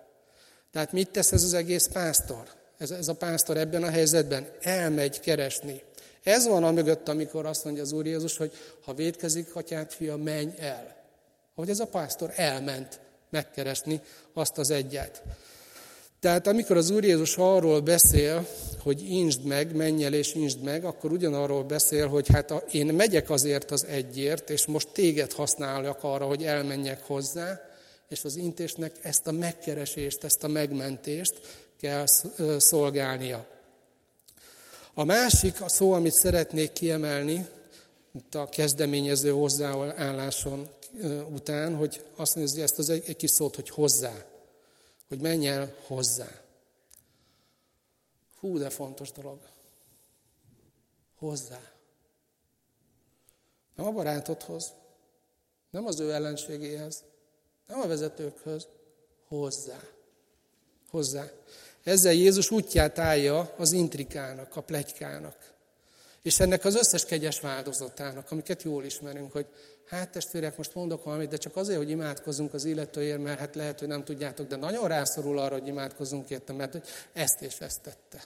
Tehát 0.72 0.92
mit 0.92 1.10
tesz 1.10 1.32
ez 1.32 1.44
az 1.44 1.54
egész 1.54 1.88
pásztor? 1.94 2.44
Ez, 2.78 2.92
ez 2.92 3.08
a 3.08 3.16
pásztor 3.16 3.58
ebben 3.58 3.84
a 3.84 3.90
helyzetben 3.90 4.48
elmegy 4.62 5.20
keresni. 5.20 5.82
Ez 6.24 6.48
van 6.48 6.64
a 6.64 6.72
mögött, 6.72 7.08
amikor 7.08 7.46
azt 7.46 7.64
mondja 7.64 7.82
az 7.82 7.92
Úr 7.92 8.06
Jézus, 8.06 8.38
hogy 8.38 8.52
ha 8.86 8.94
védkezik, 8.94 9.56
atyát 9.56 9.94
fia, 9.94 10.18
menj 10.18 10.52
el. 10.60 10.96
Ahogy 11.56 11.70
ez 11.70 11.80
a 11.80 11.88
pásztor 11.88 12.34
elment 12.36 13.00
megkeresni 13.30 14.02
azt 14.34 14.58
az 14.58 14.70
egyet. 14.70 15.22
Tehát 16.22 16.48
amikor 16.48 16.78
az 16.78 16.90
Úr 16.90 17.04
Jézus 17.04 17.38
arról 17.38 17.80
beszél, 17.80 18.48
hogy 18.80 19.10
insd 19.10 19.44
meg, 19.44 19.76
menj 19.76 20.04
el 20.04 20.14
és 20.14 20.34
insd 20.34 20.62
meg, 20.62 20.86
akkor 20.86 21.12
ugyanarról 21.12 21.64
beszél, 21.64 22.08
hogy 22.08 22.28
hát 22.28 22.52
a, 22.52 22.64
én 22.72 22.86
megyek 22.86 23.30
azért 23.30 23.72
az 23.72 23.86
egyért, 23.86 24.50
és 24.50 24.66
most 24.66 24.88
téged 24.88 25.32
használjak 25.32 26.04
arra, 26.04 26.26
hogy 26.26 26.44
elmenjek 26.44 27.04
hozzá, 27.04 27.62
és 28.10 28.24
az 28.24 28.36
intésnek 28.36 28.96
ezt 29.02 29.28
a 29.28 29.32
megkeresést, 29.32 30.24
ezt 30.24 30.44
a 30.44 30.48
megmentést 30.48 31.34
kell 31.80 32.06
szolgálnia. 32.58 33.46
A 34.94 35.04
másik 35.04 35.62
a 35.62 35.70
szó, 35.70 35.92
amit 35.92 36.14
szeretnék 36.14 36.72
kiemelni, 36.72 37.46
itt 38.16 38.36
a 38.36 38.50
kezdeményező 38.50 39.32
hozzáálláson 39.32 40.70
után, 41.34 41.76
hogy 41.76 42.02
azt 42.16 42.36
mondja 42.36 42.64
ezt 42.64 42.80
az 42.80 42.90
egy, 42.90 43.04
egy 43.08 43.16
kis 43.16 43.32
szót, 43.32 43.56
hogy 43.56 43.70
hozzá 43.70 44.31
hogy 45.12 45.22
menj 45.22 45.48
el 45.48 45.76
hozzá. 45.88 46.42
Hú, 48.40 48.58
de 48.58 48.70
fontos 48.70 49.12
dolog. 49.12 49.40
Hozzá. 51.16 51.72
Nem 53.76 53.86
a 53.86 53.92
barátodhoz, 53.92 54.74
nem 55.70 55.86
az 55.86 56.00
ő 56.00 56.12
ellenségéhez, 56.12 57.04
nem 57.68 57.80
a 57.80 57.88
vezetőkhöz, 57.88 58.68
hozzá. 59.28 59.80
Hozzá. 60.90 61.32
Ezzel 61.84 62.14
Jézus 62.14 62.52
útját 62.52 62.98
állja 62.98 63.54
az 63.58 63.72
intrikának, 63.72 64.56
a 64.56 64.62
plegykának. 64.62 65.54
És 66.22 66.40
ennek 66.40 66.66
az 66.66 66.76
összes 66.76 67.06
kegyes 67.06 67.40
változatának, 67.40 68.32
amiket 68.32 68.64
jól 68.64 68.84
ismerünk, 68.84 69.32
hogy 69.32 69.46
hát 69.86 70.10
testvérek, 70.10 70.58
most 70.58 70.76
mondok 70.76 71.04
valamit, 71.04 71.30
de 71.30 71.38
csak 71.38 71.56
azért, 71.56 71.78
hogy 71.78 71.90
imádkozzunk 71.90 72.54
az 72.54 72.66
illetőért, 72.66 73.22
mert 73.22 73.40
hát 73.40 73.56
lehet, 73.56 73.80
hogy 73.80 73.88
nem 73.88 74.04
tudjátok, 74.04 74.48
de 74.48 74.56
nagyon 74.56 74.88
rászorul 74.88 75.40
arra, 75.40 75.58
hogy 75.58 75.68
imádkozzunk 75.68 76.30
érte, 76.30 76.54
mert 76.54 76.72
hogy 76.72 76.84
ezt 77.14 77.42
és 77.42 77.60
ezt 77.60 77.82
tette. 77.82 78.24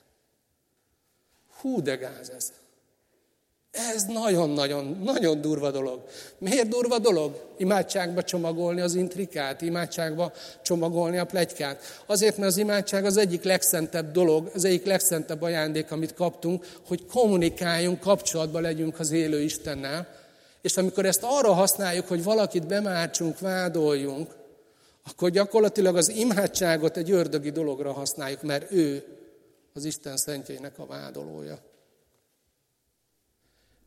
Hú, 1.60 1.82
de 1.82 1.96
gáz 1.96 2.30
ez. 2.30 2.52
Ez 3.76 4.04
nagyon-nagyon, 4.04 5.02
nagyon 5.04 5.42
durva 5.42 5.72
dolog. 5.72 6.02
Miért 6.38 6.68
durva 6.68 7.00
dolog? 7.00 7.42
Imádságba 7.58 8.24
csomagolni 8.24 8.82
az 8.82 8.96
intrikát, 8.96 9.62
imádságba 9.62 10.32
csomagolni 10.62 11.18
a 11.18 11.26
plegykát. 11.26 12.04
Azért, 12.06 12.38
mert 12.38 12.50
az 12.50 12.58
imádság 12.58 13.06
az 13.06 13.18
egyik 13.18 13.44
legszentebb 13.44 14.12
dolog, 14.12 14.52
az 14.54 14.66
egyik 14.66 14.86
legszentebb 14.86 15.42
ajándék, 15.42 15.92
amit 15.92 16.14
kaptunk, 16.14 16.66
hogy 16.88 17.06
kommunikáljunk, 17.06 18.00
kapcsolatban 18.00 18.62
legyünk 18.62 19.00
az 19.00 19.12
élő 19.12 19.42
Istennel. 19.42 20.08
És 20.62 20.78
amikor 20.78 21.06
ezt 21.06 21.24
arra 21.24 21.54
használjuk, 21.54 22.08
hogy 22.08 22.24
valakit 22.24 22.68
bemártsunk, 22.68 23.40
vádoljunk, 23.40 24.36
akkor 25.10 25.30
gyakorlatilag 25.30 25.96
az 25.96 26.10
imádságot 26.10 26.98
egy 26.98 27.12
ördögi 27.12 27.50
dologra 27.50 27.92
használjuk, 27.92 28.42
mert 28.42 28.72
ő 28.72 29.04
az 29.74 29.86
Isten 29.86 30.18
szentjeinek 30.18 30.80
a 30.80 30.86
vádolója. 30.86 31.60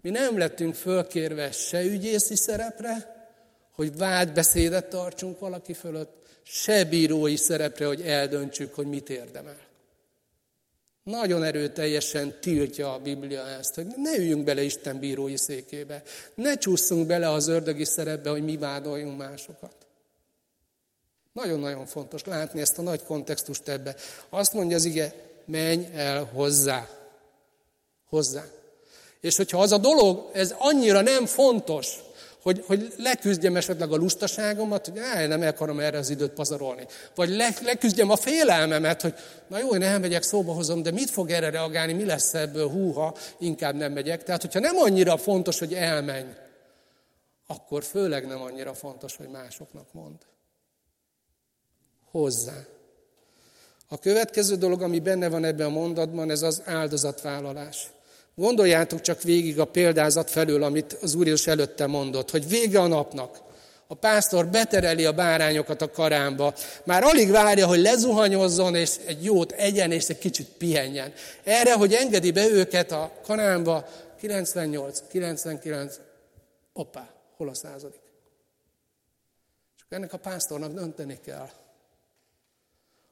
Mi 0.09 0.15
nem 0.15 0.39
lettünk 0.39 0.75
fölkérve 0.75 1.51
se 1.53 1.85
ügyészi 1.85 2.37
szerepre, 2.37 3.17
hogy 3.73 3.97
vádbeszédet 3.97 4.89
tartsunk 4.89 5.39
valaki 5.39 5.73
fölött, 5.73 6.27
se 6.43 6.85
bírói 6.85 7.37
szerepre, 7.37 7.87
hogy 7.87 8.01
eldöntsük, 8.01 8.75
hogy 8.75 8.87
mit 8.87 9.11
érdemel. 9.11 9.59
Nagyon 11.03 11.43
erőteljesen 11.43 12.41
tiltja 12.41 12.93
a 12.93 12.99
Biblia 12.99 13.49
ezt, 13.49 13.75
hogy 13.75 13.87
ne 13.97 14.17
üljünk 14.17 14.45
bele 14.45 14.63
Isten 14.63 14.99
bírói 14.99 15.37
székébe. 15.37 16.03
Ne 16.35 16.55
csúszunk 16.55 17.07
bele 17.07 17.31
az 17.31 17.49
ördögi 17.49 17.85
szerepbe, 17.85 18.31
hogy 18.31 18.45
mi 18.45 18.57
vádoljunk 18.57 19.19
másokat. 19.19 19.75
Nagyon-nagyon 21.33 21.87
fontos 21.87 22.25
látni 22.25 22.61
ezt 22.61 22.79
a 22.79 22.83
nagy 22.83 23.03
kontextust 23.03 23.69
ebbe. 23.69 23.97
Azt 24.29 24.53
mondja 24.53 24.77
az 24.77 24.85
ige, 24.85 25.15
menj 25.45 25.87
el 25.95 26.25
hozzá. 26.25 26.89
Hozzá. 28.09 28.45
És 29.21 29.37
hogyha 29.37 29.61
az 29.61 29.73
a 29.73 29.79
dolog, 29.79 30.31
ez 30.33 30.55
annyira 30.59 31.01
nem 31.01 31.27
fontos, 31.27 31.99
hogy, 32.43 32.65
hogy 32.67 32.95
leküzdjem 32.97 33.57
esetleg 33.57 33.93
a 33.93 33.97
lustaságomat, 33.97 34.87
hogy 34.87 34.99
áj, 34.99 35.27
nem 35.27 35.43
akarom 35.43 35.81
erre 35.81 35.99
az 35.99 36.11
időt 36.11 36.31
pazarolni. 36.31 36.87
Vagy 37.15 37.29
le, 37.29 37.55
leküzdjem 37.63 38.11
a 38.11 38.17
félelmemet, 38.17 39.03
hogy 39.03 39.15
na 39.47 39.59
jó, 39.59 39.75
én 39.75 39.83
elmegyek, 39.83 40.23
szóba 40.23 40.53
hozom, 40.53 40.83
de 40.83 40.91
mit 40.91 41.11
fog 41.11 41.31
erre 41.31 41.51
reagálni, 41.51 41.93
mi 41.93 42.05
lesz 42.05 42.35
ebből, 42.35 42.69
húha, 42.69 43.17
inkább 43.39 43.75
nem 43.75 43.93
megyek. 43.93 44.23
Tehát, 44.23 44.43
hogyha 44.43 44.61
nem 44.61 44.77
annyira 44.77 45.17
fontos, 45.17 45.59
hogy 45.59 45.75
elmenj, 45.75 46.33
akkor 47.47 47.85
főleg 47.85 48.27
nem 48.27 48.43
annyira 48.43 48.75
fontos, 48.75 49.17
hogy 49.17 49.29
másoknak 49.29 49.93
mond. 49.93 50.17
Hozzá. 52.11 52.67
A 53.89 53.99
következő 53.99 54.57
dolog, 54.57 54.83
ami 54.83 55.01
benne 55.01 55.29
van 55.29 55.45
ebben 55.45 55.67
a 55.67 55.71
mondatban, 55.71 56.31
ez 56.31 56.43
az 56.43 56.63
áldozatvállalás. 56.65 57.91
Gondoljátok 58.39 59.01
csak 59.01 59.23
végig 59.23 59.61
a 59.61 59.65
példázat 59.65 60.31
felől, 60.31 60.63
amit 60.63 60.93
az 60.93 61.15
Úr 61.15 61.27
Jézus 61.27 61.47
előtte 61.47 61.87
mondott, 61.87 62.31
hogy 62.31 62.49
vége 62.49 62.81
a 62.81 62.87
napnak. 62.87 63.41
A 63.87 63.95
pásztor 63.95 64.47
betereli 64.47 65.05
a 65.05 65.13
bárányokat 65.13 65.83
a 65.83 65.91
karámba. 65.91 66.55
Már 66.85 67.03
alig 67.03 67.31
várja, 67.31 67.67
hogy 67.67 67.81
lezuhanyozzon, 67.81 68.75
és 68.75 68.97
egy 69.07 69.25
jót 69.25 69.53
egyen, 69.53 69.93
és 69.93 70.09
egy 70.09 70.19
kicsit 70.19 70.49
pihenjen. 70.49 71.13
Erre, 71.45 71.75
hogy 71.75 71.93
engedi 71.93 72.31
be 72.31 72.49
őket 72.49 72.93
a 72.93 73.13
karámba, 73.23 73.89
98, 74.19 75.03
99, 75.09 75.97
oppá, 76.73 77.11
hol 77.37 77.49
a 77.49 77.55
századik? 77.55 78.01
Csak 79.79 79.87
ennek 79.89 80.13
a 80.13 80.19
pásztornak 80.19 80.73
dönteni 80.73 81.19
kell, 81.25 81.49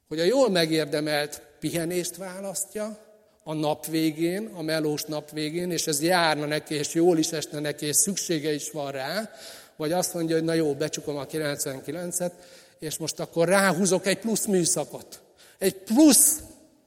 hogy 0.09 0.21
a 0.21 0.25
jól 0.25 0.51
megérdemelt 0.51 1.43
pihenést 1.61 2.17
választja, 2.17 3.06
a 3.49 3.55
nap 3.55 3.87
végén, 3.87 4.51
a 4.55 4.63
melós 4.63 5.03
nap 5.03 5.31
végén, 5.31 5.71
és 5.71 5.87
ez 5.87 6.03
járna 6.03 6.47
neki, 6.47 6.75
és 6.75 6.95
jól 6.95 7.19
is 7.19 7.33
esne 7.33 7.59
neki, 7.59 7.87
és 7.87 7.97
szüksége 7.97 8.53
is 8.53 8.71
van 8.71 8.91
rá, 8.91 9.31
vagy 9.77 9.93
azt 9.93 10.15
mondja, 10.15 10.37
hogy 10.37 10.45
na 10.45 10.53
jó, 10.53 10.75
becsukom 10.75 11.17
a 11.17 11.27
99-et, 11.27 12.33
és 12.79 12.97
most 12.97 13.21
akkor 13.21 13.49
ráhúzok 13.49 14.07
egy 14.07 14.19
plusz 14.19 14.45
műszakot. 14.45 15.21
Egy 15.59 15.75
plusz 15.75 16.39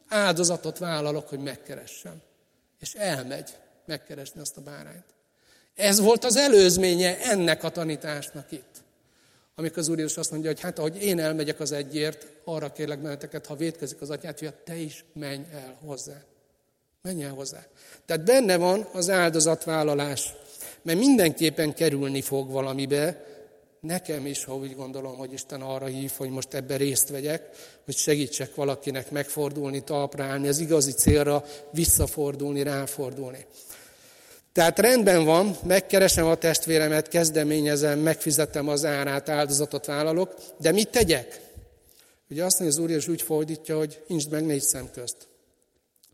áldozatot 0.08 0.78
vállalok, 0.78 1.30
hogy 1.30 1.40
megkeressem. 1.40 2.22
És 2.80 2.94
elmegy 2.94 3.50
megkeresni 3.86 4.42
azt 4.42 4.58
a 4.58 4.62
bárányt. 4.62 5.06
Ez 5.76 6.00
volt 6.00 6.26
az 6.26 6.36
előzménye 6.36 7.20
ennek 7.20 7.64
a 7.64 7.70
tanításnak 7.70 8.52
itt. 8.52 8.84
Amikor 9.56 9.78
az 9.78 9.88
Úr 9.88 9.98
Jézus 9.98 10.18
azt 10.18 10.32
mondja, 10.32 10.50
hogy 10.50 10.62
hát 10.62 10.80
ahogy 10.80 11.04
én 11.04 11.20
elmegyek 11.20 11.60
az 11.60 11.72
egyért, 11.72 12.28
arra 12.44 12.72
kérlek 12.72 13.00
benneteket, 13.00 13.46
ha 13.46 13.56
vétkezik 13.56 14.02
az 14.02 14.10
atyát, 14.10 14.40
hogy 14.40 14.54
te 14.54 14.76
is 14.76 15.06
menj 15.14 15.46
el 15.54 15.78
hozzá. 15.86 16.24
Menj 17.02 17.24
el 17.24 17.34
hozzá. 17.34 17.66
Tehát 18.06 18.26
benne 18.26 18.58
van 18.58 18.88
az 18.94 19.10
áldozatvállalás, 19.10 20.34
mert 20.82 21.00
mindenképpen 21.00 21.74
kerülni 21.74 22.22
fog 22.22 22.52
valamibe, 22.52 23.26
nekem 23.80 24.26
is, 24.26 24.44
ha 24.44 24.56
úgy 24.56 24.76
gondolom, 24.76 25.18
hogy 25.18 25.34
Isten 25.34 25.62
arra 25.62 25.86
hív, 25.86 26.12
hogy 26.18 26.30
most 26.30 26.54
ebbe 26.54 26.76
részt 26.76 27.10
vegyek, 27.10 27.50
hogy 27.86 27.96
segítsek 27.96 28.56
valakinek 28.56 29.12
megfordulni, 29.12 29.84
talpra 29.84 30.24
állni, 30.24 30.48
az 30.48 30.60
igazi 30.60 30.92
célra 30.92 31.44
visszafordulni, 31.72 32.64
ráfordulni. 32.64 33.46
Tehát 34.54 34.80
rendben 34.80 35.26
van, 35.26 35.58
megkeresem 35.64 36.26
a 36.26 36.36
testvéremet, 36.36 37.08
kezdeményezem, 37.08 38.00
megfizetem 38.00 38.68
az 38.68 38.86
árát, 38.86 39.30
áldozatot 39.30 39.86
vállalok, 39.86 40.36
de 40.58 40.72
mit 40.72 40.90
tegyek? 40.90 41.42
Ugye 42.30 42.44
azt 42.44 42.60
mondja, 42.60 42.78
az 42.78 42.84
Úr 42.84 42.96
és 42.96 43.08
úgy 43.08 43.22
fordítja, 43.22 43.78
hogy 43.78 44.04
nincs 44.08 44.30
meg 44.30 44.46
négy 44.46 44.62
szem 44.62 44.92
közt. 44.92 45.29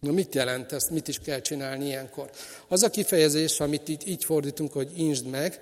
Na 0.06 0.12
mit 0.12 0.36
jelent 0.36 0.72
ez, 0.72 0.89
mit 0.89 1.08
is 1.08 1.20
kell 1.20 1.39
csinálni 1.39 1.86
ilyenkor? 1.86 2.30
Az 2.68 2.84
a 2.84 2.89
kifejezés, 2.89 3.60
amit 3.60 3.88
itt 3.88 4.06
így 4.06 4.24
fordítunk, 4.24 4.74
hogy 4.74 4.91
insd 4.99 5.26
meg, 5.26 5.60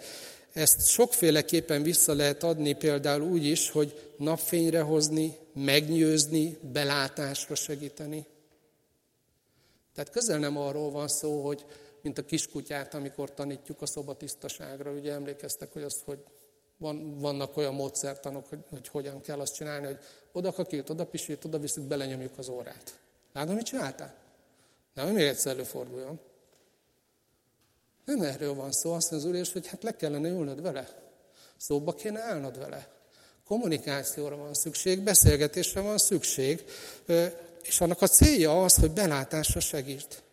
ezt 0.54 0.88
sokféleképpen 0.88 1.84
vissza 1.84 2.14
lehet 2.14 2.44
adni, 2.44 2.74
például 2.74 3.22
úgy 3.22 3.46
is, 3.46 3.70
hogy 3.70 4.14
napfényre 4.18 4.82
hozni, 4.82 5.38
megnyőzni, 5.54 6.58
belátásra 6.72 7.56
segíteni. 7.56 8.26
Tehát 9.94 10.12
közel 10.12 10.40
nem 10.40 10.58
arról 10.58 10.92
van 10.92 11.08
szó, 11.08 11.46
hogy 11.46 11.66
mint 12.02 12.18
a 12.18 12.26
kiskutyát, 12.26 12.94
amikor 12.94 13.34
tanítjuk 13.34 13.82
a 13.82 13.86
szobatisztaságra. 13.86 14.92
Ugye 14.92 15.12
emlékeztek, 15.12 15.74
hogy 15.74 15.84
azt, 15.84 16.02
hogy 16.06 16.20
van, 16.78 17.20
vannak 17.20 17.58
olyan 17.58 17.74
módszertanok, 17.74 18.48
hogy, 18.48 18.60
hogy 18.70 18.88
hogyan 18.88 19.22
kell 19.22 19.40
azt 19.40 19.56
csinálni, 19.56 19.86
hogy 19.86 20.00
oda 20.32 20.52
kakít, 20.52 20.90
oda 20.90 21.06
pisít, 21.06 21.46
oda 21.46 21.60
viszük, 21.60 21.84
belenyomjuk 21.84 22.38
az 22.38 22.50
órát. 22.50 23.00
Látod, 23.34 23.56
mit 23.56 23.66
csináltál? 23.66 24.23
Nem, 24.94 25.06
hogy 25.06 25.14
még 25.14 25.26
egyszer 25.26 25.54
előforduljon. 25.54 26.20
Nem 28.06 28.22
erről 28.22 28.54
van 28.54 28.72
szó, 28.72 28.94
azt 28.94 29.12
mondja 29.12 29.30
az 29.30 29.36
Úr, 29.36 29.54
hogy 29.54 29.68
hát 29.68 29.84
le 29.84 29.96
kellene 29.96 30.30
ülnöd 30.30 30.62
vele. 30.62 30.88
Szóba 31.58 31.94
kéne 31.94 32.22
állnod 32.22 32.60
vele. 32.60 32.88
Kommunikációra 33.48 34.36
van 34.36 34.54
szükség, 34.54 35.02
beszélgetésre 35.02 35.82
van 35.82 35.98
szükség, 35.98 36.64
és 37.64 37.82
annak 37.82 38.02
a 38.02 38.08
célja 38.08 38.64
az, 38.64 38.76
hogy 38.76 38.92
belátásra 38.92 39.60
segít. 39.60 40.24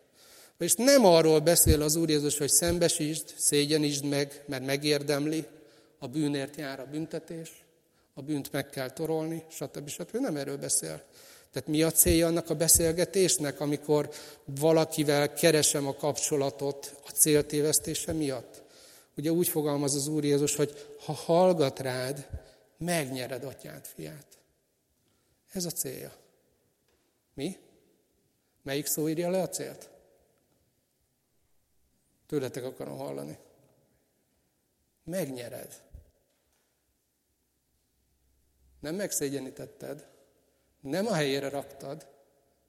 És 0.59 0.75
nem 0.75 1.05
arról 1.05 1.41
beszél 1.41 1.83
az 1.83 1.97
Úr 1.97 2.09
Jézus, 2.09 2.39
hogy 2.39 2.49
szembesítsd, 2.49 3.35
szégyenítsd 3.37 4.05
meg, 4.05 4.45
mert 4.47 4.65
megérdemli, 4.65 5.47
a 5.99 6.09
bűnért 6.09 6.57
jár 6.57 6.81
a 6.81 6.87
büntetés, 6.91 7.65
a 8.15 8.23
bűnt 8.23 8.53
meg 8.53 8.71
kell 8.71 8.91
torolni, 8.91 9.45
stb. 9.51 9.89
stb. 9.89 10.17
Nem 10.17 10.37
erről 10.37 10.57
beszél. 10.57 11.03
Tehát 11.53 11.69
mi 11.69 11.83
a 11.83 11.91
célja 11.91 12.27
annak 12.27 12.51
a 12.51 12.55
beszélgetésnek, 12.55 13.61
amikor 13.61 14.11
valakivel 14.45 15.33
keresem 15.33 15.87
a 15.87 15.95
kapcsolatot 15.95 17.01
a 17.07 17.11
céltévesztése 17.11 18.13
miatt? 18.13 18.63
Ugye 19.17 19.31
úgy 19.31 19.49
fogalmaz 19.49 19.95
az 19.95 20.07
Úr 20.07 20.25
Jézus, 20.25 20.57
hogy 20.57 20.95
ha 21.05 21.13
hallgat 21.13 21.79
rád, 21.79 22.29
megnyered 22.79 23.45
atyát, 23.45 23.87
fiát. 23.87 24.39
Ez 25.53 25.65
a 25.65 25.71
célja. 25.71 26.13
Mi? 27.35 27.57
Melyik 28.63 28.87
szó 28.87 29.09
írja 29.09 29.31
le 29.31 29.43
a 29.43 29.49
célt? 29.49 29.91
Tőletek 32.27 32.65
akarom 32.65 32.99
hallani. 32.99 33.39
Megnyered. 35.05 35.83
Nem 38.81 38.95
megszégyenítetted, 38.95 40.10
nem 40.81 41.07
a 41.07 41.15
helyére 41.15 41.49
raktad, 41.49 42.07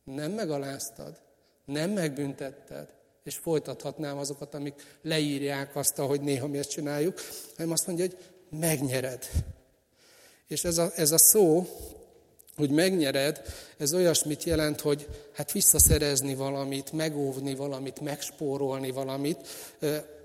nem 0.03 0.31
megaláztad, 0.31 1.21
nem 1.65 1.89
megbüntetted, 1.89 2.87
és 3.23 3.35
folytathatnám 3.35 4.17
azokat, 4.17 4.53
amik 4.53 4.97
leírják 5.01 5.75
azt, 5.75 5.99
ahogy 5.99 6.21
néha 6.21 6.47
mi 6.47 6.57
ezt 6.57 6.69
csináljuk, 6.69 7.19
hanem 7.55 7.71
azt 7.71 7.87
mondja, 7.87 8.05
hogy 8.05 8.17
megnyered. 8.59 9.29
És 10.47 10.63
ez 10.63 10.77
a, 10.77 10.91
ez 10.95 11.11
a 11.11 11.17
szó, 11.17 11.67
hogy 12.55 12.69
megnyered, 12.69 13.41
ez 13.77 13.93
olyasmit 13.93 14.43
jelent, 14.43 14.81
hogy 14.81 15.07
hát 15.33 15.51
visszaszerezni 15.51 16.35
valamit, 16.35 16.91
megóvni 16.91 17.55
valamit, 17.55 17.99
megspórolni 17.99 18.91
valamit. 18.91 19.37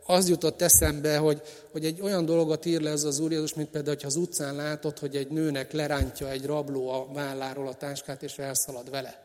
Az 0.07 0.29
jutott 0.29 0.63
eszembe, 0.63 1.17
hogy, 1.17 1.43
hogy 1.73 1.85
egy 1.85 2.01
olyan 2.01 2.25
dolgot 2.25 2.65
ír 2.65 2.81
le 2.81 2.91
ez 2.91 3.05
az 3.05 3.19
Úr 3.19 3.33
Jézus, 3.33 3.55
mint 3.55 3.69
például, 3.69 3.97
hogy 3.97 4.07
az 4.07 4.17
utcán 4.17 4.55
látod, 4.55 4.99
hogy 4.99 5.17
egy 5.17 5.29
nőnek 5.29 5.73
lerántja 5.73 6.31
egy 6.31 6.47
rabló 6.47 6.89
a 6.89 7.13
válláról 7.13 7.69
a 7.69 7.75
táskát, 7.75 8.23
és 8.23 8.39
elszalad 8.39 8.91
vele. 8.91 9.25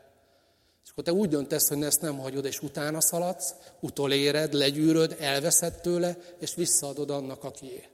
És 0.84 0.90
akkor 0.90 1.04
te 1.04 1.12
úgy 1.12 1.28
döntesz, 1.28 1.68
hogy 1.68 1.82
ezt 1.82 2.00
nem 2.00 2.18
hagyod, 2.18 2.44
és 2.44 2.62
utána 2.62 3.00
szaladsz, 3.00 3.54
utoléred, 3.80 4.52
legyűröd, 4.52 5.16
elveszed 5.20 5.74
tőle, 5.74 6.16
és 6.38 6.54
visszaadod 6.54 7.10
annak, 7.10 7.44
akié. 7.44 7.88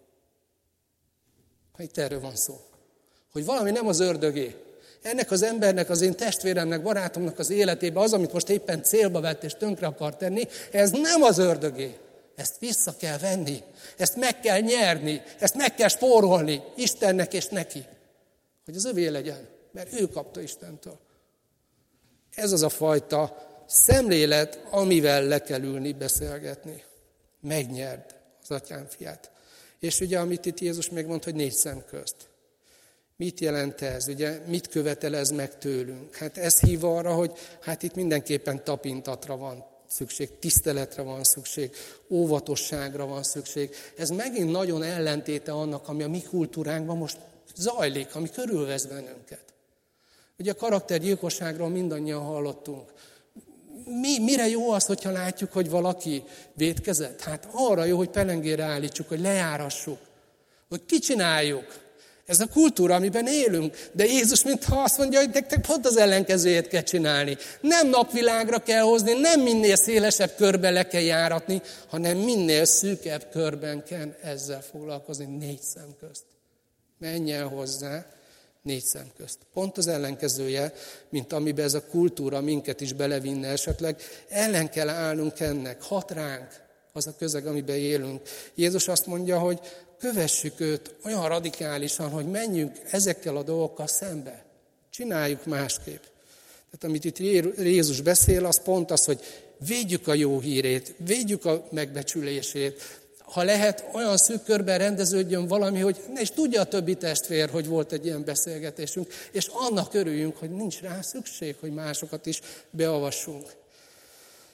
Itt 1.78 1.98
erről 1.98 2.20
van 2.20 2.36
szó. 2.36 2.60
Hogy 3.32 3.44
valami 3.44 3.70
nem 3.70 3.86
az 3.86 4.00
ördögé, 4.00 4.54
ennek 5.02 5.30
az 5.30 5.42
embernek, 5.42 5.90
az 5.90 6.00
én 6.00 6.16
testvéremnek, 6.16 6.82
barátomnak 6.82 7.38
az 7.38 7.50
életébe 7.50 8.00
az, 8.00 8.12
amit 8.12 8.32
most 8.32 8.48
éppen 8.48 8.82
célba 8.82 9.20
vett 9.20 9.44
és 9.44 9.52
tönkre 9.52 9.86
akar 9.86 10.16
tenni, 10.16 10.48
ez 10.72 10.90
nem 10.90 11.22
az 11.22 11.38
ördögé. 11.38 11.96
Ezt 12.38 12.58
vissza 12.58 12.96
kell 12.96 13.18
venni, 13.18 13.62
ezt 13.96 14.16
meg 14.16 14.40
kell 14.40 14.60
nyerni, 14.60 15.22
ezt 15.38 15.54
meg 15.54 15.74
kell 15.74 15.88
spórolni 15.88 16.62
Istennek 16.76 17.32
és 17.32 17.46
neki, 17.46 17.84
hogy 18.64 18.76
az 18.76 18.84
övé 18.84 19.06
legyen, 19.06 19.48
mert 19.72 20.00
ő 20.00 20.06
kapta 20.06 20.40
Istentől. 20.40 20.98
Ez 22.34 22.52
az 22.52 22.62
a 22.62 22.68
fajta 22.68 23.46
szemlélet, 23.66 24.60
amivel 24.70 25.24
le 25.24 25.42
kell 25.42 25.62
ülni, 25.62 25.92
beszélgetni. 25.92 26.84
Megnyerd 27.40 28.14
az 28.42 28.50
atyám 28.50 28.86
fiát. 28.86 29.30
És 29.78 30.00
ugye, 30.00 30.18
amit 30.18 30.46
itt 30.46 30.60
Jézus 30.60 30.90
megmond, 30.90 31.24
hogy 31.24 31.34
négy 31.34 31.52
szem 31.52 31.84
közt. 31.84 32.16
Mit 33.16 33.40
jelent 33.40 33.82
ez? 33.82 34.08
Ugye 34.08 34.40
mit 34.46 34.68
követel 34.68 35.16
ez 35.16 35.30
meg 35.30 35.58
tőlünk? 35.58 36.16
Hát 36.16 36.36
ez 36.36 36.60
hív 36.60 36.84
arra, 36.84 37.14
hogy 37.14 37.32
hát 37.60 37.82
itt 37.82 37.94
mindenképpen 37.94 38.64
tapintatra 38.64 39.36
van 39.36 39.76
szükség, 39.88 40.38
tiszteletre 40.38 41.02
van 41.02 41.24
szükség, 41.24 41.70
óvatosságra 42.10 43.06
van 43.06 43.22
szükség. 43.22 43.74
Ez 43.96 44.08
megint 44.08 44.50
nagyon 44.50 44.82
ellentéte 44.82 45.52
annak, 45.52 45.88
ami 45.88 46.02
a 46.02 46.08
mi 46.08 46.22
kultúránkban 46.22 46.96
most 46.96 47.18
zajlik, 47.54 48.14
ami 48.14 48.30
körülvesz 48.30 48.84
bennünket. 48.84 49.44
Ugye 50.38 50.50
a 50.50 50.54
karaktergyilkosságról 50.54 51.68
mindannyian 51.68 52.22
hallottunk. 52.22 52.92
Mi, 53.84 54.18
mire 54.18 54.48
jó 54.48 54.70
az, 54.70 54.86
hogyha 54.86 55.10
látjuk, 55.10 55.52
hogy 55.52 55.70
valaki 55.70 56.22
védkezett? 56.54 57.20
Hát 57.20 57.48
arra 57.52 57.84
jó, 57.84 57.96
hogy 57.96 58.10
pelengére 58.10 58.64
állítsuk, 58.64 59.08
hogy 59.08 59.20
lejárassuk, 59.20 59.98
hogy 60.68 60.84
kicsináljuk, 60.84 61.87
ez 62.28 62.40
a 62.40 62.46
kultúra, 62.46 62.94
amiben 62.94 63.26
élünk. 63.26 63.88
De 63.92 64.04
Jézus 64.04 64.42
mintha 64.42 64.82
azt 64.82 64.98
mondja, 64.98 65.18
hogy 65.18 65.30
nektek 65.32 65.66
pont 65.66 65.86
az 65.86 65.96
ellenkezőjét 65.96 66.68
kell 66.68 66.82
csinálni. 66.82 67.36
Nem 67.60 67.88
napvilágra 67.88 68.58
kell 68.58 68.82
hozni, 68.82 69.12
nem 69.12 69.40
minél 69.40 69.76
szélesebb 69.76 70.34
körbe 70.36 70.70
le 70.70 70.86
kell 70.86 71.02
járatni, 71.02 71.62
hanem 71.88 72.16
minél 72.16 72.64
szűkebb 72.64 73.28
körben 73.30 73.84
kell 73.84 74.14
ezzel 74.22 74.62
foglalkozni 74.70 75.24
négy 75.24 75.60
szem 75.60 75.96
közt. 76.00 76.24
Menj 76.98 77.32
el 77.32 77.46
hozzá 77.46 78.06
négy 78.62 78.84
szem 78.84 79.10
közt. 79.16 79.38
Pont 79.52 79.78
az 79.78 79.86
ellenkezője, 79.86 80.72
mint 81.08 81.32
amiben 81.32 81.64
ez 81.64 81.74
a 81.74 81.86
kultúra 81.86 82.40
minket 82.40 82.80
is 82.80 82.92
belevinne 82.92 83.48
esetleg. 83.48 84.02
Ellen 84.28 84.70
kell 84.70 84.88
állnunk 84.88 85.40
ennek, 85.40 85.82
hat 85.82 86.10
ránk 86.10 86.48
az 86.92 87.06
a 87.06 87.14
közeg, 87.18 87.46
amiben 87.46 87.76
élünk. 87.76 88.20
Jézus 88.54 88.88
azt 88.88 89.06
mondja, 89.06 89.38
hogy 89.38 89.60
kövessük 89.98 90.60
őt 90.60 90.94
olyan 91.04 91.28
radikálisan, 91.28 92.10
hogy 92.10 92.26
menjünk 92.26 92.76
ezekkel 92.90 93.36
a 93.36 93.42
dolgokkal 93.42 93.86
szembe. 93.86 94.44
Csináljuk 94.90 95.44
másképp. 95.44 96.02
Tehát 96.70 96.84
amit 96.84 97.04
itt 97.04 97.18
Jézus 97.58 98.00
beszél, 98.00 98.44
az 98.44 98.62
pont 98.62 98.90
az, 98.90 99.04
hogy 99.04 99.20
védjük 99.66 100.08
a 100.08 100.14
jó 100.14 100.40
hírét, 100.40 100.94
védjük 100.96 101.44
a 101.44 101.68
megbecsülését. 101.70 102.82
Ha 103.18 103.42
lehet, 103.42 103.84
olyan 103.92 104.16
szűk 104.16 104.42
körben 104.42 104.78
rendeződjön 104.78 105.46
valami, 105.46 105.80
hogy 105.80 105.96
ne 106.14 106.20
is 106.20 106.30
tudja 106.30 106.60
a 106.60 106.64
többi 106.64 106.94
testvér, 106.94 107.50
hogy 107.50 107.66
volt 107.66 107.92
egy 107.92 108.04
ilyen 108.04 108.24
beszélgetésünk, 108.24 109.12
és 109.32 109.46
annak 109.52 109.94
örüljünk, 109.94 110.36
hogy 110.36 110.50
nincs 110.50 110.80
rá 110.80 111.00
szükség, 111.00 111.56
hogy 111.60 111.72
másokat 111.72 112.26
is 112.26 112.40
beavassunk. 112.70 113.46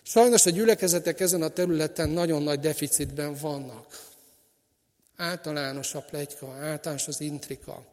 Sajnos 0.03 0.47
a 0.47 0.51
gyülekezetek 0.51 1.21
ezen 1.21 1.43
a 1.43 1.49
területen 1.49 2.09
nagyon 2.09 2.43
nagy 2.43 2.61
deficitben 2.61 3.37
vannak. 3.41 4.03
Általános 5.17 5.95
a 5.95 6.05
általános 6.61 7.09
az 7.09 7.21
intrika. 7.21 7.85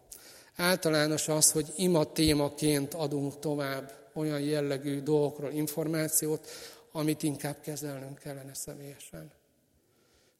Általános 0.55 1.27
az, 1.27 1.51
hogy 1.51 1.73
ima 1.75 2.13
témaként 2.13 2.93
adunk 2.93 3.39
tovább 3.39 4.09
olyan 4.13 4.39
jellegű 4.39 5.01
dolgokról 5.01 5.51
információt, 5.51 6.47
amit 6.91 7.23
inkább 7.23 7.61
kezelnünk 7.61 8.19
kellene 8.19 8.53
személyesen. 8.53 9.31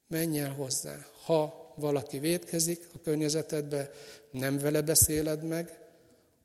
Menj 0.06 0.40
el 0.40 0.52
hozzá. 0.52 1.06
Ha 1.24 1.72
valaki 1.76 2.18
védkezik 2.18 2.88
a 2.94 3.00
környezetedbe, 3.02 3.90
nem 4.30 4.58
vele 4.58 4.82
beszéled 4.82 5.42
meg, 5.42 5.78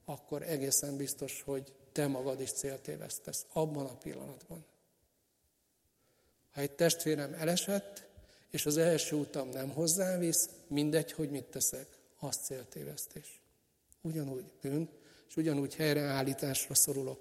akkor 0.06 0.42
egészen 0.42 0.98
biztos, 0.98 1.42
hogy 1.46 1.74
te 1.92 2.08
magad 2.08 2.42
is 2.42 2.52
céltévesztesz 2.52 3.46
abban 3.54 3.86
a 3.86 3.98
pillanatban. 3.98 4.66
Ha 6.54 6.62
egy 6.62 6.72
testvérem 6.72 7.34
elesett, 7.34 8.07
és 8.52 8.66
az 8.66 8.78
első 8.78 9.16
utam 9.16 9.50
nem 9.50 9.70
hozzávisz, 9.70 10.50
mindegy, 10.68 11.12
hogy 11.12 11.30
mit 11.30 11.44
teszek, 11.44 11.88
az 12.20 12.36
céltévesztés. 12.36 13.42
Ugyanúgy 14.02 14.44
bűn, 14.62 14.90
és 15.30 15.36
ugyanúgy 15.36 15.76
helyreállításra 15.76 16.76
szorulok. 16.76 17.20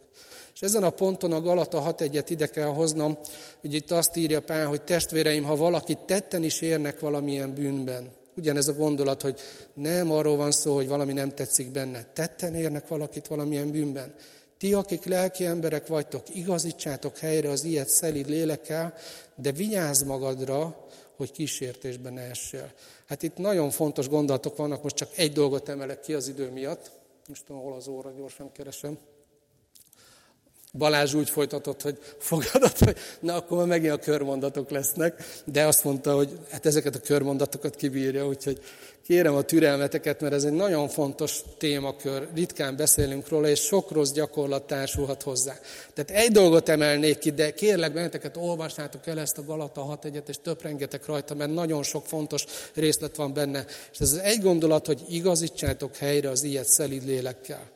És 0.55 0.63
ezen 0.63 0.83
a 0.83 0.91
ponton 0.91 1.33
a 1.33 1.41
Galata 1.41 1.95
6.1-et 1.99 2.27
ide 2.29 2.47
kell 2.47 2.69
hoznom, 2.69 3.19
hogy 3.61 3.75
itt 3.75 3.91
azt 3.91 4.17
írja 4.17 4.43
Pál, 4.43 4.67
hogy 4.67 4.83
testvéreim, 4.83 5.45
ha 5.45 5.57
valakit 5.57 5.99
tetten 5.99 6.43
is 6.43 6.61
érnek 6.61 7.01
valamilyen 7.01 7.55
bűnben, 7.55 8.11
ugyanez 8.37 8.69
a 8.69 8.73
gondolat, 8.73 9.23
hogy 9.23 9.41
nem 9.75 10.11
arról 10.11 10.37
van 10.37 10.51
szó, 10.51 10.75
hogy 10.75 10.89
valami 10.89 11.13
nem 11.13 11.35
tetszik 11.35 11.71
benne, 11.71 12.05
tetten 12.13 12.55
érnek 12.55 12.89
valakit 12.89 13.27
valamilyen 13.27 13.71
bűnben. 13.71 14.15
Ti, 14.59 14.75
akik 14.75 15.05
lelki 15.05 15.45
emberek 15.45 15.87
vagytok, 15.87 16.35
igazítsátok 16.35 17.19
helyre 17.19 17.51
az 17.51 17.65
ilyet 17.65 17.89
szelid 17.89 18.29
lélekkel, 18.29 18.95
de 19.35 19.53
vigyázz 19.53 20.03
magadra, 20.03 20.87
hogy 21.17 21.31
kísértésben 21.31 22.13
ne 22.13 22.21
essél. 22.23 22.73
Hát 23.07 23.23
itt 23.23 23.37
nagyon 23.37 23.71
fontos 23.71 24.09
gondolatok 24.09 24.57
vannak, 24.57 24.83
most 24.83 24.97
csak 24.97 25.09
egy 25.17 25.33
dolgot 25.33 25.69
emelek 25.69 26.01
ki 26.01 26.15
az 26.15 26.29
idő 26.29 26.51
miatt. 26.51 26.91
Most 27.29 27.45
tudom, 27.45 27.63
hol 27.63 27.75
az 27.75 27.89
óra, 27.89 28.11
gyorsan 28.17 28.53
keresem. 28.53 28.99
Balázs 30.73 31.15
úgy 31.15 31.31
folytatott, 31.31 31.83
hogy 31.83 31.99
fogadott, 32.19 32.79
hogy 32.79 32.97
na 33.21 33.35
akkor 33.35 33.59
már 33.59 33.67
megint 33.67 33.93
a 33.93 33.99
körmondatok 33.99 34.71
lesznek, 34.71 35.25
de 35.45 35.65
azt 35.65 35.85
mondta, 35.85 36.15
hogy 36.15 36.39
hát 36.51 36.67
ezeket 36.67 36.95
a 36.95 37.01
körmondatokat 37.01 37.77
kibírja, 37.77 38.27
úgyhogy 38.27 38.61
kérem 39.07 39.35
a 39.35 39.43
türelmeteket, 39.43 40.21
mert 40.21 40.35
ez 40.35 40.45
egy 40.45 40.53
nagyon 40.53 40.89
fontos 40.89 41.41
témakör, 41.59 42.29
ritkán 42.35 42.77
beszélünk 42.77 43.29
róla, 43.29 43.49
és 43.49 43.61
sok 43.61 43.91
rossz 43.91 44.11
gyakorlat 44.11 44.67
társulhat 44.67 45.23
hozzá. 45.23 45.59
Tehát 45.95 46.25
egy 46.25 46.33
dolgot 46.33 46.69
emelnék 46.69 47.19
ki, 47.19 47.31
de 47.31 47.51
kérlek 47.51 47.93
benneteket, 47.93 48.37
olvassátok 48.37 49.07
el 49.07 49.21
ezt 49.21 49.39
a 49.39 49.45
Galata 49.45 49.83
6 49.83 50.05
egyet, 50.05 50.29
és 50.29 50.37
töprengetek 50.43 51.07
rajta, 51.07 51.35
mert 51.35 51.55
nagyon 51.55 51.83
sok 51.83 52.07
fontos 52.07 52.45
részlet 52.75 53.17
van 53.17 53.33
benne. 53.33 53.65
És 53.93 53.99
ez 53.99 54.13
az 54.13 54.19
egy 54.19 54.41
gondolat, 54.41 54.87
hogy 54.87 55.03
igazítsátok 55.09 55.97
helyre 55.97 56.29
az 56.29 56.43
ilyet 56.43 56.69
szelid 56.69 57.05
lélekkel. 57.05 57.76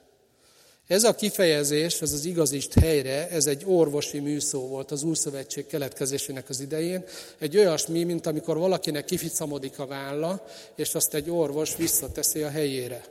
Ez 0.91 1.05
a 1.05 1.15
kifejezés, 1.15 2.01
ez 2.01 2.13
az 2.13 2.25
igazist 2.25 2.79
helyre, 2.79 3.29
ez 3.29 3.47
egy 3.47 3.63
orvosi 3.67 4.19
műszó 4.19 4.69
volt 4.69 4.91
az 4.91 5.03
Úrszövetség 5.03 5.67
keletkezésének 5.67 6.49
az 6.49 6.61
idején. 6.61 7.05
Egy 7.39 7.57
olyasmi, 7.57 8.05
mint 8.05 8.27
amikor 8.27 8.59
valakinek 8.59 9.05
kificamodik 9.05 9.79
a 9.79 9.87
válla, 9.87 10.47
és 10.75 10.95
azt 10.95 11.15
egy 11.15 11.31
orvos 11.31 11.77
visszateszi 11.77 12.43
a 12.43 12.49
helyére. 12.49 13.05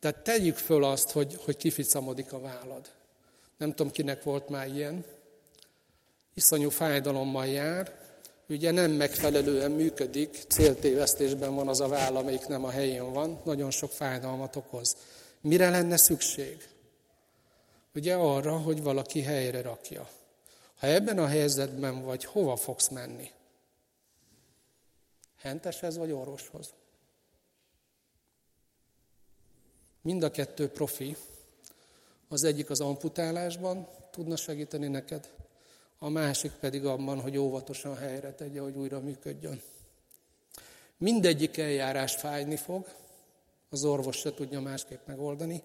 Tehát 0.00 0.16
tegyük 0.16 0.56
föl 0.56 0.84
azt, 0.84 1.10
hogy, 1.10 1.38
hogy 1.44 1.56
kificamodik 1.56 2.32
a 2.32 2.40
vállad. 2.40 2.88
Nem 3.58 3.70
tudom, 3.70 3.92
kinek 3.92 4.22
volt 4.22 4.48
már 4.48 4.68
ilyen. 4.68 5.04
Iszonyú 6.34 6.70
fájdalommal 6.70 7.46
jár, 7.46 7.94
ugye 8.48 8.70
nem 8.70 8.90
megfelelően 8.90 9.70
működik, 9.70 10.38
céltévesztésben 10.48 11.54
van 11.54 11.68
az 11.68 11.80
a 11.80 11.88
váll, 11.88 12.16
amelyik 12.16 12.46
nem 12.46 12.64
a 12.64 12.70
helyén 12.70 13.12
van, 13.12 13.40
nagyon 13.44 13.70
sok 13.70 13.90
fájdalmat 13.90 14.56
okoz. 14.56 14.96
Mire 15.42 15.70
lenne 15.70 15.96
szükség? 15.96 16.68
Ugye 17.94 18.14
arra, 18.14 18.58
hogy 18.58 18.82
valaki 18.82 19.22
helyre 19.22 19.62
rakja. 19.62 20.08
Ha 20.78 20.86
ebben 20.86 21.18
a 21.18 21.26
helyzetben 21.26 22.02
vagy, 22.02 22.24
hova 22.24 22.56
fogsz 22.56 22.88
menni? 22.88 23.30
Henteshez 25.38 25.96
vagy 25.96 26.10
orvoshoz? 26.10 26.72
Mind 30.00 30.22
a 30.22 30.30
kettő 30.30 30.68
profi. 30.68 31.16
Az 32.28 32.44
egyik 32.44 32.70
az 32.70 32.80
amputálásban 32.80 33.88
tudna 34.10 34.36
segíteni 34.36 34.88
neked, 34.88 35.30
a 35.98 36.08
másik 36.08 36.52
pedig 36.52 36.84
abban, 36.84 37.20
hogy 37.20 37.36
óvatosan 37.36 37.96
helyre 37.96 38.32
tegye, 38.32 38.60
hogy 38.60 38.76
újra 38.76 39.00
működjön. 39.00 39.62
Mindegyik 40.96 41.58
eljárás 41.58 42.14
fájni 42.14 42.56
fog, 42.56 42.88
az 43.72 43.84
orvos 43.84 44.16
se 44.16 44.34
tudja 44.34 44.60
másképp 44.60 45.06
megoldani, 45.06 45.62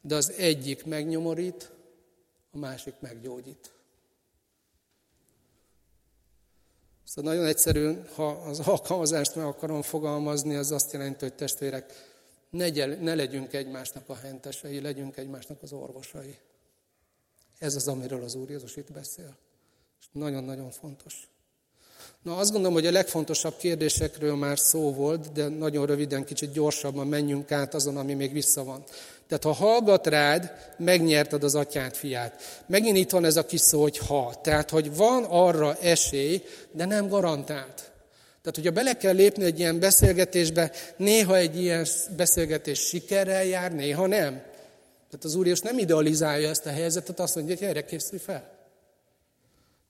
de 0.00 0.14
az 0.14 0.30
egyik 0.30 0.84
megnyomorít, 0.84 1.70
a 2.50 2.58
másik 2.58 2.94
meggyógyít. 3.00 3.72
Szóval 7.04 7.32
nagyon 7.32 7.46
egyszerű, 7.46 8.00
ha 8.14 8.28
az 8.28 8.60
alkalmazást 8.60 9.34
meg 9.34 9.44
akarom 9.44 9.82
fogalmazni, 9.82 10.54
az 10.54 10.72
azt 10.72 10.92
jelenti, 10.92 11.24
hogy 11.24 11.34
testvérek, 11.34 11.92
ne, 12.50 12.68
gyel, 12.68 12.88
ne 12.88 13.14
legyünk 13.14 13.52
egymásnak 13.52 14.08
a 14.08 14.14
hentesei, 14.14 14.80
legyünk 14.80 15.16
egymásnak 15.16 15.62
az 15.62 15.72
orvosai. 15.72 16.38
Ez 17.58 17.74
az, 17.74 17.88
amiről 17.88 18.22
az 18.22 18.34
Úr 18.34 18.50
Jézus 18.50 18.76
itt 18.76 18.92
beszél. 18.92 19.36
És 20.00 20.06
nagyon-nagyon 20.12 20.70
fontos. 20.70 21.28
Na 22.22 22.36
azt 22.36 22.50
gondolom, 22.50 22.74
hogy 22.74 22.86
a 22.86 22.90
legfontosabb 22.90 23.56
kérdésekről 23.56 24.36
már 24.36 24.58
szó 24.58 24.92
volt, 24.92 25.32
de 25.32 25.48
nagyon 25.48 25.86
röviden, 25.86 26.24
kicsit 26.24 26.52
gyorsabban 26.52 27.06
menjünk 27.06 27.52
át 27.52 27.74
azon, 27.74 27.96
ami 27.96 28.14
még 28.14 28.32
vissza 28.32 28.64
van. 28.64 28.84
Tehát 29.28 29.44
ha 29.44 29.52
hallgat 29.52 30.06
rád, 30.06 30.52
megnyerted 30.78 31.44
az 31.44 31.54
atyát, 31.54 31.96
fiát. 31.96 32.62
Megint 32.66 32.96
itt 32.96 33.10
van 33.10 33.24
ez 33.24 33.36
a 33.36 33.46
kis 33.46 33.60
szó, 33.60 33.82
hogy 33.82 33.98
ha. 33.98 34.40
Tehát, 34.42 34.70
hogy 34.70 34.96
van 34.96 35.24
arra 35.24 35.76
esély, 35.76 36.42
de 36.72 36.84
nem 36.84 37.08
garantált. 37.08 37.74
Tehát, 38.42 38.54
hogyha 38.54 38.70
bele 38.70 38.96
kell 38.96 39.14
lépni 39.14 39.44
egy 39.44 39.58
ilyen 39.58 39.78
beszélgetésbe, 39.78 40.72
néha 40.96 41.36
egy 41.36 41.60
ilyen 41.60 41.86
beszélgetés 42.16 42.78
sikerrel 42.78 43.44
jár, 43.44 43.72
néha 43.72 44.06
nem. 44.06 44.32
Tehát 45.10 45.24
az 45.24 45.34
Úr 45.34 45.46
Jézus 45.46 45.60
nem 45.60 45.78
idealizálja 45.78 46.48
ezt 46.48 46.66
a 46.66 46.70
helyzetet, 46.70 47.20
azt 47.20 47.34
mondja, 47.34 47.56
hogy 47.56 47.66
gyere, 47.66 47.84
készülj 47.84 48.20
fel. 48.20 48.57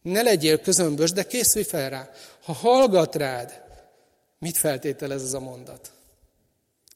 Ne 0.08 0.22
legyél 0.22 0.60
közömbös, 0.60 1.12
de 1.12 1.22
készülj 1.22 1.64
fel 1.64 1.90
rá. 1.90 2.10
Ha 2.44 2.52
hallgat 2.52 3.14
rád, 3.14 3.62
mit 4.38 4.56
feltételez 4.56 5.22
ez 5.22 5.32
a 5.32 5.40
mondat? 5.40 5.92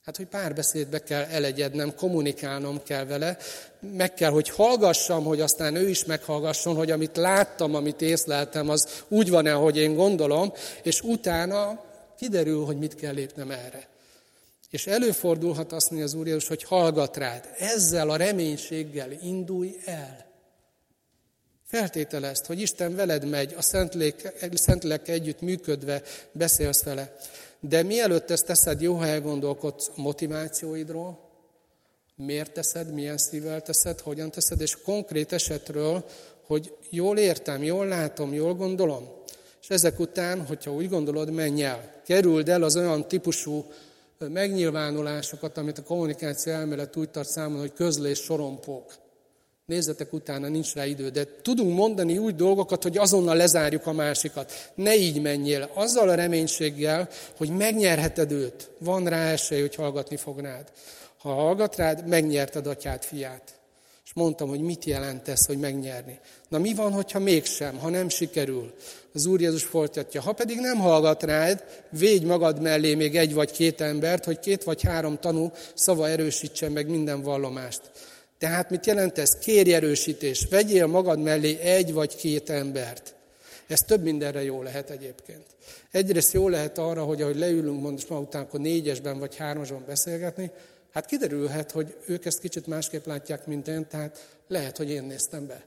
Hát, 0.04 0.16
hogy 0.16 0.26
párbeszédbe 0.26 0.98
kell 0.98 1.22
elegyednem, 1.22 1.94
kommunikálnom 1.94 2.82
kell 2.82 3.04
vele, 3.04 3.36
meg 3.80 4.14
kell, 4.14 4.30
hogy 4.30 4.48
hallgassam, 4.48 5.24
hogy 5.24 5.40
aztán 5.40 5.74
ő 5.74 5.88
is 5.88 6.04
meghallgasson, 6.04 6.74
hogy 6.74 6.90
amit 6.90 7.16
láttam, 7.16 7.74
amit 7.74 8.00
észleltem, 8.00 8.68
az 8.68 9.02
úgy 9.08 9.30
van-e, 9.30 9.54
ahogy 9.54 9.76
én 9.76 9.94
gondolom, 9.94 10.52
és 10.82 11.00
utána 11.00 11.84
kiderül, 12.18 12.64
hogy 12.64 12.78
mit 12.78 12.94
kell 12.94 13.12
lépnem 13.12 13.50
erre. 13.50 13.88
És 14.70 14.86
előfordulhat 14.86 15.72
azt 15.72 15.90
mondja 15.90 16.06
az 16.06 16.14
Úr 16.14 16.26
Jézus, 16.26 16.48
hogy 16.48 16.62
hallgat 16.62 17.16
rád. 17.16 17.48
Ezzel 17.58 18.10
a 18.10 18.16
reménységgel 18.16 19.12
indulj 19.12 19.76
el. 19.84 20.21
Feltételezt, 21.72 22.46
hogy 22.46 22.60
Isten 22.60 22.94
veled 22.94 23.28
megy, 23.28 23.54
a 23.56 23.62
Szentlélek 24.54 25.08
együtt 25.08 25.40
működve 25.40 26.02
beszélsz 26.32 26.82
vele. 26.82 27.16
De 27.60 27.82
mielőtt 27.82 28.30
ezt 28.30 28.46
teszed, 28.46 28.80
jó, 28.80 28.94
ha 28.94 29.06
elgondolkodsz 29.06 29.90
motivációidról, 29.94 31.18
miért 32.16 32.52
teszed, 32.52 32.92
milyen 32.92 33.18
szívvel 33.18 33.62
teszed, 33.62 34.00
hogyan 34.00 34.30
teszed, 34.30 34.60
és 34.60 34.76
konkrét 34.82 35.32
esetről, 35.32 36.04
hogy 36.46 36.74
jól 36.90 37.18
értem, 37.18 37.62
jól 37.62 37.86
látom, 37.86 38.34
jól 38.34 38.54
gondolom. 38.54 39.08
És 39.62 39.68
ezek 39.68 39.98
után, 39.98 40.46
hogyha 40.46 40.72
úgy 40.72 40.88
gondolod, 40.88 41.30
menj 41.30 41.62
el. 41.62 41.92
Kerüld 42.04 42.48
el 42.48 42.62
az 42.62 42.76
olyan 42.76 43.08
típusú 43.08 43.66
megnyilvánulásokat, 44.18 45.58
amit 45.58 45.78
a 45.78 45.82
kommunikáció 45.82 46.52
elmélet 46.52 46.96
úgy 46.96 47.10
tart 47.10 47.28
számon, 47.28 47.60
hogy 47.60 47.72
közlés 47.72 48.18
sorompók. 48.18 48.92
Nézzetek 49.72 50.12
utána, 50.12 50.48
nincs 50.48 50.74
rá 50.74 50.86
idő, 50.86 51.08
de 51.08 51.26
tudunk 51.42 51.76
mondani 51.76 52.18
úgy 52.18 52.34
dolgokat, 52.34 52.82
hogy 52.82 52.98
azonnal 52.98 53.36
lezárjuk 53.36 53.86
a 53.86 53.92
másikat. 53.92 54.70
Ne 54.74 54.96
így 54.96 55.20
menjél, 55.20 55.70
azzal 55.74 56.08
a 56.08 56.14
reménységgel, 56.14 57.08
hogy 57.36 57.48
megnyerheted 57.48 58.32
őt. 58.32 58.70
Van 58.78 59.06
rá 59.06 59.30
esély, 59.30 59.60
hogy 59.60 59.74
hallgatni 59.74 60.16
fog 60.16 60.38
rád. 60.38 60.72
Ha 61.18 61.32
hallgat 61.32 61.76
rád, 61.76 62.06
megnyerted 62.06 62.66
atyát, 62.66 63.04
fiát. 63.04 63.42
És 64.04 64.12
mondtam, 64.14 64.48
hogy 64.48 64.60
mit 64.60 64.84
jelent 64.84 65.28
ez, 65.28 65.46
hogy 65.46 65.58
megnyerni. 65.58 66.18
Na 66.48 66.58
mi 66.58 66.74
van, 66.74 66.92
hogyha 66.92 67.18
mégsem, 67.18 67.78
ha 67.78 67.88
nem 67.88 68.08
sikerül? 68.08 68.74
Az 69.14 69.26
Úr 69.26 69.40
Jézus 69.40 69.64
folytatja. 69.64 70.20
Ha 70.20 70.32
pedig 70.32 70.58
nem 70.58 70.78
hallgat 70.78 71.22
rád, 71.22 71.64
védj 71.90 72.24
magad 72.24 72.60
mellé 72.60 72.94
még 72.94 73.16
egy 73.16 73.34
vagy 73.34 73.50
két 73.50 73.80
embert, 73.80 74.24
hogy 74.24 74.38
két 74.38 74.64
vagy 74.64 74.82
három 74.82 75.18
tanú 75.18 75.52
szava 75.74 76.08
erősítsen 76.08 76.72
meg 76.72 76.88
minden 76.88 77.22
vallomást. 77.22 77.80
Tehát 78.42 78.70
mit 78.70 78.86
jelent 78.86 79.18
ez? 79.18 79.38
Kérj 79.38 79.74
erősítés, 79.74 80.46
vegyél 80.50 80.86
magad 80.86 81.18
mellé 81.18 81.58
egy 81.58 81.92
vagy 81.92 82.16
két 82.16 82.50
embert. 82.50 83.14
Ez 83.66 83.80
több 83.80 84.02
mindenre 84.02 84.42
jó 84.42 84.62
lehet 84.62 84.90
egyébként. 84.90 85.46
Egyrészt 85.90 86.32
jó 86.32 86.48
lehet 86.48 86.78
arra, 86.78 87.04
hogy 87.04 87.22
ahogy 87.22 87.36
leülünk 87.36 87.82
most 87.82 88.08
ma 88.08 88.18
után, 88.18 88.42
akkor 88.42 88.60
négyesben 88.60 89.18
vagy 89.18 89.36
hármasban 89.36 89.84
beszélgetni, 89.86 90.50
hát 90.92 91.06
kiderülhet, 91.06 91.70
hogy 91.70 91.96
ők 92.06 92.24
ezt 92.24 92.40
kicsit 92.40 92.66
másképp 92.66 93.06
látják, 93.06 93.46
mint 93.46 93.68
én, 93.68 93.86
tehát 93.88 94.36
lehet, 94.48 94.76
hogy 94.76 94.90
én 94.90 95.04
néztem 95.04 95.46
be. 95.46 95.64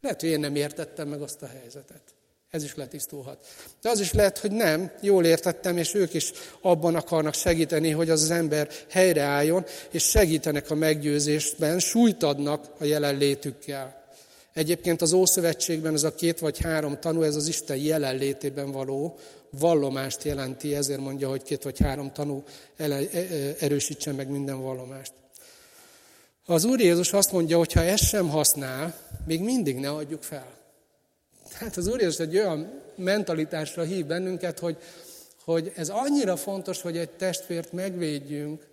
Lehet, 0.00 0.20
hogy 0.20 0.30
én 0.30 0.40
nem 0.40 0.54
értettem 0.54 1.08
meg 1.08 1.22
azt 1.22 1.42
a 1.42 1.46
helyzetet. 1.46 2.02
Ez 2.50 2.64
is 2.64 2.74
letisztulhat. 2.74 3.46
De 3.82 3.90
az 3.90 4.00
is 4.00 4.12
lehet, 4.12 4.38
hogy 4.38 4.50
nem, 4.50 4.92
jól 5.00 5.24
értettem, 5.24 5.76
és 5.76 5.94
ők 5.94 6.14
is 6.14 6.32
abban 6.60 6.94
akarnak 6.94 7.34
segíteni, 7.34 7.90
hogy 7.90 8.10
az 8.10 8.22
az 8.22 8.30
ember 8.30 8.68
helyreálljon, 8.88 9.64
és 9.90 10.02
segítenek 10.02 10.70
a 10.70 10.74
meggyőzésben, 10.74 11.78
súlyt 11.78 12.22
adnak 12.22 12.66
a 12.78 12.84
jelenlétükkel. 12.84 14.04
Egyébként 14.52 15.02
az 15.02 15.12
Ószövetségben 15.12 15.94
ez 15.94 16.02
a 16.02 16.14
két 16.14 16.38
vagy 16.38 16.58
három 16.58 17.00
tanú, 17.00 17.22
ez 17.22 17.36
az 17.36 17.48
Isten 17.48 17.76
jelenlétében 17.76 18.70
való 18.70 19.18
vallomást 19.50 20.22
jelenti, 20.22 20.74
ezért 20.74 21.00
mondja, 21.00 21.28
hogy 21.28 21.42
két 21.42 21.62
vagy 21.62 21.78
három 21.78 22.12
tanú 22.12 22.42
e, 22.76 22.84
e, 22.84 23.08
erősítsen 23.58 24.14
meg 24.14 24.28
minden 24.28 24.62
vallomást. 24.62 25.12
Az 26.46 26.64
Úr 26.64 26.80
Jézus 26.80 27.12
azt 27.12 27.32
mondja, 27.32 27.58
hogy 27.58 27.72
ha 27.72 27.82
ezt 27.82 28.04
sem 28.04 28.28
használ, 28.28 28.94
még 29.26 29.40
mindig 29.40 29.76
ne 29.76 29.90
adjuk 29.90 30.22
fel. 30.22 30.59
Tehát 31.58 31.76
az 31.76 31.86
Úr 31.86 32.00
Jézus 32.00 32.18
egy 32.18 32.36
olyan 32.36 32.80
mentalitásra 32.94 33.82
hív 33.82 34.06
bennünket, 34.06 34.58
hogy, 34.58 34.76
hogy 35.44 35.72
ez 35.76 35.88
annyira 35.88 36.36
fontos, 36.36 36.80
hogy 36.80 36.96
egy 36.96 37.10
testvért 37.10 37.72
megvédjünk, 37.72 38.68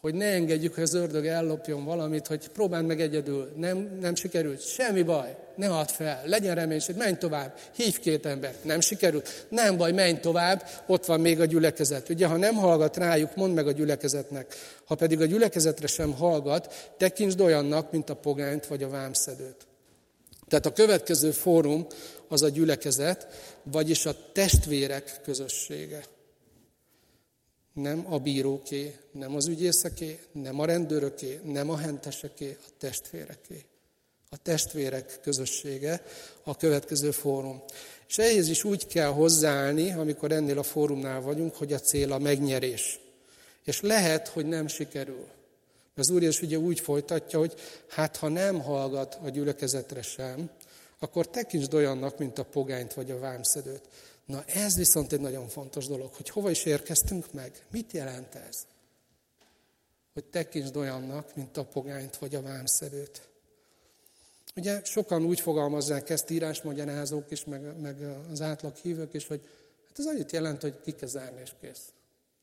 hogy 0.00 0.14
ne 0.14 0.26
engedjük, 0.26 0.74
hogy 0.74 0.82
az 0.82 0.94
ördög 0.94 1.26
ellopjon 1.26 1.84
valamit, 1.84 2.26
hogy 2.26 2.48
próbáld 2.48 2.86
meg 2.86 3.00
egyedül, 3.00 3.52
nem, 3.56 3.98
nem 4.00 4.14
sikerült, 4.14 4.68
semmi 4.68 5.02
baj, 5.02 5.36
ne 5.54 5.68
add 5.68 5.86
fel, 5.86 6.22
legyen 6.24 6.54
reménység, 6.54 6.96
menj 6.96 7.16
tovább, 7.16 7.58
hívj 7.76 8.00
két 8.00 8.26
embert, 8.26 8.64
nem 8.64 8.80
sikerült, 8.80 9.46
nem 9.48 9.76
baj, 9.76 9.92
menj 9.92 10.20
tovább, 10.20 10.68
ott 10.86 11.04
van 11.04 11.20
még 11.20 11.40
a 11.40 11.44
gyülekezet. 11.44 12.08
Ugye, 12.08 12.26
ha 12.26 12.36
nem 12.36 12.54
hallgat 12.54 12.96
rájuk, 12.96 13.36
mondd 13.36 13.54
meg 13.54 13.66
a 13.66 13.72
gyülekezetnek. 13.72 14.54
Ha 14.84 14.94
pedig 14.94 15.20
a 15.20 15.24
gyülekezetre 15.24 15.86
sem 15.86 16.12
hallgat, 16.12 16.92
tekintsd 16.98 17.40
olyannak, 17.40 17.92
mint 17.92 18.10
a 18.10 18.14
pogányt 18.14 18.66
vagy 18.66 18.82
a 18.82 18.88
vámszedőt. 18.88 19.66
Tehát 20.48 20.66
a 20.66 20.72
következő 20.72 21.30
fórum 21.30 21.86
az 22.28 22.42
a 22.42 22.48
gyülekezet, 22.48 23.26
vagyis 23.62 24.06
a 24.06 24.32
testvérek 24.32 25.20
közössége. 25.22 26.04
Nem 27.72 28.12
a 28.12 28.18
bíróké, 28.18 28.96
nem 29.12 29.34
az 29.34 29.46
ügyészeké, 29.46 30.18
nem 30.32 30.60
a 30.60 30.64
rendőröké, 30.64 31.40
nem 31.44 31.70
a 31.70 31.76
henteseké, 31.76 32.56
a 32.60 32.70
testvéreké. 32.78 33.64
A 34.30 34.36
testvérek 34.36 35.18
közössége 35.22 36.02
a 36.42 36.56
következő 36.56 37.10
fórum. 37.10 37.62
És 38.08 38.18
ehhez 38.18 38.48
is 38.48 38.64
úgy 38.64 38.86
kell 38.86 39.10
hozzáállni, 39.10 39.92
amikor 39.92 40.32
ennél 40.32 40.58
a 40.58 40.62
fórumnál 40.62 41.20
vagyunk, 41.20 41.54
hogy 41.54 41.72
a 41.72 41.78
cél 41.78 42.12
a 42.12 42.18
megnyerés. 42.18 43.00
És 43.64 43.80
lehet, 43.80 44.28
hogy 44.28 44.46
nem 44.46 44.66
sikerül. 44.66 45.26
Az 45.94 46.10
Úr 46.10 46.22
Jézus 46.22 46.42
ugye 46.42 46.58
úgy 46.58 46.80
folytatja, 46.80 47.38
hogy 47.38 47.54
hát 47.88 48.16
ha 48.16 48.28
nem 48.28 48.60
hallgat 48.60 49.18
a 49.24 49.28
gyülekezetre 49.28 50.02
sem, 50.02 50.50
akkor 51.06 51.28
tekintsd 51.28 51.74
olyannak, 51.74 52.18
mint 52.18 52.38
a 52.38 52.44
pogányt 52.44 52.94
vagy 52.94 53.10
a 53.10 53.18
vámszedőt. 53.18 53.88
Na 54.24 54.44
ez 54.44 54.76
viszont 54.76 55.12
egy 55.12 55.20
nagyon 55.20 55.48
fontos 55.48 55.86
dolog, 55.86 56.14
hogy 56.14 56.28
hova 56.28 56.50
is 56.50 56.64
érkeztünk 56.64 57.32
meg. 57.32 57.66
Mit 57.70 57.92
jelent 57.92 58.34
ez? 58.34 58.66
Hogy 60.12 60.24
tekintsd 60.24 60.76
olyannak, 60.76 61.34
mint 61.34 61.56
a 61.56 61.64
pogányt 61.64 62.16
vagy 62.16 62.34
a 62.34 62.42
vámszedőt. 62.42 63.28
Ugye 64.56 64.80
sokan 64.84 65.24
úgy 65.24 65.40
fogalmazzák 65.40 66.10
ezt 66.10 66.30
írásmagyarázók 66.30 67.30
is, 67.30 67.44
meg, 67.44 67.80
meg 67.80 67.96
az 68.30 68.40
átlag 68.40 68.76
hívők 68.76 69.14
is, 69.14 69.26
hogy 69.26 69.40
hát 69.88 69.98
ez 69.98 70.06
annyit 70.06 70.32
jelent, 70.32 70.62
hogy 70.62 70.80
ki 70.80 70.92
kell 70.92 71.08
zárni 71.08 71.40
és 71.40 71.52
kész. 71.60 71.92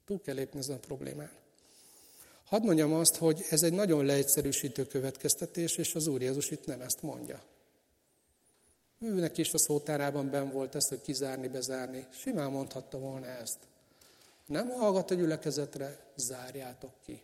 Túl 0.05 0.22
kell 0.22 0.36
lépni 0.36 0.59
ezen 0.59 0.76
a 0.76 0.80
problémán. 0.80 1.32
Hadd 2.43 2.64
mondjam 2.64 2.93
azt, 2.93 3.16
hogy 3.16 3.45
ez 3.49 3.64
egy 3.64 3.74
nagyon 3.74 4.05
leegyszerűsítő 4.05 4.86
következtetés, 4.86 5.76
és 5.76 5.95
az 5.95 6.07
Úr 6.07 6.22
Jézus 6.22 6.51
itt 6.51 6.66
nem 6.66 6.82
ezt 6.82 7.01
mondja. 7.01 7.41
Őnek 9.04 9.38
is 9.38 9.54
a 9.54 9.58
szótárában 9.58 10.30
ben 10.30 10.51
volt 10.51 10.76
ezt, 10.76 10.89
hogy 10.89 11.01
kizárni, 11.01 11.47
bezárni. 11.47 12.08
Simán 12.12 12.51
mondhatta 12.51 12.99
volna 12.99 13.26
ezt. 13.26 13.58
Nem 14.45 14.70
hallgat 14.70 15.12
a 15.12 15.16
gyülekezetre, 15.16 15.99
zárjátok 16.16 16.93
ki. 17.06 17.24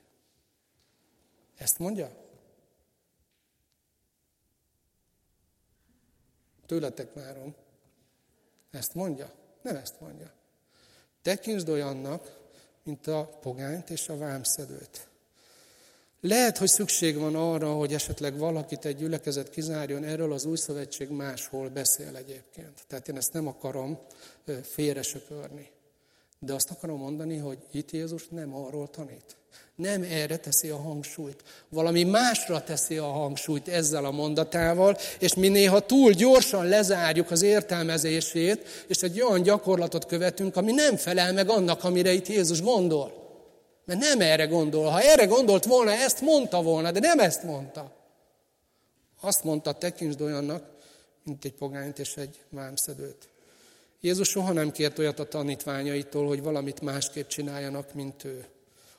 Ezt 1.57 1.80
mondja? 1.80 2.11
Tőletek 6.65 7.13
várom. 7.13 7.55
Ezt 8.71 8.93
mondja? 8.93 9.32
Nem 9.61 9.75
ezt 9.75 9.99
mondja. 9.99 10.32
Tekintsd 11.21 11.69
olyannak, 11.69 12.38
mint 12.84 13.07
a 13.07 13.25
pogányt 13.25 13.89
és 13.89 14.09
a 14.09 14.17
vámszedőt. 14.17 15.09
Lehet, 16.22 16.57
hogy 16.57 16.67
szükség 16.67 17.17
van 17.17 17.36
arra, 17.36 17.74
hogy 17.74 17.93
esetleg 17.93 18.38
valakit 18.38 18.86
egy 18.86 18.95
gyülekezet 18.95 19.49
kizárjon, 19.49 20.03
erről 20.03 20.34
az 20.34 20.45
új 20.45 20.57
szövetség 20.57 21.09
máshol 21.09 21.70
beszél 21.70 22.15
egyébként. 22.15 22.74
Tehát 22.88 23.07
én 23.07 23.17
ezt 23.17 23.34
nem 23.34 23.47
akarom 23.47 23.99
félresöpörni. 24.63 25.70
De 26.39 26.53
azt 26.53 26.72
akarom 26.72 26.99
mondani, 26.99 27.38
hogy 27.38 27.57
itt 27.72 27.91
Jézus 27.91 28.28
nem 28.28 28.55
arról 28.55 28.89
tanít. 28.89 29.38
Nem 29.76 30.03
erre 30.09 30.38
teszi 30.38 30.70
a 30.70 30.78
hangsúlyt. 30.78 31.43
Valami 31.70 32.03
másra 32.03 32.63
teszi 32.63 32.97
a 32.97 33.05
hangsúlyt 33.05 33.67
ezzel 33.67 34.05
a 34.05 34.11
mondatával, 34.11 34.97
és 35.20 35.34
mi 35.34 35.47
néha 35.47 35.80
túl 35.80 36.11
gyorsan 36.11 36.67
lezárjuk 36.67 37.32
az 37.32 37.41
értelmezését, 37.41 38.86
és 38.88 38.97
egy 38.97 39.22
olyan 39.22 39.41
gyakorlatot 39.41 40.05
követünk, 40.05 40.55
ami 40.55 40.72
nem 40.72 40.95
felel 40.95 41.34
meg 41.34 41.49
annak, 41.49 41.84
amire 41.84 42.11
itt 42.11 42.28
Jézus 42.28 42.61
gondol. 42.61 43.28
Mert 43.89 44.01
nem 44.01 44.21
erre 44.21 44.45
gondol. 44.45 44.89
Ha 44.89 45.01
erre 45.01 45.25
gondolt 45.25 45.65
volna, 45.65 45.91
ezt 45.91 46.21
mondta 46.21 46.61
volna, 46.61 46.91
de 46.91 46.99
nem 46.99 47.19
ezt 47.19 47.43
mondta. 47.43 47.91
Azt 49.21 49.43
mondta, 49.43 49.71
tekintsd 49.71 50.21
olyannak, 50.21 50.63
mint 51.23 51.45
egy 51.45 51.53
pogányt 51.53 51.99
és 51.99 52.17
egy 52.17 52.39
vámszedőt. 52.49 53.29
Jézus 54.01 54.29
soha 54.29 54.51
nem 54.51 54.71
kért 54.71 54.99
olyat 54.99 55.19
a 55.19 55.27
tanítványaitól, 55.27 56.27
hogy 56.27 56.41
valamit 56.41 56.81
másképp 56.81 57.27
csináljanak, 57.27 57.93
mint 57.93 58.23
ő. 58.23 58.45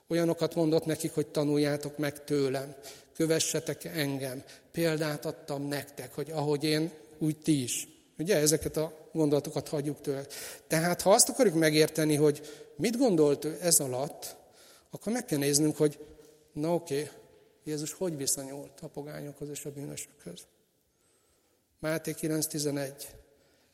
Olyanokat 0.09 0.55
mondott 0.55 0.85
nekik, 0.85 1.15
hogy 1.15 1.27
tanuljátok 1.27 1.99
meg 1.99 2.25
tőlem, 2.25 2.75
kövessetek 3.17 3.85
engem. 3.85 4.43
Példát 4.73 5.25
adtam 5.25 5.69
nektek, 5.69 6.15
hogy 6.15 6.31
ahogy 6.31 6.65
én, 6.65 6.91
úgy 7.19 7.37
ti 7.37 7.63
is. 7.63 7.89
Ugye 8.19 8.37
ezeket 8.37 8.77
a 8.77 9.09
gondolatokat 9.13 9.69
hagyjuk 9.69 10.01
tőle. 10.01 10.27
Tehát 10.67 11.03
ha 11.03 11.11
azt 11.11 11.29
akarjuk 11.29 11.55
megérteni, 11.55 12.15
hogy 12.15 12.41
mit 12.77 12.99
gondolt 12.99 13.45
ő 13.45 13.59
ez 13.63 13.81
alatt, 13.81 14.39
akkor 14.91 15.13
meg 15.13 15.25
kell 15.25 15.39
néznünk, 15.39 15.77
hogy 15.77 15.99
na 16.53 16.75
oké, 16.75 17.03
okay, 17.03 17.15
Jézus 17.65 17.93
hogy 17.93 18.17
viszonyult 18.17 18.81
a 18.81 18.89
pogányokhoz 18.89 19.49
és 19.49 19.65
a 19.65 19.71
bűnösökhöz. 19.71 20.47
Máté 21.79 22.15
9.11. 22.21 22.93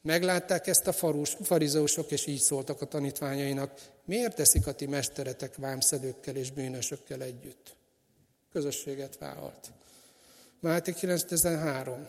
Meglátták 0.02 0.66
ezt 0.66 0.86
a 0.86 0.92
farus, 0.92 1.36
farizeusok, 1.42 2.10
és 2.10 2.26
így 2.26 2.40
szóltak 2.40 2.80
a 2.80 2.86
tanítványainak, 2.86 3.80
miért 4.04 4.34
teszik 4.34 4.66
a 4.66 4.72
ti 4.72 4.86
mesteretek 4.86 5.56
vámszedőkkel 5.56 6.36
és 6.36 6.50
bűnösökkel 6.50 7.22
együtt? 7.22 7.76
Közösséget 8.52 9.18
vállalt. 9.18 9.72
Máté 10.60 10.92
9.13. 11.00 12.08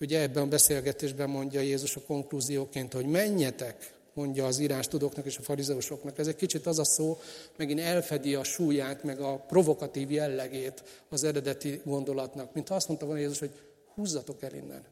Ugye 0.00 0.20
ebben 0.20 0.42
a 0.42 0.46
beszélgetésben 0.46 1.30
mondja 1.30 1.60
Jézus 1.60 1.96
a 1.96 2.00
konklúzióként, 2.00 2.92
hogy 2.92 3.06
menjetek, 3.06 3.94
mondja 4.14 4.46
az 4.46 4.58
írás 4.58 4.88
tudóknak 4.88 5.24
és 5.24 5.38
a 5.38 5.42
farizeusoknak. 5.42 6.18
Ez 6.18 6.26
egy 6.26 6.36
kicsit 6.36 6.66
az 6.66 6.78
a 6.78 6.84
szó, 6.84 7.18
megint 7.56 7.80
elfedi 7.80 8.34
a 8.34 8.44
súlyát, 8.44 9.02
meg 9.02 9.20
a 9.20 9.36
provokatív 9.36 10.10
jellegét 10.10 11.04
az 11.08 11.24
eredeti 11.24 11.80
gondolatnak. 11.84 12.54
Mint 12.54 12.70
azt 12.70 12.88
mondta 12.88 13.06
volna 13.06 13.20
Jézus, 13.20 13.38
hogy 13.38 13.52
húzzatok 13.94 14.42
el 14.42 14.54
innen. 14.54 14.84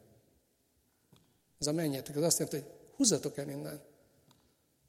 Ez 1.59 1.66
a 1.66 1.73
menjetek, 1.73 2.16
az 2.16 2.23
azt 2.23 2.39
jelenti, 2.39 2.61
hogy 2.61 2.77
húzzatok 2.97 3.39
el 3.39 3.49
innen. 3.49 3.81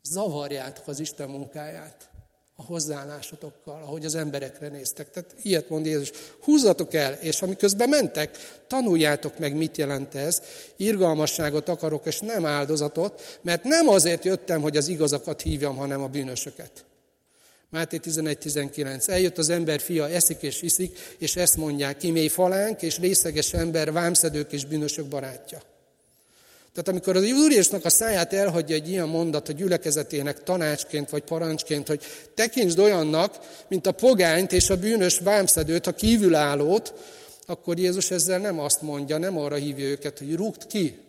Zavarjátok 0.02 0.88
az 0.88 1.00
Isten 1.00 1.30
munkáját 1.30 2.10
a 2.56 2.64
hozzáállásotokkal, 2.64 3.82
ahogy 3.82 4.06
az 4.06 4.16
emberekre 4.16 4.68
néztek. 4.68 5.10
Tehát 5.10 5.36
ilyet 5.42 5.70
mond 5.70 5.86
Jézus, 5.86 6.12
húzzatok 6.42 6.94
el, 6.94 7.14
és 7.14 7.42
amiközben 7.42 7.90
mentek, 7.90 8.38
tanuljátok 8.68 9.40
meg, 9.40 9.56
mit 9.56 9.78
jelent 9.78 10.16
ez. 10.16 10.42
Irgalmasságot 10.76 11.70
akarok, 11.70 12.06
és 12.06 12.20
nem 12.20 12.46
áldozatot, 12.46 13.40
mert 13.42 13.64
nem 13.64 13.88
azért 13.88 14.26
jöttem, 14.26 14.62
hogy 14.62 14.78
az 14.78 14.88
igazakat 14.88 15.42
hívjam, 15.42 15.76
hanem 15.76 16.02
a 16.02 16.08
bűnösöket. 16.08 16.86
Máté 17.70 18.00
11.19. 18.04 19.10
Eljött 19.10 19.38
az 19.38 19.50
ember 19.50 19.80
fia, 19.80 20.10
eszik 20.10 20.42
és 20.42 20.62
iszik, 20.62 21.16
és 21.18 21.36
ezt 21.36 21.58
mondják, 21.58 21.98
kimély 21.98 22.28
falánk 22.28 22.82
és 22.82 23.00
részeges 23.00 23.54
ember, 23.54 23.92
vámszedők 23.92 24.52
és 24.52 24.66
bűnösök 24.66 25.06
barátja. 25.06 25.73
Tehát 26.74 26.88
amikor 26.88 27.16
az 27.16 27.32
Úr 27.32 27.80
a 27.84 27.90
száját 27.90 28.34
elhagyja 28.34 28.76
egy 28.76 28.90
ilyen 28.90 29.08
mondat 29.08 29.50
a 29.50 29.54
gyülekezetének 29.54 30.44
tanácsként 30.44 31.10
vagy 31.10 31.24
parancsként, 31.24 31.88
hogy 31.88 32.02
tekintsd 32.34 32.80
olyannak, 32.80 33.40
mint 33.68 33.88
a 33.88 33.92
pogányt 33.92 34.52
és 34.52 34.70
a 34.70 34.78
bűnös 34.78 35.20
vámszedőt, 35.20 35.88
a 35.88 35.94
kívülállót, 35.94 36.94
akkor 37.46 37.80
Jézus 37.80 38.12
ezzel 38.12 38.40
nem 38.40 38.60
azt 38.60 38.82
mondja, 38.82 39.18
nem 39.18 39.38
arra 39.38 39.56
hívja 39.56 39.86
őket, 39.86 40.18
hogy 40.18 40.36
rúgt 40.36 40.68
ki. 40.68 41.00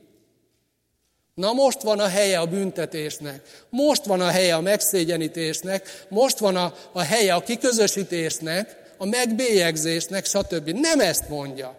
Na 1.34 1.52
most 1.52 1.82
van 1.82 1.98
a 1.98 2.08
helye 2.08 2.38
a 2.38 2.46
büntetésnek, 2.46 3.64
most 3.68 4.04
van 4.04 4.20
a 4.20 4.28
helye 4.28 4.54
a 4.54 4.60
megszégyenítésnek, 4.60 6.04
most 6.08 6.38
van 6.38 6.56
a, 6.56 6.74
a 6.92 7.00
helye 7.00 7.34
a 7.34 7.42
kiközösítésnek, 7.42 8.92
a 8.98 9.06
megbélyegzésnek, 9.06 10.24
stb. 10.24 10.68
Nem 10.68 11.00
ezt 11.00 11.28
mondja. 11.28 11.76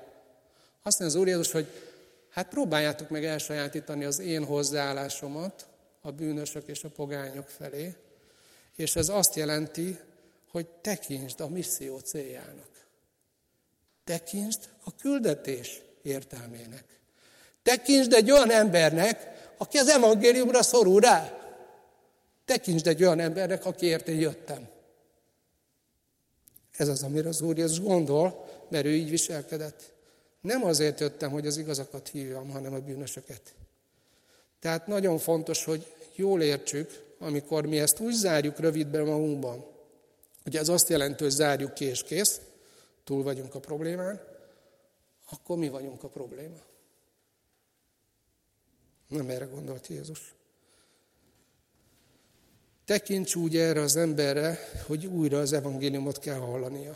Azt 0.83 0.99
mondja 0.99 1.17
az 1.17 1.21
Úr 1.21 1.27
Jézus, 1.27 1.51
hogy 1.51 1.67
hát 2.36 2.49
próbáljátok 2.49 3.09
meg 3.09 3.25
elsajátítani 3.25 4.03
az 4.03 4.19
én 4.19 4.45
hozzáállásomat 4.45 5.67
a 6.01 6.11
bűnösök 6.11 6.67
és 6.67 6.83
a 6.83 6.89
pogányok 6.89 7.47
felé, 7.47 7.95
és 8.75 8.95
ez 8.95 9.09
azt 9.09 9.36
jelenti, 9.36 9.99
hogy 10.51 10.67
tekintsd 10.67 11.41
a 11.41 11.47
misszió 11.47 11.97
céljának. 11.97 12.69
Tekintsd 14.03 14.69
a 14.83 14.95
küldetés 14.95 15.81
értelmének. 16.01 16.83
Tekintsd 17.63 18.13
egy 18.13 18.31
olyan 18.31 18.51
embernek, 18.51 19.33
aki 19.57 19.77
az 19.77 19.88
evangéliumra 19.88 20.63
szorul 20.63 21.01
rá. 21.01 21.38
Tekintsd 22.45 22.88
egy 22.88 23.03
olyan 23.03 23.19
embernek, 23.19 23.65
akiért 23.65 24.07
én 24.07 24.19
jöttem. 24.19 24.67
Ez 26.71 26.88
az, 26.88 27.03
amire 27.03 27.27
az 27.27 27.41
Úr 27.41 27.57
Jézus 27.57 27.81
gondol, 27.81 28.45
mert 28.69 28.86
ő 28.86 28.93
így 28.93 29.09
viselkedett. 29.09 29.95
Nem 30.46 30.64
azért 30.64 31.00
jöttem, 31.00 31.32
hogy 31.32 31.48
az 31.48 31.58
igazakat 31.58 32.08
hívjam, 32.08 32.50
hanem 32.50 32.74
a 32.74 32.80
bűnösöket. 32.80 33.54
Tehát 34.60 34.88
nagyon 34.88 35.18
fontos, 35.18 35.64
hogy 35.64 35.93
jól 36.16 36.41
értsük, 36.41 37.04
amikor 37.20 37.66
mi 37.66 37.80
ezt 37.80 38.00
úgy 38.00 38.14
zárjuk 38.14 38.60
rövidben 38.60 39.06
magunkban, 39.06 39.66
hogy 40.43 40.56
ez 40.56 40.70
azt 40.70 40.89
jelenti, 40.89 41.24
hogy 41.24 41.32
zárjuk 41.32 41.74
ki 41.74 41.86
és 41.86 42.04
kész, 42.04 42.41
túl 43.04 43.24
vagyunk 43.24 43.56
a 43.56 43.60
problémán, 43.60 44.22
akkor 45.30 45.58
mi 45.58 45.70
vagyunk 45.70 46.04
a 46.04 46.08
probléma. 46.08 46.60
Nem 49.08 49.30
erre 49.30 49.46
gondolt 49.46 49.88
Jézus. 49.88 50.36
Tekints 52.86 53.36
úgy 53.36 53.58
erre 53.58 53.82
az 53.82 53.96
emberre, 53.96 54.60
hogy 54.88 55.06
újra 55.06 55.39
az 55.39 55.54
evangéliumot 55.54 56.20
kell 56.20 56.39
hallania. 56.39 56.96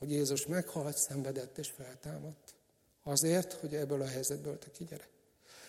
Hogy 0.00 0.10
Jézus 0.10 0.46
meghalt, 0.46 0.98
szenvedett 0.98 1.58
és 1.58 1.68
feltámadt. 1.76 2.54
Azért, 3.02 3.52
hogy 3.52 3.74
ebből 3.74 4.02
a 4.02 4.06
helyzetből 4.06 4.58
te 4.58 4.70
kigyere. 4.70 5.08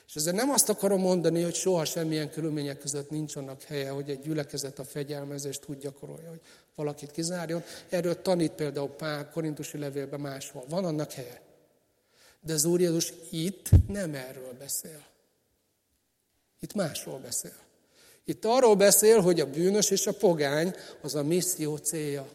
És 0.08 0.16
ezzel 0.16 0.34
nem 0.34 0.50
azt 0.50 0.70
akarom 0.70 1.00
mondani, 1.00 1.42
hogy 1.42 1.56
soha 1.56 1.86
semmilyen 1.86 2.30
körülmények 2.30 2.80
között 2.80 3.10
nincs 3.10 3.36
annak 3.36 3.64
helye, 3.64 3.90
hogy 3.90 4.10
egy 4.10 4.20
gyülekezet 4.20 4.80
a 4.80 4.84
fegyelmezést 4.84 5.62
tud 5.62 5.80
gyakorolja, 5.80 6.30
hogy 6.30 6.42
valakit 6.76 7.12
kizárjon. 7.12 7.64
Erről 7.90 8.22
tanít 8.22 8.52
például 8.52 8.90
Pál 8.90 9.30
korintusi 9.30 9.78
levélben 9.78 10.20
máshol. 10.20 10.66
Van 10.70 10.86
annak 10.86 11.12
helye. 11.12 11.42
De 12.42 12.54
az 12.54 12.66
Úr 12.66 12.80
Jézus 12.80 13.14
itt 13.30 13.70
nem 13.88 14.14
erről 14.14 14.54
beszél. 14.60 15.04
Itt 16.60 16.74
másról 16.74 17.20
beszél. 17.20 17.56
Itt 18.26 18.46
arról 18.46 18.76
beszél, 18.76 19.22
hogy 19.22 19.40
a 19.40 19.50
bűnös 19.50 19.90
és 19.90 20.08
a 20.08 20.14
pogány 20.14 20.76
az 21.02 21.16
a 21.16 21.24
misszió 21.24 21.76
célja. 21.76 22.28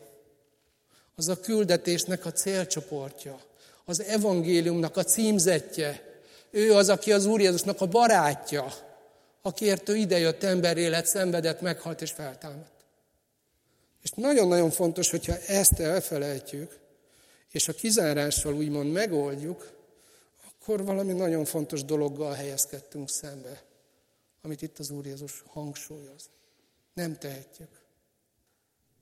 Az 1.19 1.29
a 1.29 1.41
küldetésnek 1.41 2.25
a 2.25 2.33
célcsoportja. 2.33 3.41
Az 3.85 4.01
evangéliumnak 4.03 4.97
a 4.97 5.05
címzetje. 5.05 6.21
Ő 6.51 6.75
az, 6.75 6.89
aki 6.89 7.12
az 7.12 7.27
Úr 7.27 7.41
Jézusnak 7.41 7.81
a 7.81 7.87
barátja, 7.87 8.75
akiért 9.43 9.89
ő 9.89 9.97
idejött 9.97 10.43
emberélet, 10.43 11.07
szenvedett, 11.07 11.61
meghalt 11.61 12.03
és 12.03 12.11
feltámadt. 12.11 12.85
És 14.03 14.11
nagyon-nagyon 14.11 14.71
fontos, 14.71 15.11
hogyha 15.11 15.39
ezt 15.39 15.81
elfelejtjük, 15.81 16.79
és 17.51 17.69
a 17.69 17.73
kizárással 17.73 18.55
úgymond 18.55 18.93
megoldjuk, 18.93 19.73
akkor 20.49 20.85
valami 20.85 21.12
nagyon 21.12 21.45
fontos 21.45 21.85
dologgal 21.85 22.33
helyezkedtünk 22.33 23.11
szembe, 23.11 23.62
amit 24.43 24.62
itt 24.62 24.79
az 24.79 24.91
Úr 24.91 25.07
Jézus 25.07 25.43
hangsúlyoz. 25.47 26.31
Nem 26.95 27.19
tehetjük. 27.19 27.71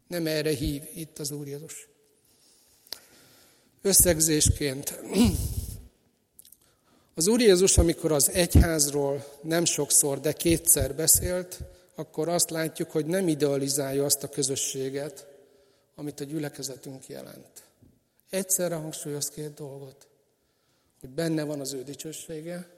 Nem 0.06 0.26
erre 0.26 0.50
hív 0.50 0.82
itt 0.94 1.18
az 1.18 1.30
Úr 1.30 1.46
Jézus. 1.46 1.88
Összegzésként. 3.84 4.94
Az 7.16 7.26
Úr 7.26 7.40
Jézus, 7.40 7.78
amikor 7.78 8.12
az 8.12 8.30
egyházról 8.30 9.24
nem 9.42 9.64
sokszor, 9.64 10.20
de 10.20 10.32
kétszer 10.32 10.94
beszélt, 10.94 11.58
akkor 11.94 12.28
azt 12.28 12.50
látjuk, 12.50 12.90
hogy 12.90 13.06
nem 13.06 13.28
idealizálja 13.28 14.04
azt 14.04 14.22
a 14.22 14.28
közösséget, 14.28 15.26
amit 15.94 16.20
a 16.20 16.24
gyülekezetünk 16.24 17.06
jelent. 17.06 17.62
Egyszerre 18.30 18.74
hangsúlyoz 18.74 19.28
két 19.28 19.54
dolgot 19.54 20.06
hogy 21.04 21.12
benne 21.12 21.42
van 21.42 21.60
az 21.60 21.72
ő 21.72 21.82
dicsősége, 21.82 22.68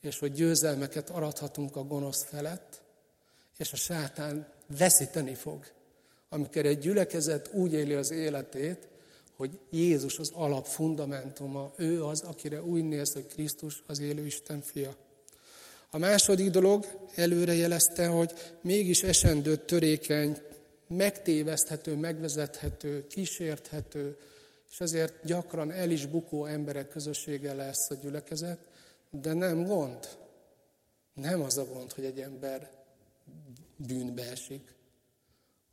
és 0.00 0.18
hogy 0.18 0.32
győzelmeket 0.32 1.10
arathatunk 1.10 1.76
a 1.76 1.84
gonosz 1.84 2.24
felett, 2.24 2.80
és 3.56 3.72
a 3.72 3.76
sátán 3.76 4.46
veszíteni 4.66 5.34
fog, 5.34 5.66
amikor 6.28 6.66
egy 6.66 6.78
gyülekezet 6.78 7.50
úgy 7.52 7.72
éli 7.72 7.94
az 7.94 8.10
életét, 8.10 8.88
hogy 9.42 9.58
Jézus 9.70 10.18
az 10.18 10.30
alap 10.34 10.66
fundamentuma, 10.66 11.72
ő 11.76 12.04
az, 12.04 12.20
akire 12.20 12.62
úgy 12.62 12.84
néz, 12.84 13.12
hogy 13.12 13.26
Krisztus 13.26 13.82
az 13.86 13.98
élő 13.98 14.26
Isten 14.26 14.60
fia. 14.60 14.96
A 15.90 15.98
második 15.98 16.50
dolog 16.50 16.86
előre 17.14 17.54
jelezte, 17.54 18.06
hogy 18.06 18.32
mégis 18.60 19.02
esendő, 19.02 19.56
törékeny, 19.56 20.38
megtéveszthető, 20.88 21.96
megvezethető, 21.96 23.06
kísérthető, 23.06 24.16
és 24.70 24.80
ezért 24.80 25.24
gyakran 25.24 25.70
el 25.70 25.90
is 25.90 26.06
bukó 26.06 26.44
emberek 26.44 26.88
közössége 26.88 27.54
lesz 27.54 27.90
a 27.90 27.94
gyülekezet, 27.94 28.58
de 29.10 29.32
nem 29.32 29.64
gond. 29.64 30.08
Nem 31.14 31.40
az 31.40 31.58
a 31.58 31.64
gond, 31.64 31.92
hogy 31.92 32.04
egy 32.04 32.20
ember 32.20 32.70
bűnbe 33.76 34.30
esik. 34.30 34.74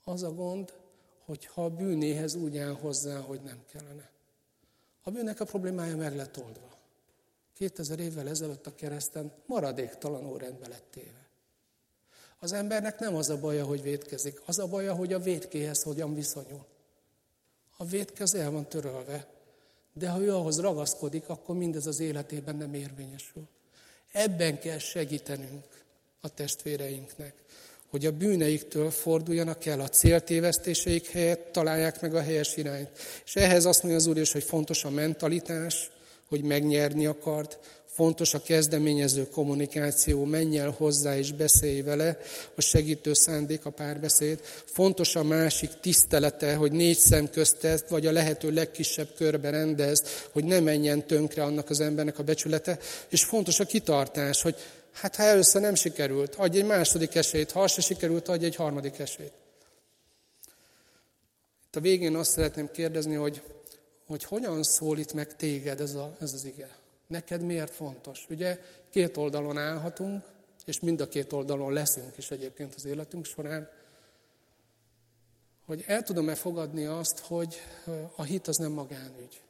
Az 0.03 0.24
a 0.24 0.34
gond, 0.34 0.74
hogy 1.30 1.45
ha 1.45 1.63
a 1.63 1.69
bűnéhez 1.69 2.36
úgy 2.36 2.57
áll 2.57 2.73
hozzá, 2.73 3.19
hogy 3.19 3.41
nem 3.41 3.63
kellene. 3.71 4.09
A 5.03 5.11
bűnnek 5.11 5.39
a 5.39 5.45
problémája 5.45 5.97
meg 5.97 6.15
lett 6.15 6.38
oldva. 6.38 6.77
2000 7.53 7.99
évvel 7.99 8.30
ezelőtt 8.30 8.67
a 8.67 8.75
kereszten 8.75 9.32
maradéktalanul 9.45 10.38
rendbe 10.38 10.67
lett 10.67 10.86
téve. 10.91 11.30
Az 12.39 12.51
embernek 12.51 12.99
nem 12.99 13.15
az 13.15 13.30
a 13.30 13.39
baja, 13.39 13.65
hogy 13.65 13.82
védkezik, 13.82 14.41
az 14.45 14.59
a 14.59 14.67
baja, 14.67 14.93
hogy 14.93 15.13
a 15.13 15.19
védkéhez 15.19 15.84
hogyan 15.84 16.13
viszonyul. 16.13 16.65
A 17.77 17.86
védkez 17.86 18.34
el 18.34 18.51
van 18.51 18.69
törölve, 18.69 19.27
de 19.93 20.09
ha 20.09 20.21
ő 20.21 20.34
ahhoz 20.34 20.59
ragaszkodik, 20.59 21.30
akkor 21.30 21.55
mindez 21.55 21.88
az 21.88 21.99
életében 21.99 22.55
nem 22.55 22.73
érvényesül. 22.73 23.47
Ebben 24.11 24.59
kell 24.59 24.77
segítenünk 24.77 25.84
a 26.21 26.34
testvéreinknek, 26.34 27.43
hogy 27.89 28.05
a 28.05 28.11
bűneiktől 28.11 28.91
forduljanak 28.91 29.65
el, 29.65 29.79
a 29.79 29.87
céltévesztéseik 29.87 31.07
helyett 31.07 31.51
találják 31.51 32.01
meg 32.01 32.15
a 32.15 32.21
helyes 32.21 32.57
irányt. 32.57 32.89
És 33.25 33.35
ehhez 33.35 33.65
azt 33.65 33.83
mondja 33.83 33.99
az 33.99 34.07
Úr 34.07 34.17
is, 34.17 34.31
hogy 34.31 34.43
fontos 34.43 34.83
a 34.83 34.89
mentalitás, 34.89 35.89
hogy 36.27 36.43
megnyerni 36.43 37.05
akart, 37.05 37.59
Fontos 37.99 38.33
a 38.33 38.41
kezdeményező 38.41 39.27
kommunikáció, 39.27 40.25
menj 40.25 40.59
el 40.59 40.75
hozzá 40.77 41.17
és 41.17 41.31
beszélj 41.31 41.81
vele, 41.81 42.17
a 42.55 42.61
segítő 42.61 43.13
szándék, 43.13 43.65
a 43.65 43.69
párbeszéd. 43.69 44.39
Fontos 44.65 45.15
a 45.15 45.23
másik 45.23 45.69
tisztelete, 45.81 46.55
hogy 46.55 46.71
négy 46.71 46.97
szem 46.97 47.29
köztet, 47.29 47.89
vagy 47.89 48.05
a 48.05 48.11
lehető 48.11 48.51
legkisebb 48.51 49.07
körbe 49.15 49.49
rendezd, 49.49 50.07
hogy 50.31 50.43
ne 50.43 50.59
menjen 50.59 51.07
tönkre 51.07 51.43
annak 51.43 51.69
az 51.69 51.79
embernek 51.79 52.19
a 52.19 52.23
becsülete. 52.23 52.79
És 53.09 53.23
fontos 53.23 53.59
a 53.59 53.65
kitartás, 53.65 54.41
hogy 54.41 54.55
hát 54.91 55.15
ha 55.15 55.23
először 55.23 55.61
nem 55.61 55.75
sikerült, 55.75 56.35
adj 56.35 56.57
egy 56.57 56.65
második 56.65 57.15
esélyt, 57.15 57.51
ha 57.51 57.67
se 57.67 57.81
sikerült, 57.81 58.27
adj 58.27 58.45
egy 58.45 58.55
harmadik 58.55 58.99
esélyt. 58.99 59.33
Itt 61.67 61.75
a 61.75 61.79
végén 61.79 62.15
azt 62.15 62.31
szeretném 62.31 62.71
kérdezni, 62.71 63.15
hogy, 63.15 63.41
hogy 64.07 64.23
hogyan 64.23 64.63
szólít 64.63 65.13
meg 65.13 65.35
téged 65.35 65.81
ez, 65.81 65.93
a, 65.95 66.15
ez 66.19 66.33
az 66.33 66.45
ige. 66.45 66.77
Neked 67.07 67.41
miért 67.41 67.73
fontos? 67.73 68.25
Ugye 68.29 68.59
két 68.89 69.17
oldalon 69.17 69.57
állhatunk, 69.57 70.23
és 70.65 70.79
mind 70.79 71.01
a 71.01 71.07
két 71.07 71.33
oldalon 71.33 71.73
leszünk 71.73 72.17
is 72.17 72.31
egyébként 72.31 72.75
az 72.75 72.85
életünk 72.85 73.25
során, 73.25 73.69
hogy 75.65 75.83
el 75.87 76.03
tudom-e 76.03 76.35
fogadni 76.35 76.85
azt, 76.85 77.19
hogy 77.19 77.61
a 78.15 78.23
hit 78.23 78.47
az 78.47 78.55
nem 78.55 78.71
magánügy. 78.71 79.41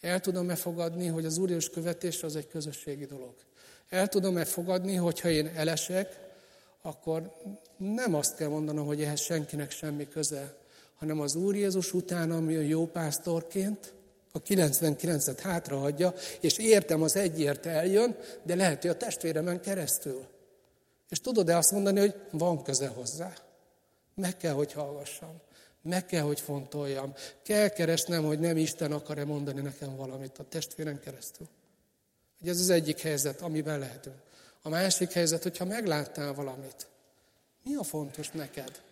El 0.00 0.20
tudom-e 0.20 0.54
fogadni, 0.54 1.06
hogy 1.06 1.24
az 1.24 1.38
úr 1.38 1.70
követés 1.72 2.22
az 2.22 2.36
egy 2.36 2.48
közösségi 2.48 3.06
dolog. 3.06 3.34
El 3.94 4.08
tudom-e 4.08 4.44
fogadni, 4.44 4.94
hogyha 4.94 5.28
én 5.28 5.50
elesek, 5.56 6.18
akkor 6.82 7.32
nem 7.76 8.14
azt 8.14 8.36
kell 8.36 8.48
mondanom, 8.48 8.86
hogy 8.86 9.02
ehhez 9.02 9.20
senkinek 9.20 9.70
semmi 9.70 10.08
köze, 10.08 10.54
hanem 10.98 11.20
az 11.20 11.34
Úr 11.34 11.56
Jézus 11.56 11.92
után, 11.92 12.30
ami 12.30 12.56
a 12.56 12.60
jó 12.60 12.86
pásztorként, 12.86 13.92
a 14.32 14.42
99-et 14.42 15.38
hátrahagyja, 15.42 16.14
és 16.40 16.58
értem, 16.58 17.02
az 17.02 17.16
egyért 17.16 17.66
eljön, 17.66 18.16
de 18.42 18.54
lehet, 18.54 18.82
hogy 18.82 18.90
a 18.90 18.96
testvéremen 18.96 19.60
keresztül. 19.60 20.26
És 21.08 21.20
tudod-e 21.20 21.56
azt 21.56 21.72
mondani, 21.72 22.00
hogy 22.00 22.14
van 22.30 22.62
köze 22.62 22.86
hozzá? 22.86 23.32
Meg 24.14 24.36
kell, 24.36 24.52
hogy 24.52 24.72
hallgassam. 24.72 25.40
Meg 25.82 26.06
kell, 26.06 26.22
hogy 26.22 26.40
fontoljam. 26.40 27.14
Kell 27.42 27.68
keresnem, 27.68 28.24
hogy 28.24 28.38
nem 28.38 28.56
Isten 28.56 28.92
akar-e 28.92 29.24
mondani 29.24 29.60
nekem 29.60 29.96
valamit 29.96 30.38
a 30.38 30.44
testvéren 30.48 31.00
keresztül. 31.00 31.48
Ugye 32.40 32.50
ez 32.50 32.60
az 32.60 32.70
egyik 32.70 33.00
helyzet, 33.00 33.40
amiben 33.40 33.78
lehetünk. 33.78 34.16
A 34.62 34.68
másik 34.68 35.12
helyzet, 35.12 35.42
hogyha 35.42 35.64
megláttál 35.64 36.34
valamit, 36.34 36.86
mi 37.62 37.74
a 37.74 37.82
fontos 37.82 38.30
neked? 38.30 38.82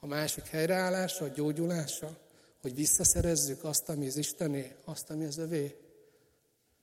A 0.00 0.06
másik 0.06 0.46
helyreállása, 0.46 1.24
a 1.24 1.28
gyógyulása? 1.28 2.18
Hogy 2.60 2.74
visszaszerezzük 2.74 3.64
azt, 3.64 3.88
ami 3.88 4.06
az 4.06 4.16
Istené, 4.16 4.74
azt, 4.84 5.10
ami 5.10 5.24
az 5.24 5.38
övé? 5.38 5.76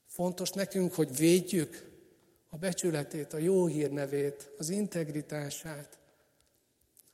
Fontos 0.08 0.50
nekünk, 0.50 0.94
hogy 0.94 1.18
védjük 1.18 1.90
a 2.50 2.58
becsületét, 2.58 3.34
a 3.34 3.38
jó 3.38 3.66
hírnevét, 3.66 4.50
az 4.58 4.70
integritását. 4.70 5.98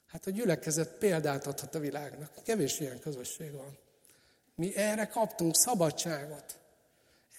Hát 0.08 0.28
a 0.28 0.32
gyülekezet 0.32 0.98
példát 0.98 1.48
adhat 1.48 1.76
a 1.76 1.80
világnak. 1.80 2.32
Kevés 2.44 2.80
ilyen 2.80 3.00
közösség 3.00 3.52
van. 3.52 3.78
Mi 4.56 4.76
erre 4.76 5.06
kaptunk 5.06 5.56
szabadságot. 5.56 6.60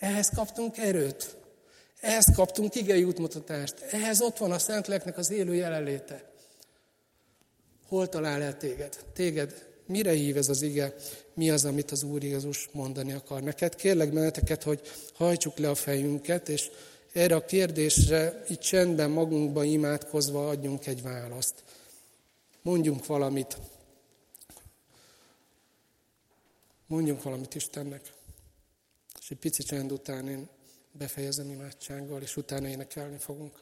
Ehhez 0.03 0.29
kaptunk 0.35 0.79
erőt. 0.79 1.37
Ehhez 2.01 2.27
kaptunk 2.35 2.75
igei 2.75 3.05
útmutatást. 3.05 3.75
Ehhez 3.91 4.21
ott 4.21 4.39
van 4.39 4.53
a 4.53 4.59
Szentleknek 4.59 5.19
az 5.19 5.31
élő 5.31 5.55
jelenléte. 5.55 6.31
Hol 7.89 8.09
talál 8.09 8.43
el 8.43 8.57
téged? 8.57 9.05
Téged 9.13 9.67
mire 9.87 10.11
hív 10.11 10.37
ez 10.37 10.49
az 10.49 10.63
ige? 10.63 10.95
Mi 11.35 11.51
az, 11.51 11.65
amit 11.65 11.91
az 11.91 12.03
Úr 12.03 12.23
Jézus 12.23 12.69
mondani 12.73 13.13
akar 13.13 13.43
neked? 13.43 13.75
Kérlek 13.75 14.13
benneteket, 14.13 14.63
hogy 14.63 14.81
hajtsuk 15.15 15.59
le 15.59 15.69
a 15.71 15.75
fejünket, 15.75 16.49
és 16.49 16.71
erre 17.13 17.35
a 17.35 17.45
kérdésre 17.45 18.45
itt 18.49 18.61
csendben 18.61 19.11
magunkba 19.11 19.65
imádkozva 19.65 20.49
adjunk 20.49 20.87
egy 20.87 21.03
választ. 21.03 21.55
Mondjunk 22.63 23.07
valamit. 23.07 23.59
Mondjunk 26.87 27.23
valamit 27.23 27.55
Istennek. 27.55 28.13
És 29.33 29.39
egy 29.39 29.51
pici 29.51 29.63
csend 29.63 29.93
után 29.93 30.29
én 30.29 30.49
befejezem 30.93 31.51
imádsággal, 31.51 32.23
és 32.23 32.37
utána 32.37 32.69
énekelni 32.69 33.19
fogunk. 33.19 33.59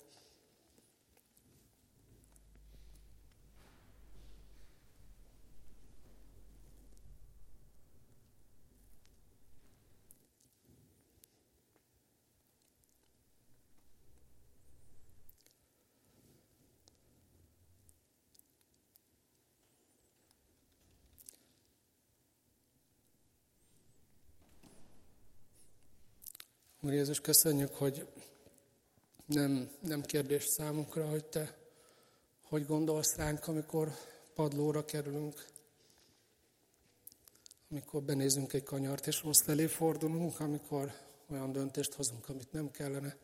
Úr 26.90 26.96
Jézus, 26.96 27.20
köszönjük, 27.20 27.74
hogy 27.74 28.06
nem, 29.26 29.70
nem 29.80 30.02
kérdés 30.02 30.44
számunkra, 30.44 31.08
hogy 31.08 31.24
Te 31.24 31.56
hogy 32.42 32.66
gondolsz 32.66 33.16
ránk, 33.16 33.48
amikor 33.48 33.92
padlóra 34.34 34.84
kerülünk, 34.84 35.46
amikor 37.70 38.02
benézünk 38.02 38.52
egy 38.52 38.62
kanyart 38.62 39.06
és 39.06 39.22
rossz 39.22 39.42
felé 39.42 39.66
fordulunk, 39.66 40.40
amikor 40.40 40.92
olyan 41.30 41.52
döntést 41.52 41.94
hozunk, 41.94 42.28
amit 42.28 42.52
nem 42.52 42.70
kellene. 42.70 43.16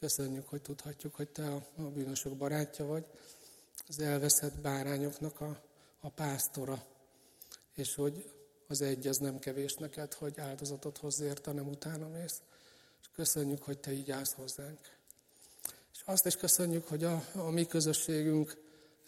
Köszönjük, 0.00 0.48
hogy 0.48 0.62
tudhatjuk, 0.62 1.14
hogy 1.14 1.28
Te 1.28 1.52
a, 1.52 1.66
a 1.76 1.82
bűnösök 1.82 2.36
barátja 2.36 2.86
vagy, 2.86 3.06
az 3.88 3.98
elveszett 3.98 4.60
bárányoknak 4.60 5.40
a, 5.40 5.62
a 6.00 6.08
pásztora, 6.08 6.84
és 7.74 7.94
hogy 7.94 8.39
az 8.70 8.80
egy 8.80 9.06
az 9.06 9.16
nem 9.16 9.38
kevés 9.38 9.74
neked, 9.74 10.14
hogy 10.14 10.40
áldozatot 10.40 10.98
hozz 10.98 11.20
érte, 11.20 11.52
nem 11.52 11.68
utána 11.68 12.08
mész. 12.08 12.40
És 13.00 13.08
köszönjük, 13.14 13.62
hogy 13.62 13.78
te 13.78 13.92
így 13.92 14.10
állsz 14.10 14.32
hozzánk. 14.32 14.78
És 15.92 16.02
azt 16.04 16.26
is 16.26 16.36
köszönjük, 16.36 16.88
hogy 16.88 17.04
a, 17.04 17.24
a 17.34 17.50
mi 17.50 17.66
közösségünk 17.66 18.56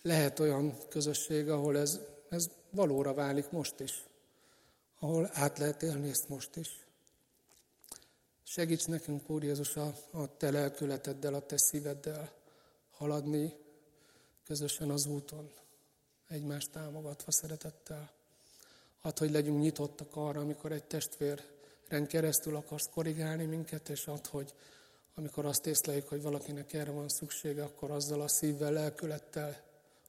lehet 0.02 0.38
olyan 0.38 0.88
közösség, 0.88 1.48
ahol 1.48 1.78
ez, 1.78 2.00
ez 2.28 2.50
valóra 2.70 3.14
válik 3.14 3.50
most 3.50 3.80
is. 3.80 4.06
Ahol 4.98 5.30
át 5.32 5.58
lehet 5.58 5.82
élni 5.82 6.08
ezt 6.08 6.28
most 6.28 6.56
is. 6.56 6.86
Segíts 8.42 8.86
nekünk, 8.86 9.30
Úr 9.30 9.42
Jézus, 9.42 9.76
a, 9.76 9.94
a 10.10 10.36
te 10.36 10.50
lelkületeddel, 10.50 11.34
a 11.34 11.46
te 11.46 11.56
szíveddel 11.56 12.32
haladni 12.90 13.54
közösen 14.44 14.90
az 14.90 15.06
úton, 15.06 15.50
egymást 16.28 16.70
támogatva 16.70 17.30
szeretettel. 17.30 18.21
Add, 19.04 19.18
hogy 19.18 19.30
legyünk 19.30 19.60
nyitottak 19.60 20.16
arra, 20.16 20.40
amikor 20.40 20.72
egy 20.72 20.84
testvéren 20.84 22.06
keresztül 22.06 22.56
akarsz 22.56 22.88
korrigálni 22.90 23.44
minket, 23.44 23.88
és 23.88 24.06
add, 24.06 24.28
hogy 24.30 24.54
amikor 25.14 25.44
azt 25.46 25.66
észleljük, 25.66 26.08
hogy 26.08 26.22
valakinek 26.22 26.72
erre 26.72 26.90
van 26.90 27.08
szüksége, 27.08 27.62
akkor 27.62 27.90
azzal 27.90 28.20
a 28.20 28.28
szívvel, 28.28 28.72
lelkülettel, 28.72 29.62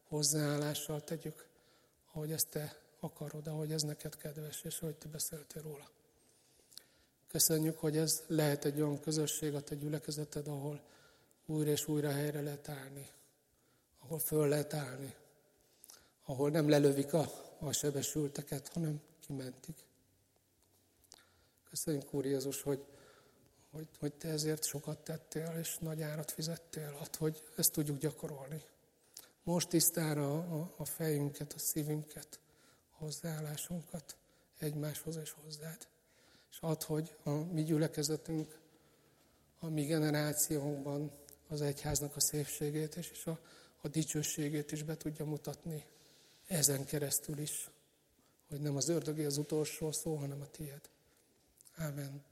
hozzáállással 0.08 1.04
tegyük, 1.04 1.48
ahogy 2.12 2.32
ezt 2.32 2.50
te 2.50 2.76
akarod, 3.00 3.48
ahogy 3.48 3.72
ez 3.72 3.82
neked 3.82 4.18
kedves, 4.18 4.64
és 4.64 4.80
ahogy 4.82 4.96
te 4.96 5.08
beszéltél 5.08 5.62
róla. 5.62 5.90
Köszönjük, 7.28 7.80
hogy 7.80 7.98
ez 7.98 8.24
lehet 8.28 8.66
egy 8.66 8.82
olyan 8.82 9.00
közösség, 9.00 9.56
a 9.56 9.62
te 9.62 9.76
gyülekezeted, 9.76 10.48
ahol 10.48 10.82
újra 11.46 11.70
és 11.70 11.88
újra 11.88 12.12
helyre 12.12 12.42
lehet 12.42 12.70
állni, 12.70 13.10
ahol 14.00 14.20
föl 14.20 14.48
lehet 14.48 14.74
állni, 14.74 15.16
ahol 16.26 16.50
nem 16.50 16.70
lelövik 16.70 17.14
a 17.14 17.32
a 17.64 17.72
sebesülteket, 17.72 18.68
hanem 18.68 19.02
kimentik. 19.20 19.76
Köszönjük, 21.70 22.14
Úr 22.14 22.26
Jézus, 22.26 22.62
hogy, 22.62 22.86
hogy, 23.72 23.88
hogy 24.00 24.14
Te 24.14 24.28
ezért 24.28 24.64
sokat 24.64 25.04
tettél, 25.04 25.56
és 25.60 25.78
nagy 25.80 26.02
árat 26.02 26.32
fizettél, 26.32 26.98
ad, 27.00 27.16
hogy 27.16 27.44
ezt 27.56 27.72
tudjuk 27.72 27.98
gyakorolni. 27.98 28.62
Most 29.44 29.70
tisztára 29.70 30.34
a, 30.34 30.74
a 30.78 30.86
fejünket, 30.86 31.54
a 31.54 31.60
szívünket, 31.60 32.40
a 32.92 33.04
hozzáállásunkat 33.04 34.16
egymáshoz 34.60 35.16
és 35.16 35.32
hozzád. 35.44 35.88
És 36.52 36.58
add, 36.62 36.84
hogy 36.84 37.16
a 37.24 37.30
mi 37.30 37.64
gyülekezetünk, 37.64 38.60
a 39.60 39.70
mi 39.70 39.86
generációnkban 39.86 41.12
az 41.48 41.62
egyháznak 41.62 42.16
a 42.16 42.20
szépségét 42.20 42.96
és, 42.96 43.10
és 43.10 43.26
a, 43.26 43.40
a 43.82 43.88
dicsőségét 43.88 44.72
is 44.72 44.84
be 44.84 44.98
tudja 44.98 45.26
mutatni 45.26 45.86
ezen 46.54 46.86
keresztül 46.86 47.38
is, 47.38 47.70
hogy 48.50 48.62
nem 48.62 48.76
az 48.76 48.90
ördögé 48.90 49.26
az 49.26 49.38
utolsó 49.38 49.92
szó, 49.92 50.16
hanem 50.16 50.42
a 50.42 50.48
tiéd. 50.48 50.82
Amen. 51.78 52.24